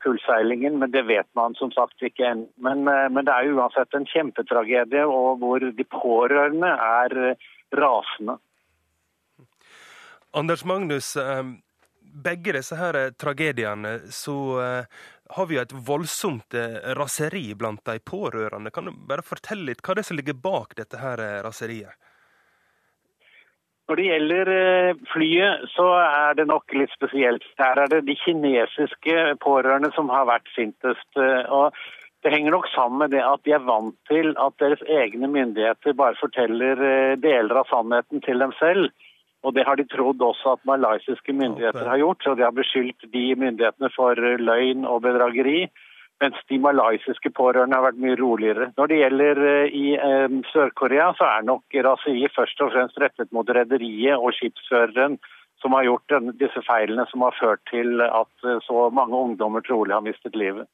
kullseilingen, 0.03 0.79
men 0.79 0.91
det 0.91 1.03
vet 1.07 1.27
man 1.37 1.55
som 1.55 1.71
sagt 1.71 2.01
ikke 2.03 2.25
ennå. 2.25 2.49
Men, 2.55 2.87
eh, 2.87 3.07
men, 3.09 3.25
det 3.25 3.33
er 3.33 3.47
jo 3.47 3.59
uansett 3.59 3.93
en 3.97 4.07
kjempetragedie, 4.09 5.05
og 5.05 5.39
hvor 5.43 5.59
de 5.61 5.87
pårørende 5.91 6.73
er 6.73 7.17
eh, 7.29 7.47
rasende. 7.77 8.37
Anders 10.37 10.65
Magnus, 10.65 11.15
begge 12.23 12.53
disse 12.53 12.75
her 12.77 12.97
tragediene, 13.17 13.93
så 14.13 14.35
har 15.33 15.47
vi 15.49 15.57
et 15.57 15.73
voldsomt 15.87 16.53
raseri 16.99 17.55
blant 17.57 17.81
de 17.87 17.95
pårørende. 17.99 18.69
Kan 18.75 18.85
du 18.85 18.91
bare 19.09 19.25
fortelle 19.25 19.71
litt 19.71 19.81
hva 19.81 19.95
det 19.95 20.03
er 20.03 20.09
som 20.11 20.19
ligger 20.19 20.37
bak 20.37 20.75
dette 20.77 20.99
her 21.01 21.23
raseriet? 21.47 21.95
Når 23.87 23.95
det 23.95 24.05
gjelder 24.09 24.49
eh, 24.51 24.97
flyet, 25.13 25.67
så 25.71 25.85
er 26.03 26.33
det 26.35 26.47
nok 26.49 26.73
litt 26.75 26.91
spesielt. 26.91 27.45
Her 27.59 27.79
er 27.85 27.91
det 27.93 28.01
de 28.09 28.17
kinesiske 28.19 29.37
pårørende 29.43 29.93
som 29.95 30.11
har 30.11 30.27
vært 30.27 30.49
sintest. 30.55 31.07
Eh, 31.15 31.47
og 31.47 31.71
det 32.25 32.33
henger 32.33 32.51
nok 32.51 32.67
sammen 32.73 32.99
med 33.05 33.15
det 33.15 33.23
at 33.23 33.45
de 33.47 33.53
er 33.55 33.63
vant 33.63 33.95
til 34.11 34.33
at 34.43 34.57
deres 34.59 34.83
egne 34.91 35.29
myndigheter 35.31 35.95
bare 35.95 36.19
forteller 36.19 36.83
eh, 36.83 37.15
deler 37.23 37.61
av 37.61 37.71
sannheten 37.71 38.25
til 38.27 38.43
dem 38.43 38.51
selv. 38.59 38.91
Og 39.47 39.55
det 39.55 39.63
har 39.63 39.79
de 39.79 39.87
trodd 39.87 40.19
også 40.19 40.57
at 40.57 40.67
malaysiske 40.67 41.31
myndigheter 41.31 41.87
har 41.87 42.01
gjort. 42.01 42.25
Så 42.25 42.35
de 42.35 42.43
har 42.43 42.55
beskyldt 42.57 43.07
de 43.13 43.25
myndighetene 43.39 43.93
for 43.95 44.19
løgn 44.19 44.83
og 44.83 45.05
bedrageri. 45.07 45.69
Mens 46.23 46.37
de 46.49 46.57
malaysiske 46.57 47.29
pårørende 47.37 47.77
har 47.77 47.85
vært 47.85 47.99
mye 48.01 48.17
roligere. 48.17 48.71
Når 48.77 48.89
det 48.89 48.99
gjelder 49.01 49.41
eh, 49.45 49.75
i 49.77 49.87
eh, 50.01 50.37
Sør-Korea, 50.51 51.11
så 51.17 51.27
er 51.29 51.45
nok 51.45 51.77
raseriet 51.87 52.33
først 52.33 52.63
og 52.65 52.71
fremst 52.73 52.97
rettet 53.03 53.33
mot 53.35 53.49
rederiet 53.57 54.17
og 54.17 54.33
skipsføreren 54.37 55.19
som 55.61 55.73
har 55.73 55.85
gjort 55.85 56.17
disse 56.41 56.61
feilene 56.65 57.05
som 57.11 57.25
har 57.25 57.37
ført 57.37 57.61
til 57.69 58.01
at 58.01 58.49
eh, 58.49 58.57
så 58.65 58.89
mange 58.89 59.17
ungdommer 59.17 59.65
trolig 59.65 59.93
har 59.93 60.05
mistet 60.05 60.37
livet. 60.37 60.65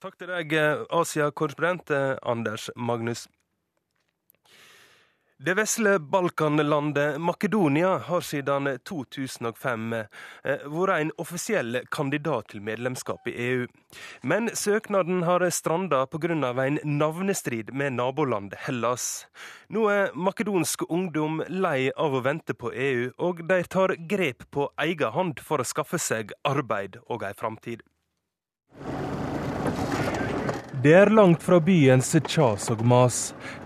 Takk 0.00 0.16
til 0.20 0.28
deg, 0.28 0.52
Asia-korrespondent 0.92 1.92
Anders 2.24 2.68
Magnus. 2.76 3.26
Det 5.38 5.54
vesle 5.54 5.98
Balkanlandet 5.98 7.20
Makedonia 7.20 7.98
har 7.98 8.20
siden 8.24 8.70
2005 8.88 9.92
eh, 9.92 10.06
vært 10.64 10.92
en 10.94 11.10
offisiell 11.20 11.76
kandidat 11.92 12.48
til 12.54 12.62
medlemskap 12.64 13.28
i 13.28 13.34
EU. 13.44 13.66
Men 14.24 14.48
søknaden 14.48 15.26
har 15.28 15.44
stranda 15.50 16.06
pga. 16.06 16.32
en 16.64 16.78
navnestrid 16.84 17.74
med 17.74 17.92
nabolandet 17.92 18.58
Hellas. 18.64 19.26
Nå 19.68 19.84
er 19.92 20.14
makedonsk 20.14 20.88
ungdom 20.88 21.42
lei 21.48 21.92
av 21.96 22.14
å 22.14 22.24
vente 22.24 22.54
på 22.54 22.72
EU, 22.72 23.10
og 23.18 23.46
de 23.46 23.62
tar 23.62 23.94
grep 24.08 24.50
på 24.50 24.70
egen 24.80 25.12
hånd 25.12 25.40
for 25.40 25.60
å 25.60 25.68
skaffe 25.68 25.98
seg 25.98 26.32
arbeid 26.44 26.96
og 27.10 27.22
ei 27.22 27.34
framtid. 27.36 27.84
Det 30.86 30.92
er 30.94 31.10
langt 31.10 31.42
fra 31.42 31.56
byens 31.58 32.12
kjas 32.30 32.68
og 32.70 32.82
mas. 32.86 33.16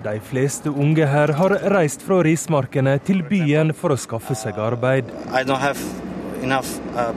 De 0.01 0.15
fleste 0.25 0.71
unge 0.73 1.05
her 1.05 1.29
har 1.37 1.53
reist 1.69 2.01
fra 2.01 2.23
rismarkene 2.25 2.95
til 3.05 3.21
byen 3.29 3.75
for 3.77 3.93
å 3.93 3.99
skaffe 4.01 4.33
seg 4.33 4.57
arbeid. 4.57 5.11
Enough, 6.41 6.71
uh, 6.97 7.13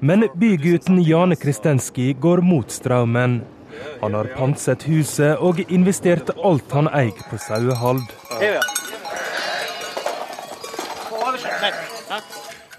Men 0.00 0.24
bygutten 0.40 1.02
Jane 1.04 1.36
Kristenski 1.36 2.14
går 2.24 2.40
mot 2.40 2.72
strømmen. 2.72 3.42
Han 4.00 4.16
har 4.16 4.32
pantset 4.38 4.88
huset 4.88 5.36
og 5.36 5.60
investert 5.68 6.32
alt 6.40 6.72
han 6.72 6.88
eier 6.88 7.20
på 7.28 7.36
sauehold. 7.36 8.08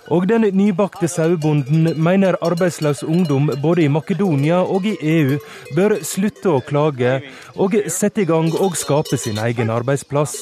Og 0.08 0.28
den 0.30 0.46
nybakte 0.56 1.08
sauebonden 1.12 2.04
mener 2.04 2.38
arbeidsløs 2.42 3.04
ungdom 3.04 3.52
både 3.62 3.84
i 3.84 3.88
Makedonia 3.88 4.62
og 4.64 4.86
i 4.88 4.96
EU 5.02 5.36
bør 5.76 5.98
slutte 6.04 6.54
å 6.54 6.62
klage 6.64 7.18
og 7.56 7.76
sette 7.92 8.24
i 8.24 8.30
gang 8.30 8.48
og 8.56 8.78
skape 8.80 9.20
sin 9.20 9.38
egen 9.38 9.70
arbeidsplass. 9.70 10.38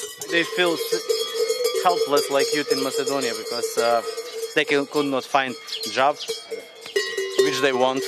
uh, 3.77 4.01
which 7.45 7.61
they 7.61 7.73
want 7.73 8.03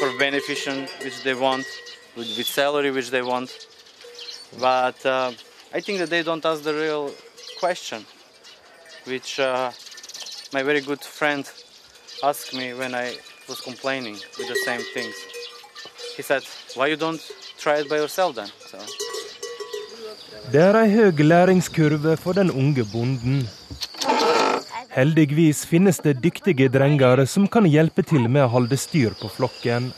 for 0.00 0.18
beneficial 0.18 0.76
which 1.02 1.22
they 1.22 1.34
want 1.34 1.66
with, 2.16 2.28
with 2.36 2.46
salary 2.46 2.90
which 2.90 3.10
they 3.10 3.22
want 3.22 3.50
but 4.60 5.04
uh, 5.04 5.32
I 5.72 5.80
think 5.80 5.98
that 5.98 6.10
they 6.10 6.22
don't 6.22 6.44
ask 6.44 6.62
the 6.62 6.74
real 6.74 7.10
question 7.58 8.06
which 9.06 9.40
uh, 9.40 9.70
my 10.54 10.62
very 10.62 10.80
good 10.80 11.02
friend 11.02 11.44
asked 12.22 12.54
me 12.58 12.66
when 12.74 12.94
I 12.94 13.06
was 13.48 13.60
complaining 13.60 14.14
with 14.38 14.48
the 14.52 14.58
same 14.66 14.82
things. 14.94 15.16
He 16.16 16.22
said, 16.22 16.42
"Why 16.76 16.86
you 16.92 16.96
don't 16.96 17.22
try 17.62 17.74
it 17.80 17.88
by 17.88 17.98
yourself 18.02 18.36
then?" 18.36 18.50
So. 18.70 18.78
Det 20.52 20.62
er 20.62 20.76
ei 20.82 20.90
høy 20.94 21.24
læringskurve 21.32 22.16
for 22.16 22.32
den 22.38 22.50
unge 22.50 22.84
bonden. 22.92 23.48
Heldigvis 24.94 25.64
finnes 25.66 25.98
det 25.98 26.22
dyktige 26.22 26.68
drenger 26.68 27.24
som 27.26 27.48
kan 27.48 27.66
hjelpe 27.66 28.02
til 28.02 28.28
med 28.28 28.44
å 28.44 28.52
holde 28.52 28.76
styr 28.78 29.16
på 29.22 29.30
flokken. 29.36 29.92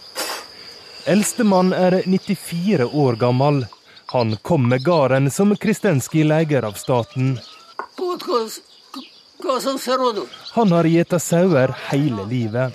Eldstemann 1.07 1.73
er 1.73 2.01
94 2.07 2.89
år 3.05 3.17
gammel. 3.17 3.67
Han 4.15 4.37
kom 4.43 4.69
med 4.69 4.85
gården 4.85 5.31
som 5.31 5.57
Kristenski 5.57 6.25
leier 6.25 6.65
av 6.65 6.81
staten. 6.81 7.39
Han 10.53 10.73
har 10.73 10.85
gjeta 10.85 11.19
sauer 11.19 11.75
hele 11.91 12.25
livet. 12.25 12.73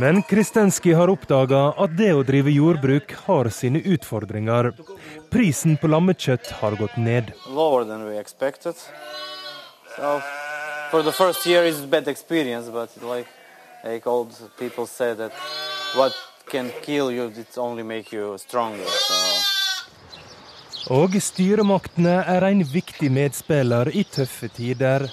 Men 0.00 0.22
Kristenski 0.22 0.92
har 0.92 1.08
oppdaga 1.08 1.74
at 1.78 1.92
det 1.96 2.10
å 2.14 2.22
drive 2.26 2.50
jordbruk 2.50 3.14
har 3.26 3.50
sine 3.54 3.78
utfordringer. 3.78 4.72
Prisen 5.30 5.76
på 5.78 5.90
lammekjøtt 5.90 6.50
har 6.60 6.76
gått 6.80 6.96
ned. 6.96 7.32
So, 9.96 10.20
for 10.90 11.02
the 11.02 11.12
first 11.12 11.46
year 11.46 11.64
it's 11.64 11.86
bad 11.86 12.08
experience, 12.08 12.68
but 12.68 12.90
like, 13.02 13.28
like 13.84 14.06
old 14.06 14.32
people 14.58 14.86
say 14.86 15.14
that 15.14 15.32
what 15.94 16.12
can 16.50 16.70
kill 16.82 17.12
you, 17.12 17.26
it 17.26 17.56
only 17.56 17.82
make 17.82 18.12
you 18.12 18.36
stronger. 18.38 18.84
So. 18.84 19.53
Og 20.92 21.14
styremaktene 21.16 22.18
er 22.28 22.44
en 22.44 22.60
viktig 22.68 23.08
medspiller 23.08 23.88
i 23.96 24.02
tøffe 24.04 24.50
tider. 24.52 25.06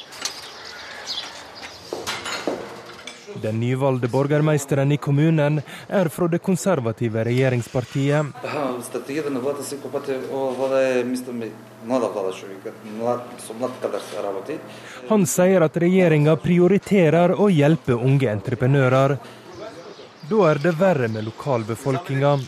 Den 3.41 3.59
nyvalgte 3.59 4.09
borgermeisteren 4.11 4.91
i 4.91 4.97
kommunen 4.97 5.61
er 5.87 6.09
fra 6.11 6.27
det 6.27 6.41
konservative 6.43 7.23
regjeringspartiet. 7.23 8.35
Han 15.09 15.25
sier 15.25 15.65
at 15.65 15.83
regjeringa 15.85 16.35
prioriterer 16.43 17.33
å 17.39 17.49
hjelpe 17.49 17.95
unge 17.95 18.29
entreprenører. 18.35 19.17
Da 20.29 20.47
er 20.51 20.59
det 20.67 20.75
verre 20.79 21.07
med 21.07 21.31
lokalbefolkninga. 21.31 22.39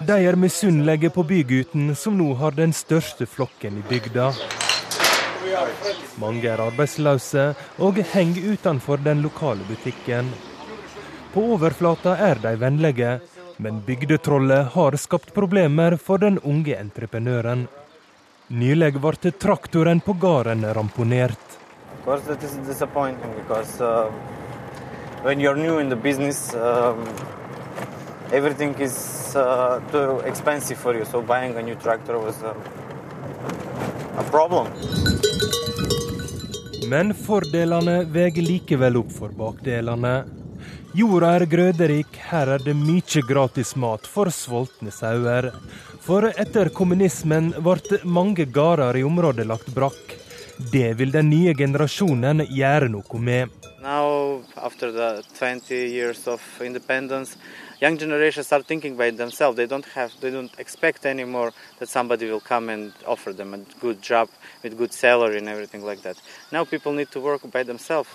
De 0.00 0.24
er 0.24 0.36
misunnelige 0.36 1.10
på 1.10 1.22
bygutten, 1.22 1.96
som 1.96 2.18
nå 2.18 2.34
har 2.38 2.54
den 2.54 2.72
største 2.72 3.26
flokken 3.26 3.80
i 3.80 3.82
bygda. 3.88 4.28
Mange 6.22 6.46
er 6.46 6.60
arbeidsløse 6.62 7.46
og 7.82 7.98
henger 8.12 8.52
utenfor 8.52 9.02
den 9.02 9.24
lokale 9.26 9.66
butikken. 9.66 10.30
På 11.32 11.42
overflata 11.56 12.14
er 12.28 12.38
de 12.42 12.54
vennlige, 12.60 13.18
men 13.56 13.80
bygdetrollet 13.86 14.70
har 14.74 14.96
skapt 14.96 15.34
problemer 15.34 15.96
for 15.96 16.22
den 16.22 16.38
unge 16.46 16.76
entreprenøren. 16.78 17.66
Nylig 18.48 18.92
ble 19.02 19.32
traktoren 19.32 20.00
på 20.00 20.12
gården 20.14 20.62
ramponert. 20.74 21.58
Because, 22.04 23.80
uh, 23.80 24.10
when 25.24 25.40
you're 25.40 25.56
new 25.56 25.78
in 25.78 25.88
the 25.88 25.96
business, 25.96 26.54
um, 26.54 27.04
everything 28.32 28.74
is 28.78 29.34
uh, 29.36 29.80
too 29.90 30.20
expensive 30.20 30.78
for 30.78 30.94
you. 30.94 31.04
So 31.04 31.22
buying 31.22 31.56
a 31.56 31.62
new 31.62 31.74
tractor 31.76 32.18
was 32.18 32.42
a, 32.42 32.54
a 34.18 34.24
problem. 34.30 34.66
Men 36.88 37.12
fordelene 37.14 38.04
veier 38.08 38.42
likevel 38.42 38.96
opp 39.02 39.12
for 39.12 39.32
bakdelene. 39.36 40.24
Jorda 40.96 41.34
er 41.36 41.44
grøderik, 41.46 42.16
her 42.30 42.48
er 42.54 42.62
det 42.64 42.72
mye 42.74 43.22
gratis 43.28 43.74
mat 43.76 44.06
for 44.08 44.32
sultne 44.32 44.90
sauer. 44.90 45.50
For 46.00 46.30
etter 46.30 46.70
kommunismen 46.72 47.52
ble 47.60 48.00
mange 48.08 48.48
gårder 48.48 48.96
i 48.96 49.04
området 49.04 49.46
lagt 49.46 49.68
brakk. 49.76 50.16
Det 50.72 50.94
vil 50.98 51.12
den 51.12 51.28
nye 51.30 51.52
generasjonen 51.54 52.46
gjøre 52.48 52.88
noe 52.90 53.20
med. 53.20 53.57
Now, 53.82 54.42
after 54.56 54.90
the 54.90 55.22
20 55.38 55.74
years 55.74 56.26
of 56.26 56.42
independence, 56.60 57.36
young 57.80 57.96
generations 57.96 58.52
are 58.52 58.62
thinking 58.62 58.96
by 58.96 59.10
themselves. 59.10 59.56
They 59.56 59.66
don't 59.66 59.86
have, 59.94 60.10
they 60.20 60.30
don't 60.30 60.50
expect 60.58 61.06
anymore 61.06 61.52
that 61.78 61.88
somebody 61.88 62.26
will 62.26 62.40
come 62.40 62.70
and 62.70 62.92
offer 63.06 63.32
them 63.32 63.54
a 63.54 63.58
good 63.80 64.02
job 64.02 64.28
with 64.64 64.76
good 64.76 64.92
salary 64.92 65.38
and 65.38 65.48
everything 65.48 65.84
like 65.84 66.02
that. 66.02 66.16
Now 66.50 66.64
people 66.64 66.92
need 66.92 67.12
to 67.12 67.20
work 67.20 67.42
by 67.52 67.62
themselves. 67.62 68.08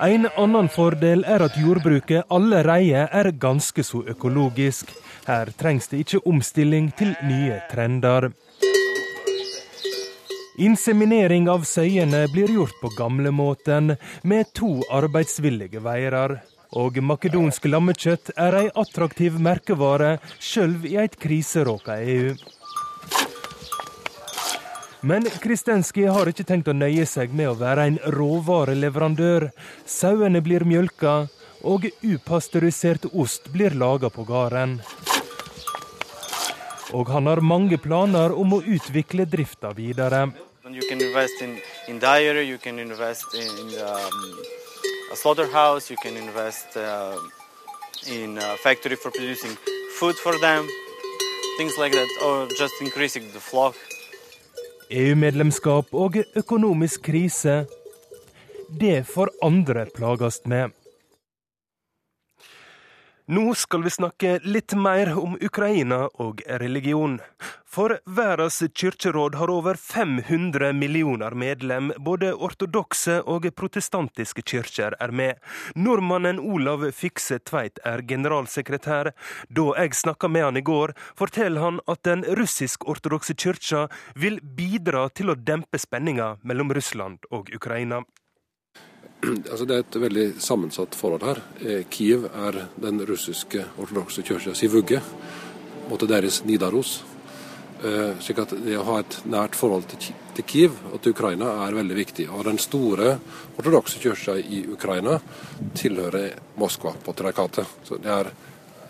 En 0.00 0.26
annen 0.36 0.68
fordel 0.68 1.22
er 1.24 1.40
at 1.46 1.54
jordbruket 1.56 2.26
allerede 2.28 3.06
er 3.12 3.30
ganske 3.30 3.84
så 3.84 4.02
økologisk. 4.06 4.90
Her 5.26 5.48
trengs 5.58 5.88
det 5.88 6.02
ikke 6.02 6.20
omstilling 6.26 6.90
til 6.98 7.14
nye 7.22 7.62
trender. 7.70 8.30
Inseminering 10.56 11.50
av 11.52 11.66
søyene 11.68 12.22
blir 12.32 12.48
gjort 12.48 12.76
på 12.80 12.88
gamlemåten, 12.96 13.96
med 14.22 14.52
to 14.56 14.78
arbeidsvillige 14.88 15.82
veier. 15.84 16.38
Og 16.72 16.96
makedonsk 17.04 17.68
lammekjøtt 17.68 18.32
er 18.40 18.56
ei 18.62 18.68
attraktiv 18.72 19.36
merkevare, 19.40 20.16
sjøl 20.40 20.78
i 20.88 20.96
et 21.02 21.18
kriseråka 21.20 21.98
EU. 22.00 22.32
Men 25.06 25.28
Kristenski 25.44 26.06
har 26.08 26.26
ikke 26.32 26.46
tenkt 26.48 26.72
å 26.72 26.74
nøye 26.74 27.04
seg 27.06 27.36
med 27.36 27.52
å 27.52 27.58
være 27.60 27.84
en 27.90 28.00
råvareleverandør. 28.16 29.50
Sauene 29.84 30.40
blir 30.42 30.64
mjølka, 30.64 31.26
og 31.68 31.84
upasteurisert 32.00 33.06
ost 33.12 33.52
blir 33.52 33.76
laga 33.76 34.08
på 34.10 34.24
gården. 34.24 34.80
Og 36.96 37.12
han 37.12 37.28
har 37.28 37.44
mange 37.44 37.76
planer 37.82 38.32
om 38.32 38.56
å 38.56 38.64
utvikle 38.64 39.28
drifta 39.28 39.72
videre. 39.76 40.30
You 40.68 40.82
can 40.88 41.00
invest 41.00 41.40
in, 41.42 41.60
in 41.86 42.00
dairy, 42.00 42.42
you 42.48 42.58
can 42.58 42.80
invest 42.80 43.34
in, 43.34 43.78
um, 43.86 44.10
a 45.12 45.16
slaughterhouse, 45.16 45.90
you 45.90 45.96
can 45.96 46.16
invest 46.16 46.76
uh, 46.76 47.16
in 48.08 48.36
a 48.38 48.56
factory 48.56 48.96
for 48.96 49.12
producing 49.12 49.56
food 49.98 50.16
for 50.16 50.36
them, 50.40 50.66
things 51.56 51.78
like 51.78 51.92
that, 51.92 52.08
or 52.24 52.48
just 52.58 52.74
increasing 52.80 53.30
the 53.32 53.40
flock. 53.40 53.76
EU-medlemskap 54.90 55.94
og 55.94 56.16
økonomisk 56.34 57.02
krise, 57.02 57.66
det 58.80 59.06
får 59.06 59.30
andre 59.42 59.86
plages 59.94 60.40
med. 60.44 60.70
Nå 63.28 63.54
skal 63.58 63.82
vi 63.82 63.90
snakke 63.90 64.36
litt 64.46 64.70
mer 64.78 65.08
om 65.18 65.32
Ukraina 65.42 66.04
og 66.22 66.44
religion. 66.62 67.16
For 67.66 67.96
verdens 68.06 68.60
kirkeråd 68.70 69.34
har 69.34 69.50
over 69.50 69.74
500 69.74 70.68
millioner 70.78 71.34
medlem. 71.34 71.88
Både 71.98 72.28
ortodokse 72.38 73.16
og 73.26 73.48
protestantiske 73.58 74.44
kirker 74.46 74.94
er 75.02 75.10
med. 75.10 75.40
Nordmannen 75.74 76.38
Olav 76.38 76.84
Fikse 76.94 77.40
Tveit 77.42 77.82
er 77.82 78.04
generalsekretær. 78.06 79.10
Da 79.50 79.64
jeg 79.74 79.98
snakka 79.98 80.30
med 80.30 80.46
han 80.46 80.60
i 80.60 80.62
går, 80.62 80.94
forteller 81.18 81.66
han 81.66 81.80
at 81.90 82.04
den 82.06 82.22
russisk-ortodokse 82.38 83.34
kirka 83.34 83.88
vil 84.14 84.38
bidra 84.38 85.08
til 85.10 85.34
å 85.34 85.40
dempe 85.50 85.82
spenninga 85.82 86.36
mellom 86.46 86.70
Russland 86.78 87.26
og 87.34 87.50
Ukraina. 87.58 88.04
Altså 89.50 89.66
det 89.66 89.76
er 89.76 89.84
et 89.84 89.98
veldig 90.00 90.26
sammensatt 90.42 90.96
forhold 90.98 91.26
her. 91.26 91.42
Eh, 91.60 91.82
Kiev 91.90 92.28
er 92.30 92.62
den 92.82 93.02
russiske 93.06 93.64
ortodokse 93.78 94.24
kirkas 94.26 94.62
vugge, 94.70 95.02
måtte 95.90 96.08
deres 96.10 96.42
Nidaros. 96.44 97.02
Eh, 97.84 98.16
slik 98.24 98.38
at 98.40 98.54
det 98.64 98.78
å 98.80 98.86
ha 98.88 99.00
et 99.02 99.18
nært 99.28 99.56
forhold 99.58 99.90
til 99.90 100.44
Kiev 100.48 100.78
og 100.92 101.00
til 101.02 101.12
Ukraina 101.12 101.52
er 101.66 101.76
veldig 101.76 101.96
viktig. 101.96 102.28
Og 102.32 102.46
den 102.48 102.58
store 102.62 103.16
ortodokse 103.56 104.00
kirka 104.00 104.36
i 104.40 104.64
Ukraina 104.72 105.18
tilhører 105.76 106.36
Moskva, 106.60 106.94
på 107.04 107.14
Trajkatet. 107.16 107.78
Så 107.84 108.00
det 108.00 108.12
er 108.12 108.32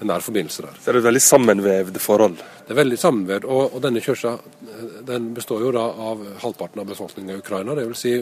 en 0.00 0.10
nær 0.10 0.22
forbindelse 0.22 0.62
der. 0.62 0.78
Så 0.78 0.90
det 0.90 0.98
er 0.98 1.00
et 1.00 1.08
veldig 1.08 1.24
sammenvevd 1.24 2.00
forhold? 2.02 2.40
Det 2.66 2.74
er 2.74 2.82
veldig 2.82 2.98
sammenvevd. 3.00 3.46
Og, 3.48 3.74
og 3.74 3.82
denne 3.82 4.02
kirka 4.04 4.36
den 5.06 5.30
består 5.34 5.64
jo 5.64 5.72
da 5.74 5.86
av 6.10 6.22
halvparten 6.42 6.82
av 6.82 6.90
befolkningen 6.90 7.34
i 7.34 7.40
Ukraina. 7.40 7.74
Det 7.74 7.86
vil 7.88 7.98
si 7.98 8.16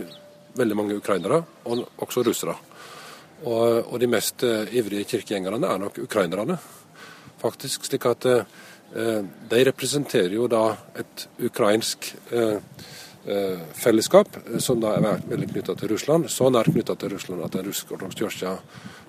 veldig 0.59 0.77
mange 0.79 0.97
ukrainere, 0.99 1.43
og 1.65 1.85
også 2.05 2.25
russere. 2.27 2.57
Og, 3.45 3.93
og 3.93 4.01
de 4.01 4.09
mest 4.09 4.45
uh, 4.47 4.65
ivrige 4.73 5.09
kirkegjengerne 5.15 5.69
er 5.69 5.81
nok 5.83 5.99
ukrainerne, 6.05 6.59
faktisk. 7.43 7.85
slik 7.85 8.07
at 8.09 8.27
uh, 8.31 8.45
de 9.51 9.65
representerer 9.69 10.37
jo 10.37 10.49
da 10.49 10.69
et 10.97 11.29
ukrainsk 11.43 12.13
fellesskap 13.75 14.37
som 14.61 14.83
da 14.83 14.93
er 14.99 15.23
veldig 15.27 15.49
knytta 15.51 15.75
til 15.81 15.95
Russland. 15.95 16.29
Så 16.29 16.51
nært 16.53 16.69
knytta 16.71 16.95
til 17.01 17.15
Russland 17.17 17.43
at 17.43 17.57
den 17.57 17.67
russisk-ortodokse 17.67 18.53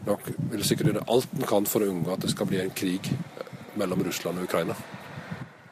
nok 0.08 0.30
vil 0.56 0.64
gjøre 0.64 1.04
alt 1.06 1.30
den 1.36 1.46
kan 1.46 1.68
for 1.70 1.84
å 1.84 1.91
unngå 1.91 2.16
at 2.16 2.24
det 2.24 2.32
skal 2.32 2.50
bli 2.50 2.64
en 2.64 2.74
krig 2.74 3.12
mellom 3.76 4.08
Russland 4.08 4.39
og 4.39 4.48
Ukraina. 4.48 4.80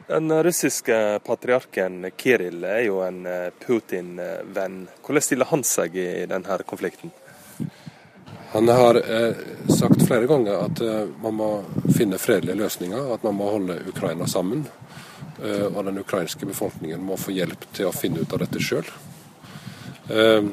Den 0.06 0.42
russiske 0.42 1.20
patriarken 1.24 2.10
Kiril 2.16 2.64
er 2.68 2.82
jo 2.84 2.98
en 3.00 3.22
eh, 3.26 3.48
Putin-venn. 3.66 4.82
Hvordan 5.00 5.24
stiller 5.24 5.48
han 5.48 5.64
seg 5.64 5.96
i 5.96 6.26
denne 6.28 6.58
konflikten? 6.68 7.12
Han 8.52 8.68
har 8.68 9.00
eh, 9.00 9.40
sagt 9.72 10.04
flere 10.04 10.28
ganger 10.28 10.60
at 10.66 10.82
eh, 10.84 11.08
man 11.24 11.38
må 11.40 11.48
finne 11.96 12.20
fredelige 12.20 12.60
løsninger, 12.60 13.08
at 13.16 13.24
man 13.24 13.38
må 13.40 13.48
holde 13.56 13.80
Ukraina 13.88 14.28
sammen. 14.28 14.66
Eh, 15.42 15.66
og 15.72 15.80
den 15.88 15.98
ukrainske 16.04 16.46
befolkningen 16.46 17.00
må 17.02 17.16
få 17.16 17.32
hjelp 17.34 17.64
til 17.74 17.88
å 17.88 17.96
finne 17.96 18.20
ut 18.22 18.36
av 18.36 18.44
dette 18.44 18.60
sjøl. 18.62 18.86
Eh, 20.12 20.52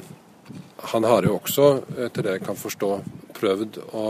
han 0.96 1.12
har 1.12 1.28
jo 1.28 1.36
også, 1.38 1.72
etter 2.08 2.24
det 2.26 2.38
jeg 2.38 2.48
kan 2.48 2.58
forstå, 2.58 2.94
prøvd 3.38 3.84
å, 3.92 4.06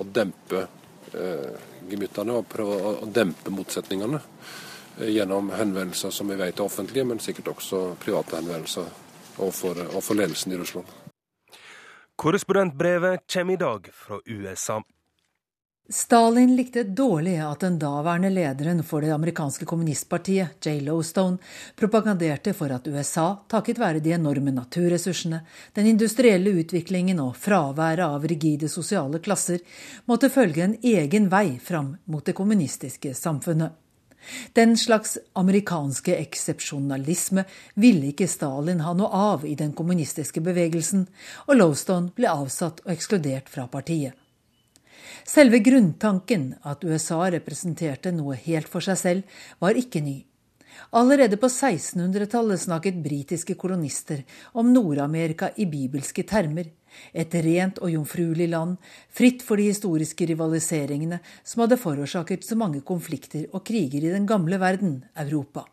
å 0.00 0.08
dempe 0.08 0.64
eh, 1.12 1.52
gemyttene 1.86 2.40
og 2.40 2.48
prøve 2.50 2.80
å, 2.80 2.96
å 3.04 3.10
dempe 3.12 3.52
motsetningene. 3.52 4.24
Eh, 5.00 5.08
gjennom 5.08 5.50
henvendelser 5.50 6.10
som 6.10 6.28
vi 6.28 6.36
vet 6.36 6.58
er 6.58 6.64
offentlige, 6.64 7.04
men 7.04 7.18
sikkert 7.18 7.48
også 7.56 7.94
private 8.00 8.36
henvendelser 8.40 8.88
overfor, 9.36 9.82
overfor 9.92 10.14
ledelsen 10.14 10.52
i 10.52 10.56
Russland. 10.56 10.86
Korrespondentbrevet 12.16 13.26
kommer 13.32 13.54
i 13.54 13.56
dag 13.56 13.90
fra 13.92 14.20
USA. 14.26 14.82
Stalin 15.88 16.56
likte 16.56 16.82
dårlig 16.82 17.36
at 17.46 17.60
den 17.62 17.76
daværende 17.78 18.30
lederen 18.30 18.80
for 18.82 19.04
det 19.04 19.12
amerikanske 19.14 19.68
kommunistpartiet, 19.68 20.56
J. 20.64 20.80
Lowstone, 20.82 21.38
propaganderte 21.78 22.56
for 22.58 22.74
at 22.74 22.88
USA, 22.88 23.28
takket 23.46 23.78
være 23.78 24.02
de 24.02 24.16
enorme 24.16 24.50
naturressursene, 24.50 25.44
den 25.78 25.86
industrielle 25.86 26.56
utviklingen 26.58 27.20
og 27.22 27.36
fraværet 27.38 28.02
av 28.08 28.26
rigide 28.26 28.68
sosiale 28.72 29.22
klasser, 29.22 29.62
måtte 30.10 30.32
følge 30.32 30.64
en 30.64 30.78
egen 30.82 31.30
vei 31.30 31.60
fram 31.62 31.94
mot 32.10 32.26
det 32.26 32.34
kommunistiske 32.34 33.14
samfunnet. 33.14 33.85
Den 34.56 34.76
slags 34.76 35.16
amerikanske 35.38 36.16
eksepsjonalisme 36.18 37.46
ville 37.74 38.12
ikke 38.12 38.28
Stalin 38.30 38.82
ha 38.84 38.92
noe 38.96 39.10
av 39.32 39.46
i 39.46 39.54
den 39.58 39.72
kommunistiske 39.76 40.42
bevegelsen, 40.44 41.06
og 41.46 41.58
Lowstone 41.60 42.14
ble 42.16 42.30
avsatt 42.32 42.82
og 42.84 42.94
ekskludert 42.94 43.50
fra 43.52 43.66
partiet. 43.70 44.14
Selve 45.26 45.58
grunntanken, 45.58 46.54
at 46.62 46.84
USA 46.86 47.24
representerte 47.34 48.12
noe 48.14 48.36
helt 48.46 48.70
for 48.70 48.84
seg 48.84 48.98
selv, 49.00 49.38
var 49.62 49.78
ikke 49.78 50.02
ny. 50.04 50.20
Allerede 50.90 51.36
på 51.36 51.48
1600-tallet 51.48 52.60
snakket 52.60 52.98
britiske 53.02 53.54
kolonister 53.58 54.22
om 54.52 54.72
Nord-Amerika 54.72 55.50
i 55.56 55.66
bibelske 55.66 56.22
termer, 56.22 56.70
et 57.12 57.34
rent 57.34 57.80
og 57.82 57.90
jomfruelig 57.90 58.46
land, 58.52 58.76
fritt 59.10 59.42
for 59.44 59.58
de 59.58 59.66
historiske 59.72 60.28
rivaliseringene 60.30 61.18
som 61.42 61.64
hadde 61.64 61.80
forårsaket 61.80 62.46
så 62.46 62.56
mange 62.56 62.80
konflikter 62.86 63.48
og 63.52 63.66
kriger 63.66 64.06
i 64.06 64.14
den 64.14 64.28
gamle 64.30 64.60
verden, 64.62 65.02
Europa. 65.16 65.66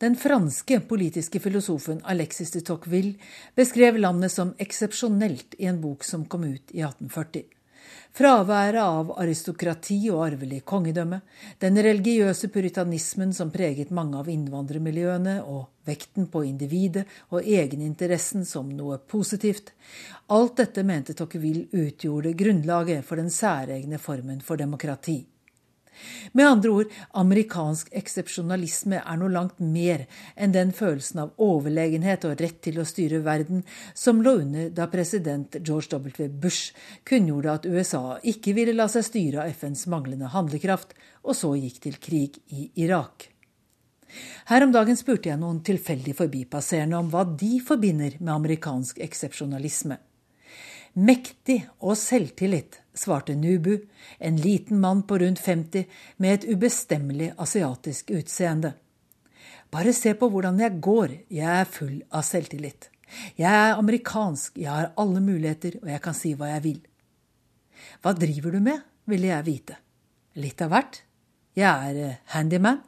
Den 0.00 0.16
franske 0.16 0.80
politiske 0.88 1.42
filosofen 1.44 2.00
Alexis 2.08 2.54
de 2.54 2.64
Tocqueville 2.64 3.18
beskrev 3.54 3.98
landet 4.00 4.32
som 4.32 4.54
eksepsjonelt 4.58 5.58
i 5.58 5.68
en 5.68 5.82
bok 5.82 6.06
som 6.08 6.24
kom 6.24 6.48
ut 6.48 6.72
i 6.72 6.80
1840. 6.80 7.59
Fraværet 8.12 8.82
av 8.82 9.12
aristokrati 9.22 9.98
og 10.10 10.24
arvelig 10.26 10.64
kongedømme, 10.66 11.20
den 11.62 11.78
religiøse 11.78 12.50
puritanismen 12.50 13.32
som 13.36 13.52
preget 13.54 13.92
mange 13.94 14.18
av 14.18 14.28
innvandrermiljøene, 14.32 15.36
og 15.46 15.68
vekten 15.86 16.26
på 16.32 16.42
individet 16.48 17.06
og 17.30 17.46
egeninteressen 17.46 18.44
som 18.44 18.68
noe 18.74 18.98
positivt, 18.98 19.70
alt 20.34 20.58
dette 20.58 20.82
mente 20.86 21.14
Tocqueville 21.14 21.68
utgjorde 21.70 22.34
grunnlaget 22.38 23.06
for 23.06 23.22
den 23.22 23.30
særegne 23.30 24.02
formen 24.02 24.42
for 24.42 24.58
demokrati. 24.58 25.20
Med 26.32 26.46
andre 26.46 26.70
ord, 26.70 26.92
amerikansk 27.18 27.90
eksepsjonalisme 28.00 29.00
er 29.00 29.20
noe 29.20 29.32
langt 29.32 29.58
mer 29.60 30.06
enn 30.36 30.54
den 30.54 30.72
følelsen 30.76 31.24
av 31.24 31.32
overlegenhet 31.42 32.26
og 32.28 32.40
rett 32.40 32.60
til 32.64 32.80
å 32.80 32.86
styre 32.88 33.22
verden 33.26 33.64
som 33.94 34.22
lå 34.22 34.36
under 34.42 34.70
da 34.74 34.86
president 34.92 35.58
George 35.60 35.90
W. 35.96 36.28
Bush 36.28 36.74
kunngjorde 37.08 37.56
at 37.56 37.66
USA 37.66 38.04
ikke 38.22 38.54
ville 38.56 38.76
la 38.76 38.88
seg 38.90 39.06
styre 39.06 39.44
av 39.44 39.54
FNs 39.56 39.86
manglende 39.90 40.30
handlekraft, 40.32 40.94
og 41.26 41.36
så 41.36 41.54
gikk 41.58 41.82
til 41.84 41.98
krig 42.00 42.40
i 42.54 42.70
Irak. 42.84 43.30
Her 44.50 44.64
om 44.66 44.72
dagen 44.74 44.98
spurte 44.98 45.30
jeg 45.30 45.38
noen 45.38 45.60
tilfeldig 45.66 46.16
forbipasserende 46.18 46.98
om 46.98 47.10
hva 47.12 47.22
de 47.28 47.58
forbinder 47.62 48.16
med 48.18 48.32
amerikansk 48.34 48.98
eksepsjonalisme. 49.04 49.98
Mektig 50.98 51.60
og 51.86 51.94
selvtillit, 51.94 52.80
svarte 52.98 53.36
Nubu, 53.38 53.76
en 54.18 54.38
liten 54.42 54.80
mann 54.82 55.04
på 55.06 55.20
rundt 55.22 55.38
50 55.38 55.86
med 56.18 56.34
et 56.34 56.46
ubestemmelig 56.50 57.30
asiatisk 57.38 58.10
utseende. 58.10 58.72
Bare 59.70 59.92
se 59.94 60.16
på 60.18 60.28
hvordan 60.28 60.58
jeg 60.58 60.80
går, 60.82 61.14
jeg 61.30 61.60
er 61.60 61.70
full 61.70 62.00
av 62.10 62.26
selvtillit. 62.26 62.88
Jeg 63.38 63.50
er 63.50 63.78
amerikansk, 63.78 64.58
jeg 64.58 64.70
har 64.70 64.90
alle 64.98 65.22
muligheter, 65.22 65.78
og 65.82 65.88
jeg 65.90 66.02
kan 66.02 66.16
si 66.16 66.34
hva 66.34 66.50
jeg 66.56 66.64
vil. 66.66 66.80
Hva 68.02 68.14
driver 68.18 68.56
du 68.56 68.60
med, 68.60 68.82
ville 69.06 69.30
jeg 69.30 69.46
vite. 69.46 69.78
Litt 70.42 70.62
av 70.62 70.74
hvert. 70.74 71.00
Jeg 71.58 71.70
er 71.70 72.02
eh, 72.02 72.18
handyman. 72.34 72.82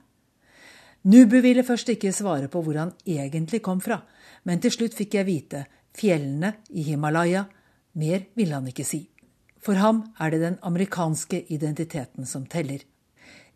Nubu 1.06 1.40
ville 1.42 1.66
først 1.66 1.88
ikke 1.94 2.12
svare 2.14 2.50
på 2.50 2.62
hvor 2.62 2.78
han 2.78 2.92
egentlig 3.06 3.62
kom 3.62 3.80
fra, 3.82 3.98
men 4.46 4.62
til 4.62 4.74
slutt 4.74 4.94
fikk 4.94 5.18
jeg 5.18 5.26
vite 5.26 5.64
fjellene 5.98 6.52
i 6.78 6.84
Himalaya, 6.86 7.42
mer 7.92 8.24
ville 8.34 8.54
han 8.54 8.68
ikke 8.70 8.86
si. 8.86 9.04
For 9.62 9.78
ham 9.78 10.02
er 10.18 10.32
det 10.32 10.40
den 10.42 10.58
amerikanske 10.62 11.44
identiteten 11.54 12.26
som 12.26 12.46
teller. 12.50 12.82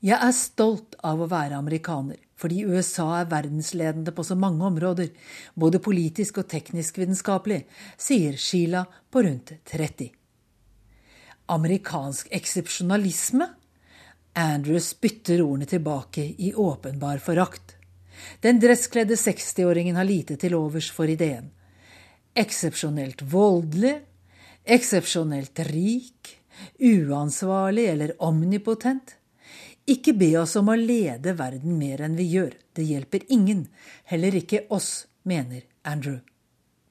Jeg 0.05 0.20
er 0.22 0.34
stolt 0.37 0.95
av 1.03 1.22
å 1.24 1.28
være 1.30 1.57
amerikaner, 1.57 2.18
fordi 2.37 2.66
USA 2.68 3.22
er 3.22 3.30
verdensledende 3.30 4.12
på 4.14 4.22
så 4.28 4.37
mange 4.39 4.62
områder, 4.68 5.09
både 5.55 5.80
politisk 5.82 6.43
og 6.43 6.51
teknisk 6.53 7.01
vitenskapelig, 7.01 7.62
sier 7.97 8.37
Sheila 8.37 8.84
på 9.11 9.24
rundt 9.24 9.55
30. 9.64 10.11
Amerikansk 11.57 12.28
eksepsjonalisme? 12.34 13.49
Andrews 14.37 14.93
spytter 14.93 15.41
ordene 15.41 15.66
tilbake 15.66 16.26
i 16.45 16.53
åpenbar 16.55 17.22
forakt. 17.24 17.76
Den 18.45 18.61
dresskledde 18.61 19.16
60-åringen 19.16 19.97
har 19.97 20.05
lite 20.05 20.37
til 20.37 20.55
overs 20.59 20.91
for 20.93 21.09
ideen. 21.09 21.49
Eksepsjonelt 22.37 23.24
voldelig, 23.32 23.95
Eksepsjonelt 24.67 25.59
rik, 25.59 26.39
uansvarlig 26.79 27.85
eller 27.87 28.23
omnipotent. 28.23 29.12
Ikke 29.87 30.11
be 30.19 30.33
oss 30.41 30.57
om 30.59 30.73
å 30.73 30.75
lede 30.75 31.37
verden 31.39 31.77
mer 31.79 32.03
enn 32.03 32.17
vi 32.19 32.27
gjør. 32.33 32.57
Det 32.75 32.83
hjelper 32.83 33.29
ingen, 33.31 33.69
heller 34.11 34.35
ikke 34.35 34.64
oss, 34.75 35.07
mener 35.23 35.62
Andrew. 35.87 36.19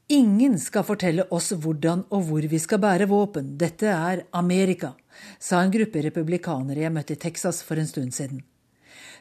Ingen 0.08 0.56
skal 0.64 0.86
fortelle 0.88 1.26
oss 1.36 1.52
hvordan 1.52 2.06
og 2.16 2.24
hvor 2.30 2.48
vi 2.48 2.62
skal 2.64 2.80
bære 2.80 3.10
våpen. 3.12 3.58
Dette 3.60 3.92
er 3.92 4.24
Amerika, 4.32 4.94
sa 5.40 5.60
en 5.60 5.76
gruppe 5.76 6.06
republikanere 6.08 6.86
jeg 6.86 6.96
møtte 6.96 7.20
i 7.20 7.24
Texas 7.28 7.60
for 7.60 7.82
en 7.82 7.92
stund 7.92 8.16
siden. 8.16 8.46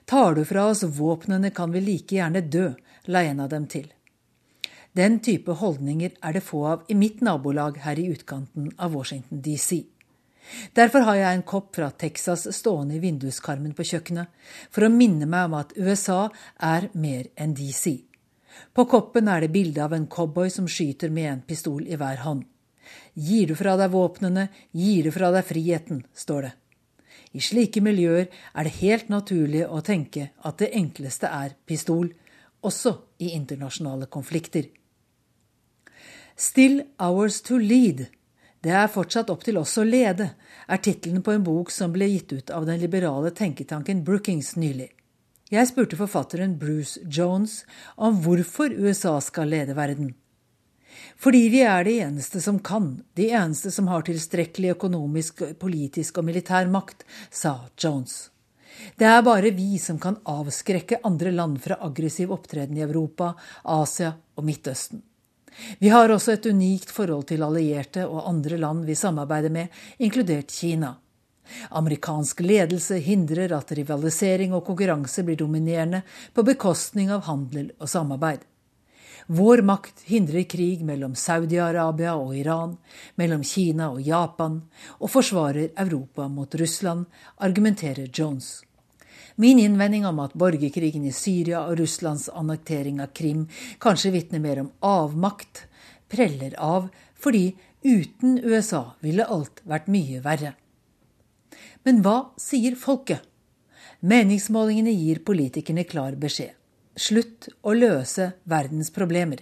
Tar 0.07 0.39
du 0.39 0.45
fra 0.47 0.69
oss 0.71 0.85
våpnene, 0.87 1.51
kan 1.51 1.75
vi 1.75 1.83
like 1.83 2.15
gjerne 2.15 2.47
dø, 2.47 2.69
la 3.11 3.27
en 3.27 3.43
av 3.43 3.51
dem 3.51 3.67
til. 3.67 3.91
Den 4.95 5.19
type 5.27 5.57
holdninger 5.59 6.13
er 6.23 6.37
det 6.37 6.45
få 6.47 6.61
av 6.71 6.83
i 6.87 6.95
mitt 6.95 7.19
nabolag 7.27 7.81
her 7.83 7.99
i 7.99 8.07
utkanten 8.13 8.69
av 8.79 8.93
Washington 8.95 9.41
DC. 9.43 9.81
Derfor 10.77 11.03
har 11.09 11.17
jeg 11.19 11.35
en 11.35 11.43
kopp 11.43 11.73
fra 11.75 11.89
Texas 11.91 12.45
stående 12.55 12.95
i 12.95 13.01
vinduskarmen 13.03 13.73
på 13.75 13.87
kjøkkenet, 13.91 14.31
for 14.71 14.87
å 14.87 14.93
minne 14.93 15.27
meg 15.27 15.49
om 15.49 15.57
at 15.59 15.73
USA 15.75 16.29
er 16.63 16.91
mer 16.95 17.27
enn 17.35 17.57
DC. 17.59 17.97
På 18.71 18.85
koppen 18.87 19.27
er 19.33 19.43
det 19.43 19.51
bilde 19.57 19.83
av 19.83 19.97
en 19.97 20.07
cowboy 20.07 20.53
som 20.53 20.69
skyter 20.71 21.11
med 21.11 21.31
en 21.33 21.43
pistol 21.43 21.89
i 21.89 21.99
hver 21.99 22.23
hånd. 22.23 22.45
Gir 23.19 23.51
du 23.51 23.57
fra 23.59 23.75
deg 23.81 23.91
våpnene, 23.91 24.47
gir 24.71 25.09
du 25.09 25.11
fra 25.11 25.33
deg 25.35 25.49
friheten, 25.49 26.05
står 26.15 26.47
det. 26.47 26.53
I 27.35 27.43
slike 27.43 27.83
miljøer 27.83 28.29
er 28.31 28.69
det 28.69 28.79
helt 28.79 29.11
naturlig 29.11 29.65
å 29.67 29.83
tenke 29.83 30.31
at 30.47 30.63
det 30.63 30.71
enkleste 30.79 31.35
er 31.35 31.59
pistol, 31.67 32.13
også 32.63 32.95
i 33.19 33.35
internasjonale 33.35 34.07
konflikter. 34.07 34.71
Still 36.37 36.83
Hours 36.99 37.41
to 37.43 37.59
Lead, 37.59 38.07
det 38.61 38.73
er 38.75 38.89
fortsatt 38.91 39.29
opp 39.31 39.45
til 39.47 39.59
oss 39.61 39.77
å 39.79 39.85
lede, 39.87 40.33
er 40.67 40.81
tittelen 40.83 41.23
på 41.23 41.31
en 41.31 41.45
bok 41.47 41.71
som 41.71 41.93
ble 41.95 42.09
gitt 42.11 42.33
ut 42.33 42.51
av 42.51 42.67
den 42.67 42.81
liberale 42.83 43.31
tenketanken 43.31 44.01
Brookings 44.03 44.57
nylig. 44.59 44.89
Jeg 45.55 45.71
spurte 45.71 45.99
forfatteren 46.01 46.57
Bruce 46.59 46.99
Jones 47.07 47.61
om 47.95 48.19
hvorfor 48.25 48.75
USA 48.75 49.15
skal 49.23 49.55
lede 49.55 49.79
verden. 49.79 50.11
Fordi 51.15 51.45
vi 51.55 51.63
er 51.63 51.87
de 51.87 52.01
eneste 52.03 52.43
som 52.43 52.59
kan, 52.59 52.91
de 53.15 53.31
eneste 53.31 53.71
som 53.71 53.93
har 53.93 54.03
tilstrekkelig 54.03 54.75
økonomisk, 54.75 55.47
politisk 55.63 56.19
og 56.19 56.31
militær 56.33 56.67
makt, 56.67 57.07
sa 57.31 57.61
Jones. 57.79 58.33
Det 58.99 59.07
er 59.07 59.23
bare 59.23 59.55
vi 59.55 59.79
som 59.79 60.03
kan 60.03 60.19
avskrekke 60.27 61.05
andre 61.07 61.31
land 61.31 61.63
fra 61.63 61.79
aggressiv 61.87 62.35
opptreden 62.35 62.83
i 62.83 62.89
Europa, 62.91 63.37
Asia 63.63 64.17
og 64.35 64.51
Midtøsten. 64.51 65.05
Vi 65.79 65.89
har 65.93 66.11
også 66.11 66.35
et 66.35 66.47
unikt 66.47 66.91
forhold 66.91 67.29
til 67.31 67.45
allierte 67.47 68.07
og 68.09 68.29
andre 68.29 68.59
land 68.59 68.85
vi 68.89 68.97
samarbeider 68.99 69.53
med, 69.55 69.69
inkludert 69.99 70.53
Kina. 70.53 70.95
Amerikansk 71.71 72.41
ledelse 72.41 72.99
hindrer 73.05 73.53
at 73.57 73.73
rivalisering 73.77 74.55
og 74.57 74.65
konkurranse 74.67 75.25
blir 75.27 75.37
dominerende 75.37 76.03
på 76.35 76.45
bekostning 76.47 77.13
av 77.13 77.27
handel 77.29 77.71
og 77.79 77.91
samarbeid. 77.91 78.43
Vår 79.27 79.63
makt 79.65 80.03
hindrer 80.05 80.45
krig 80.45 80.83
mellom 80.85 81.15
Saudi-Arabia 81.17 82.13
og 82.21 82.35
Iran, 82.37 82.77
mellom 83.17 83.45
Kina 83.45 83.89
og 83.95 84.03
Japan, 84.05 84.59
og 85.01 85.09
forsvarer 85.11 85.73
Europa 85.81 86.29
mot 86.29 86.55
Russland, 86.61 87.07
argumenterer 87.41 88.11
Jones. 88.13 88.59
Min 89.37 89.59
innvending 89.59 90.07
om 90.07 90.21
at 90.23 90.35
borgerkrigen 90.39 91.05
i 91.09 91.13
Syria 91.13 91.65
og 91.67 91.81
Russlands 91.81 92.29
annektering 92.31 93.01
av 93.03 93.11
Krim 93.19 93.49
kanskje 93.83 94.13
vitner 94.15 94.43
mer 94.43 94.61
om 94.63 94.71
avmakt, 94.79 95.65
preller 96.09 96.55
av 96.63 96.87
fordi 97.19 97.57
uten 97.83 98.39
USA 98.45 98.93
ville 99.03 99.27
alt 99.27 99.59
vært 99.67 99.91
mye 99.91 100.21
verre. 100.23 100.55
Men 101.83 101.99
hva 102.05 102.19
sier 102.41 102.79
folket? 102.79 103.25
Meningsmålingene 104.05 104.93
gir 104.95 105.23
politikerne 105.27 105.85
klar 105.89 106.15
beskjed. 106.21 106.53
Slutt 106.95 107.49
å 107.67 107.75
løse 107.75 108.31
verdens 108.47 108.93
problemer. 108.95 109.41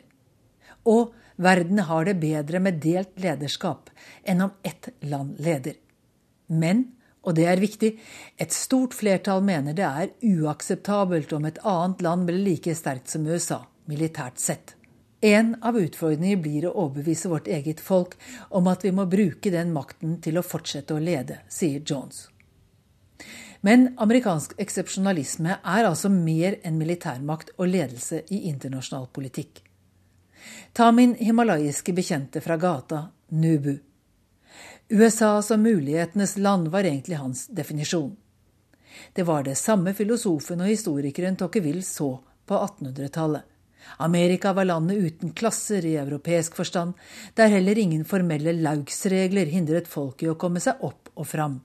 Og 0.88 1.12
verden 1.36 1.82
har 1.84 2.08
det 2.08 2.16
bedre 2.22 2.62
med 2.64 2.80
delt 2.80 3.12
lederskap 3.20 3.90
enn 4.24 4.40
om 4.46 4.54
ett 4.64 4.88
land 5.04 5.36
leder. 5.42 5.76
Men, 6.48 6.86
og 7.22 7.36
det 7.38 7.46
er 7.46 7.62
viktig, 7.62 7.92
et 8.36 8.54
stort 8.54 8.94
flertall 8.98 9.42
mener 9.46 9.76
det 9.78 9.86
er 9.86 10.12
uakseptabelt 10.26 11.32
om 11.36 11.46
et 11.46 11.60
annet 11.62 12.02
land 12.02 12.26
blir 12.26 12.42
like 12.42 12.74
sterkt 12.74 13.12
som 13.12 13.26
USA, 13.26 13.62
militært 13.86 14.42
sett. 14.42 14.74
En 15.22 15.54
av 15.62 15.78
utfordringene 15.78 16.42
blir 16.42 16.66
å 16.66 16.74
overbevise 16.82 17.30
vårt 17.30 17.46
eget 17.46 17.80
folk 17.80 18.16
om 18.50 18.66
at 18.66 18.82
vi 18.82 18.90
må 18.90 19.06
bruke 19.06 19.52
den 19.54 19.70
makten 19.74 20.16
til 20.24 20.40
å 20.40 20.42
fortsette 20.42 20.96
å 20.96 21.02
lede, 21.02 21.38
sier 21.46 21.84
Jones. 21.86 22.26
Men 23.62 23.92
amerikansk 24.02 24.56
eksepsjonalisme 24.58 25.60
er 25.62 25.86
altså 25.86 26.10
mer 26.10 26.56
enn 26.66 26.80
militærmakt 26.80 27.54
og 27.54 27.70
ledelse 27.70 28.24
i 28.34 28.48
internasjonal 28.50 29.06
politikk. 29.14 29.62
Ta 30.74 30.90
min 30.90 31.14
himalayiske 31.14 31.94
bekjente 31.94 32.42
fra 32.42 32.58
gata, 32.58 33.04
Nubu. 33.30 33.76
USA 34.92 35.42
som 35.42 35.62
mulighetenes 35.62 36.36
land 36.36 36.68
var 36.68 36.84
egentlig 36.84 37.16
hans 37.16 37.46
definisjon. 37.46 38.16
Det 39.12 39.22
var 39.22 39.42
det 39.42 39.54
samme 39.56 39.94
filosofen 39.96 40.60
og 40.60 40.68
historikeren 40.68 41.38
Tocqueville 41.40 41.80
så 41.82 42.18
på 42.44 42.58
1800-tallet. 42.58 43.40
Amerika 43.96 44.52
var 44.52 44.68
landet 44.68 45.00
uten 45.00 45.32
klasser 45.32 45.86
i 45.88 45.96
europeisk 45.96 46.60
forstand, 46.60 46.92
der 47.34 47.48
heller 47.56 47.78
ingen 47.78 48.04
formelle 48.04 48.52
laugsregler 48.52 49.48
hindret 49.48 49.88
folk 49.88 50.22
i 50.22 50.28
å 50.28 50.36
komme 50.36 50.60
seg 50.60 50.84
opp 50.84 51.08
og 51.14 51.26
fram. 51.26 51.60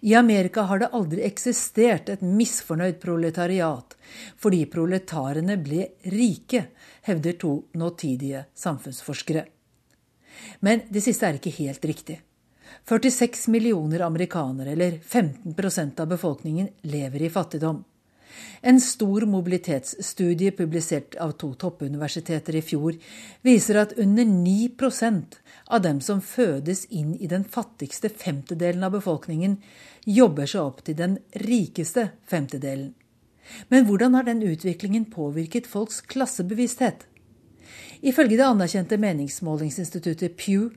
I 0.00 0.12
Amerika 0.14 0.68
har 0.68 0.84
det 0.84 0.92
aldri 0.92 1.24
eksistert 1.24 2.12
et 2.12 2.20
misfornøyd 2.20 3.00
proletariat, 3.00 3.96
fordi 4.36 4.66
proletarene 4.68 5.56
ble 5.64 5.94
rike, 6.12 6.66
hevder 7.08 7.40
to 7.40 7.62
nåtidige 7.72 8.50
samfunnsforskere. 8.52 9.48
Men 10.60 10.86
det 10.88 11.04
siste 11.04 11.28
er 11.28 11.38
ikke 11.38 11.54
helt 11.58 11.84
riktig. 11.84 12.20
46 12.88 13.48
millioner 13.48 14.00
amerikanere, 14.06 14.72
eller 14.72 14.98
15% 14.98 16.00
av 16.00 16.08
befolkningen, 16.08 16.68
lever 16.82 17.22
i 17.22 17.30
fattigdom. 17.30 17.84
En 18.60 18.80
stor 18.80 19.24
mobilitetsstudie 19.26 20.50
publisert 20.50 21.16
av 21.16 21.32
to 21.40 21.54
toppuniversiteter 21.54 22.58
i 22.58 22.62
fjor 22.62 22.96
viser 23.46 23.80
at 23.82 23.94
under 23.98 24.24
9% 24.28 25.38
av 25.66 25.82
dem 25.82 26.00
som 26.04 26.20
fødes 26.20 26.84
inn 26.90 27.14
i 27.16 27.30
den 27.30 27.44
fattigste 27.44 28.08
femtedelen 28.08 28.84
av 28.84 28.94
befolkningen, 28.98 29.58
jobber 30.04 30.46
seg 30.46 30.64
opp 30.64 30.84
til 30.86 30.98
den 30.98 31.18
rikeste 31.44 32.10
femtedelen. 32.28 32.94
Men 33.72 33.86
hvordan 33.88 34.14
har 34.14 34.26
den 34.28 34.42
utviklingen 34.44 35.06
påvirket 35.08 35.66
folks 35.66 36.02
klassebevissthet? 36.04 37.07
Ifølge 38.00 38.36
det 38.38 38.46
anerkjente 38.46 38.98
meningsmålingsinstituttet 39.02 40.36
Pew 40.38 40.68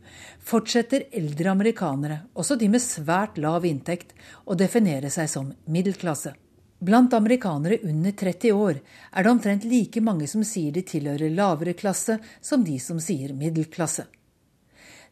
fortsetter 0.44 1.06
eldre 1.12 1.52
amerikanere, 1.52 2.22
også 2.34 2.58
de 2.58 2.70
med 2.72 2.82
svært 2.82 3.38
lav 3.42 3.66
inntekt, 3.66 4.16
å 4.46 4.58
definere 4.58 5.12
seg 5.14 5.30
som 5.30 5.52
middelklasse. 5.66 6.34
Blant 6.82 7.14
amerikanere 7.14 7.78
under 7.86 8.12
30 8.18 8.56
år 8.58 8.80
er 8.82 9.24
det 9.24 9.30
omtrent 9.30 9.68
like 9.70 10.02
mange 10.02 10.26
som 10.28 10.42
sier 10.42 10.74
de 10.74 10.82
tilhører 10.82 11.30
lavere 11.30 11.76
klasse, 11.78 12.18
som 12.42 12.64
de 12.66 12.80
som 12.82 12.98
sier 12.98 13.36
middelklasse. 13.38 14.08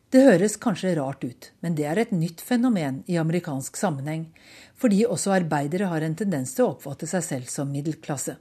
Det 0.09 0.23
høres 0.25 0.55
kanskje 0.57 0.95
rart 0.97 1.21
ut, 1.21 1.51
men 1.61 1.75
det 1.77 1.85
er 1.85 2.01
et 2.01 2.11
nytt 2.15 2.41
fenomen 2.41 3.03
i 3.05 3.19
amerikansk 3.21 3.77
sammenheng, 3.77 4.31
fordi 4.73 5.03
også 5.05 5.35
arbeidere 5.35 5.91
har 5.91 6.01
en 6.01 6.17
tendens 6.17 6.55
til 6.57 6.65
å 6.65 6.71
oppfatte 6.71 7.05
seg 7.11 7.21
selv 7.27 7.51
som 7.53 7.69
middelklasse. 7.69 8.39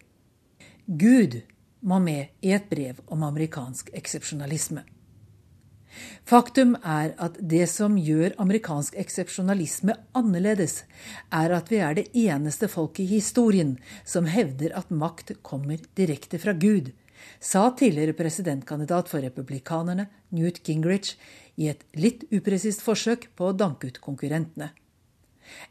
Gud 0.88 1.42
må 1.80 1.98
med 2.02 2.28
i 2.40 2.52
et 2.56 2.68
brev 2.70 3.00
om 3.06 3.22
amerikansk 3.26 3.90
eksepsjonalisme. 3.96 4.84
Faktum 6.28 6.74
er 6.84 7.14
at 7.18 7.38
det 7.40 7.64
som 7.72 7.96
gjør 7.98 8.36
amerikansk 8.42 8.96
eksepsjonalisme 9.00 9.96
annerledes, 10.18 10.82
er 11.32 11.54
at 11.56 11.72
vi 11.72 11.80
er 11.82 11.96
det 11.96 12.08
eneste 12.12 12.68
folket 12.70 13.06
i 13.06 13.16
historien 13.16 13.76
som 14.04 14.28
hevder 14.28 14.76
at 14.78 14.92
makt 14.92 15.38
kommer 15.42 15.80
direkte 15.98 16.38
fra 16.38 16.52
Gud, 16.52 16.92
sa 17.40 17.70
tidligere 17.74 18.14
presidentkandidat 18.18 19.08
for 19.10 19.24
republikanerne 19.24 20.06
Newt 20.30 20.60
Gingrich 20.66 21.16
i 21.56 21.70
et 21.72 21.82
litt 21.98 22.26
upresist 22.30 22.84
forsøk 22.84 23.30
på 23.34 23.48
å 23.48 23.56
danke 23.56 23.90
ut 23.90 24.02
konkurrentene. 24.04 24.70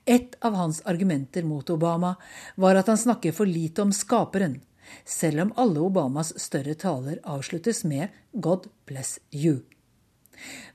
Et 0.09 0.33
av 0.41 0.57
hans 0.57 0.81
argumenter 0.89 1.45
mot 1.45 1.69
Obama 1.69 2.15
var 2.55 2.79
at 2.79 2.89
han 2.89 2.97
snakker 2.97 3.35
for 3.37 3.47
lite 3.47 3.85
om 3.85 3.93
skaperen, 3.93 4.57
selv 5.05 5.45
om 5.45 5.53
alle 5.55 5.81
Obamas 5.83 6.33
større 6.41 6.75
taler 6.79 7.19
avsluttes 7.23 7.83
med 7.83 8.13
God 8.33 8.67
bless 8.85 9.19
you. 9.31 9.61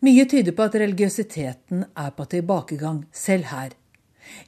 Mye 0.02 0.24
tyder 0.26 0.54
på 0.56 0.66
at 0.66 0.78
religiøsiteten 0.82 1.84
er 1.94 2.10
på 2.16 2.26
tilbakegang, 2.30 3.04
selv 3.12 3.50
her. 3.52 3.76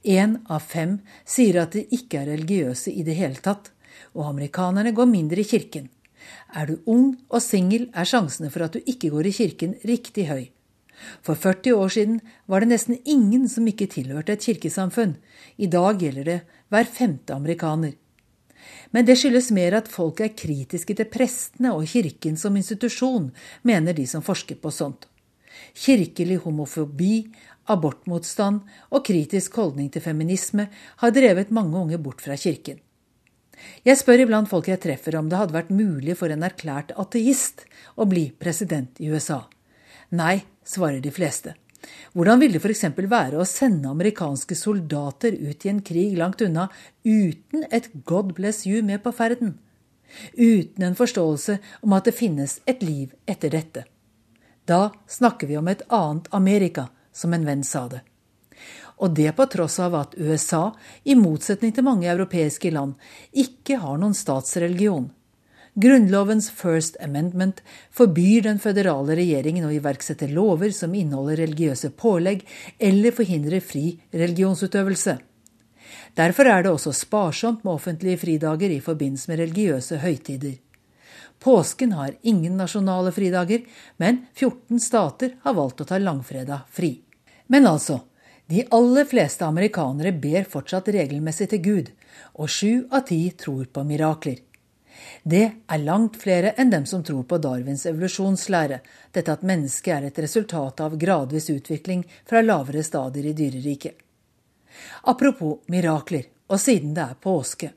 Én 0.03 0.39
av 0.51 0.63
fem 0.63 0.99
sier 1.27 1.61
at 1.63 1.75
de 1.77 1.85
ikke 1.95 2.23
er 2.23 2.33
religiøse 2.33 2.93
i 2.93 3.05
det 3.07 3.17
hele 3.19 3.39
tatt, 3.43 3.71
og 4.15 4.31
amerikanerne 4.31 4.95
går 4.95 5.11
mindre 5.11 5.43
i 5.43 5.49
kirken. 5.49 5.89
Er 6.55 6.67
du 6.67 6.81
ung 6.91 7.15
og 7.29 7.43
singel, 7.43 7.91
er 7.95 8.09
sjansene 8.09 8.51
for 8.51 8.67
at 8.67 8.75
du 8.75 8.81
ikke 8.87 9.11
går 9.13 9.29
i 9.29 9.35
kirken, 9.39 9.75
riktig 9.85 10.29
høy. 10.31 10.45
For 11.23 11.35
40 11.35 11.75
år 11.75 11.91
siden 11.93 12.21
var 12.47 12.63
det 12.63 12.71
nesten 12.71 13.01
ingen 13.05 13.49
som 13.51 13.67
ikke 13.69 13.91
tilhørte 13.91 14.37
et 14.37 14.47
kirkesamfunn. 14.47 15.17
I 15.59 15.67
dag 15.67 16.01
gjelder 16.01 16.29
det 16.31 16.41
hver 16.73 16.89
femte 16.89 17.35
amerikaner. 17.35 17.93
Men 18.91 19.07
det 19.09 19.17
skyldes 19.21 19.51
mer 19.55 19.77
at 19.81 19.91
folk 19.91 20.21
er 20.25 20.35
kritiske 20.37 20.97
til 20.99 21.11
prestene 21.11 21.75
og 21.75 21.89
kirken 21.91 22.39
som 22.41 22.57
institusjon, 22.57 23.31
mener 23.63 23.97
de 23.97 24.07
som 24.11 24.25
forsker 24.25 24.61
på 24.63 24.73
sånt. 24.75 25.09
Kirkelig 25.75 26.41
homofobi, 26.45 27.27
abortmotstand 27.71 28.63
og 28.91 29.05
kritisk 29.07 29.57
holdning 29.61 29.91
til 29.93 30.05
feminisme 30.05 30.69
har 31.03 31.15
drevet 31.15 31.55
mange 31.55 31.79
unge 31.79 31.99
bort 31.99 32.25
fra 32.25 32.37
kirken. 32.37 32.81
Jeg 33.87 33.99
spør 34.01 34.25
iblant 34.25 34.51
folk 34.51 34.69
jeg 34.69 34.83
treffer 34.83 35.17
om 35.19 35.29
det 35.31 35.39
hadde 35.39 35.57
vært 35.57 35.75
mulig 35.75 36.17
for 36.19 36.33
en 36.33 36.45
erklært 36.45 36.93
ateist 37.01 37.65
å 37.97 38.07
bli 38.11 38.29
president 38.39 38.99
i 39.01 39.11
USA. 39.13 39.45
Nei, 40.15 40.43
svarer 40.67 41.01
de 41.05 41.13
fleste. 41.15 41.55
Hvordan 42.15 42.41
ville 42.41 42.59
det 42.59 42.63
f.eks. 42.63 42.85
være 42.97 43.41
å 43.41 43.49
sende 43.49 43.91
amerikanske 43.91 44.57
soldater 44.59 45.35
ut 45.35 45.65
i 45.65 45.73
en 45.73 45.83
krig 45.85 46.17
langt 46.19 46.43
unna 46.45 46.69
uten 47.05 47.67
et 47.71 47.91
God 48.05 48.35
bless 48.37 48.65
you 48.67 48.83
med 48.83 49.03
på 49.03 49.13
ferden? 49.13 49.59
Uten 50.35 50.85
en 50.85 50.97
forståelse 50.97 51.59
om 51.83 51.93
at 51.97 52.07
det 52.07 52.17
finnes 52.17 52.61
et 52.67 52.83
liv 52.83 53.15
etter 53.27 53.51
dette. 53.51 53.85
Da 54.65 54.91
snakker 55.09 55.47
vi 55.51 55.59
om 55.59 55.69
et 55.69 55.83
annet 55.93 56.29
Amerika, 56.31 56.89
som 57.13 57.35
en 57.35 57.45
venn 57.47 57.65
sa 57.65 57.89
det. 57.89 58.01
Og 59.03 59.11
det 59.15 59.33
på 59.37 59.47
tross 59.51 59.81
av 59.83 59.97
at 59.99 60.15
USA, 60.17 60.71
i 61.05 61.17
motsetning 61.19 61.75
til 61.75 61.85
mange 61.85 62.09
europeiske 62.09 62.71
land, 62.71 62.95
ikke 63.33 63.81
har 63.83 63.99
noen 63.99 64.15
statsreligion. 64.15 65.11
Grunnlovens 65.75 66.51
First 66.55 66.97
Amendment 67.03 67.59
forbyr 67.91 68.45
den 68.47 68.61
føderale 68.63 69.17
regjeringen 69.19 69.65
å 69.67 69.73
iverksette 69.75 70.29
lover 70.31 70.71
som 70.71 70.93
inneholder 70.95 71.41
religiøse 71.43 71.91
pålegg 71.99 72.45
eller 72.79 73.15
forhindrer 73.17 73.65
fri 73.65 73.97
religionsutøvelse. 74.15 75.17
Derfor 76.15 76.47
er 76.47 76.63
det 76.63 76.71
også 76.71 76.93
sparsomt 76.95 77.67
med 77.67 77.75
offentlige 77.75 78.23
fridager 78.23 78.71
i 78.71 78.79
forbindelse 78.85 79.33
med 79.33 79.43
religiøse 79.43 79.99
høytider. 79.99 80.55
Påsken 81.43 81.99
har 81.99 82.15
ingen 82.23 82.55
nasjonale 82.57 83.11
fridager, 83.13 83.67
men 83.99 84.23
14 84.39 84.79
stater 84.79 85.35
har 85.43 85.59
valgt 85.59 85.83
å 85.83 85.91
ta 85.91 85.99
langfredag 85.99 86.71
fri. 86.71 86.95
Men 87.51 87.67
altså, 87.67 87.99
de 88.47 88.63
aller 88.71 89.11
fleste 89.11 89.43
amerikanere 89.43 90.15
ber 90.15 90.47
fortsatt 90.47 90.95
regelmessig 90.95 91.51
til 91.51 91.67
Gud, 91.67 91.95
og 92.39 92.47
sju 92.47 92.87
av 92.95 93.09
ti 93.11 93.25
tror 93.35 93.67
på 93.75 93.83
mirakler. 93.91 94.39
Det 95.23 95.45
er 95.67 95.85
langt 95.85 96.17
flere 96.21 96.55
enn 96.59 96.73
dem 96.73 96.87
som 96.87 97.05
tror 97.05 97.23
på 97.29 97.39
Darwins 97.39 97.87
evolusjonslære, 97.87 98.81
dette 99.13 99.33
at 99.33 99.47
mennesket 99.47 99.93
er 99.95 100.09
et 100.09 100.19
resultat 100.25 100.81
av 100.85 100.97
gradvis 100.99 101.51
utvikling 101.55 102.05
fra 102.27 102.43
lavere 102.43 102.83
stadier 102.83 103.31
i 103.31 103.37
dyreriket. 103.37 103.95
Apropos 105.07 105.63
mirakler, 105.71 106.27
og 106.51 106.61
siden 106.61 106.95
det 106.97 107.05
er 107.05 107.21
påske. 107.21 107.71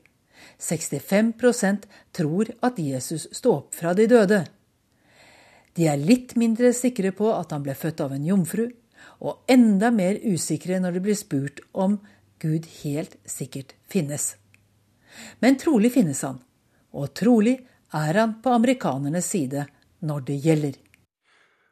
65% 0.58 1.86
tror 2.12 2.50
at 2.66 2.78
Jesus 2.82 3.28
sto 3.32 3.54
opp 3.60 3.76
fra 3.78 3.94
de 3.94 4.08
døde. 4.10 4.42
De 5.78 5.86
er 5.86 6.00
litt 6.00 6.34
mindre 6.34 6.72
sikre 6.74 7.12
på 7.14 7.30
at 7.30 7.52
han 7.54 7.62
ble 7.62 7.76
født 7.78 8.02
av 8.02 8.14
en 8.16 8.26
jomfru, 8.26 8.66
og 9.22 9.44
enda 9.50 9.92
mer 9.94 10.18
usikre 10.26 10.80
når 10.82 10.96
de 10.96 11.02
blir 11.06 11.18
spurt 11.18 11.62
om 11.72 12.00
Gud 12.42 12.66
helt 12.82 13.14
sikkert 13.26 13.74
finnes. 13.90 14.34
Men 15.42 15.58
trolig 15.58 15.92
finnes 15.94 16.22
han, 16.26 16.40
og 16.98 17.14
trolig 17.16 17.56
er 17.94 18.20
han 18.20 18.36
på 18.42 18.52
amerikanernes 18.52 19.30
side 19.32 19.64
når 20.04 20.28
det 20.28 20.38
gjelder. 20.44 20.76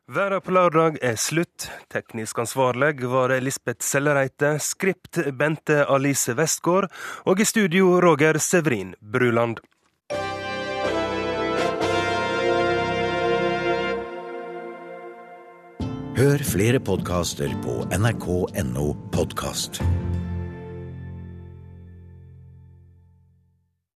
Verda 0.06 0.38
på 0.38 0.52
lørdag 0.54 1.00
er 1.02 1.16
slutt. 1.18 1.66
Teknisk 1.90 2.38
ansvarlig 2.38 3.08
var 3.10 3.34
Lisbeth 3.42 3.82
Sellereite, 3.82 4.52
skript 4.62 5.18
Bente 5.34 5.82
Alice 5.82 6.30
Westgård, 6.38 6.86
og 7.26 7.42
i 7.42 7.46
studio 7.48 7.98
Roger 8.00 8.38
Severin 8.38 8.94
Bruland. 9.00 9.58
Hør 16.16 16.40
flere 16.48 16.78
podkaster 16.80 17.50
på 17.66 17.82
nrk.no 17.92 18.86
podkast. 19.12 19.82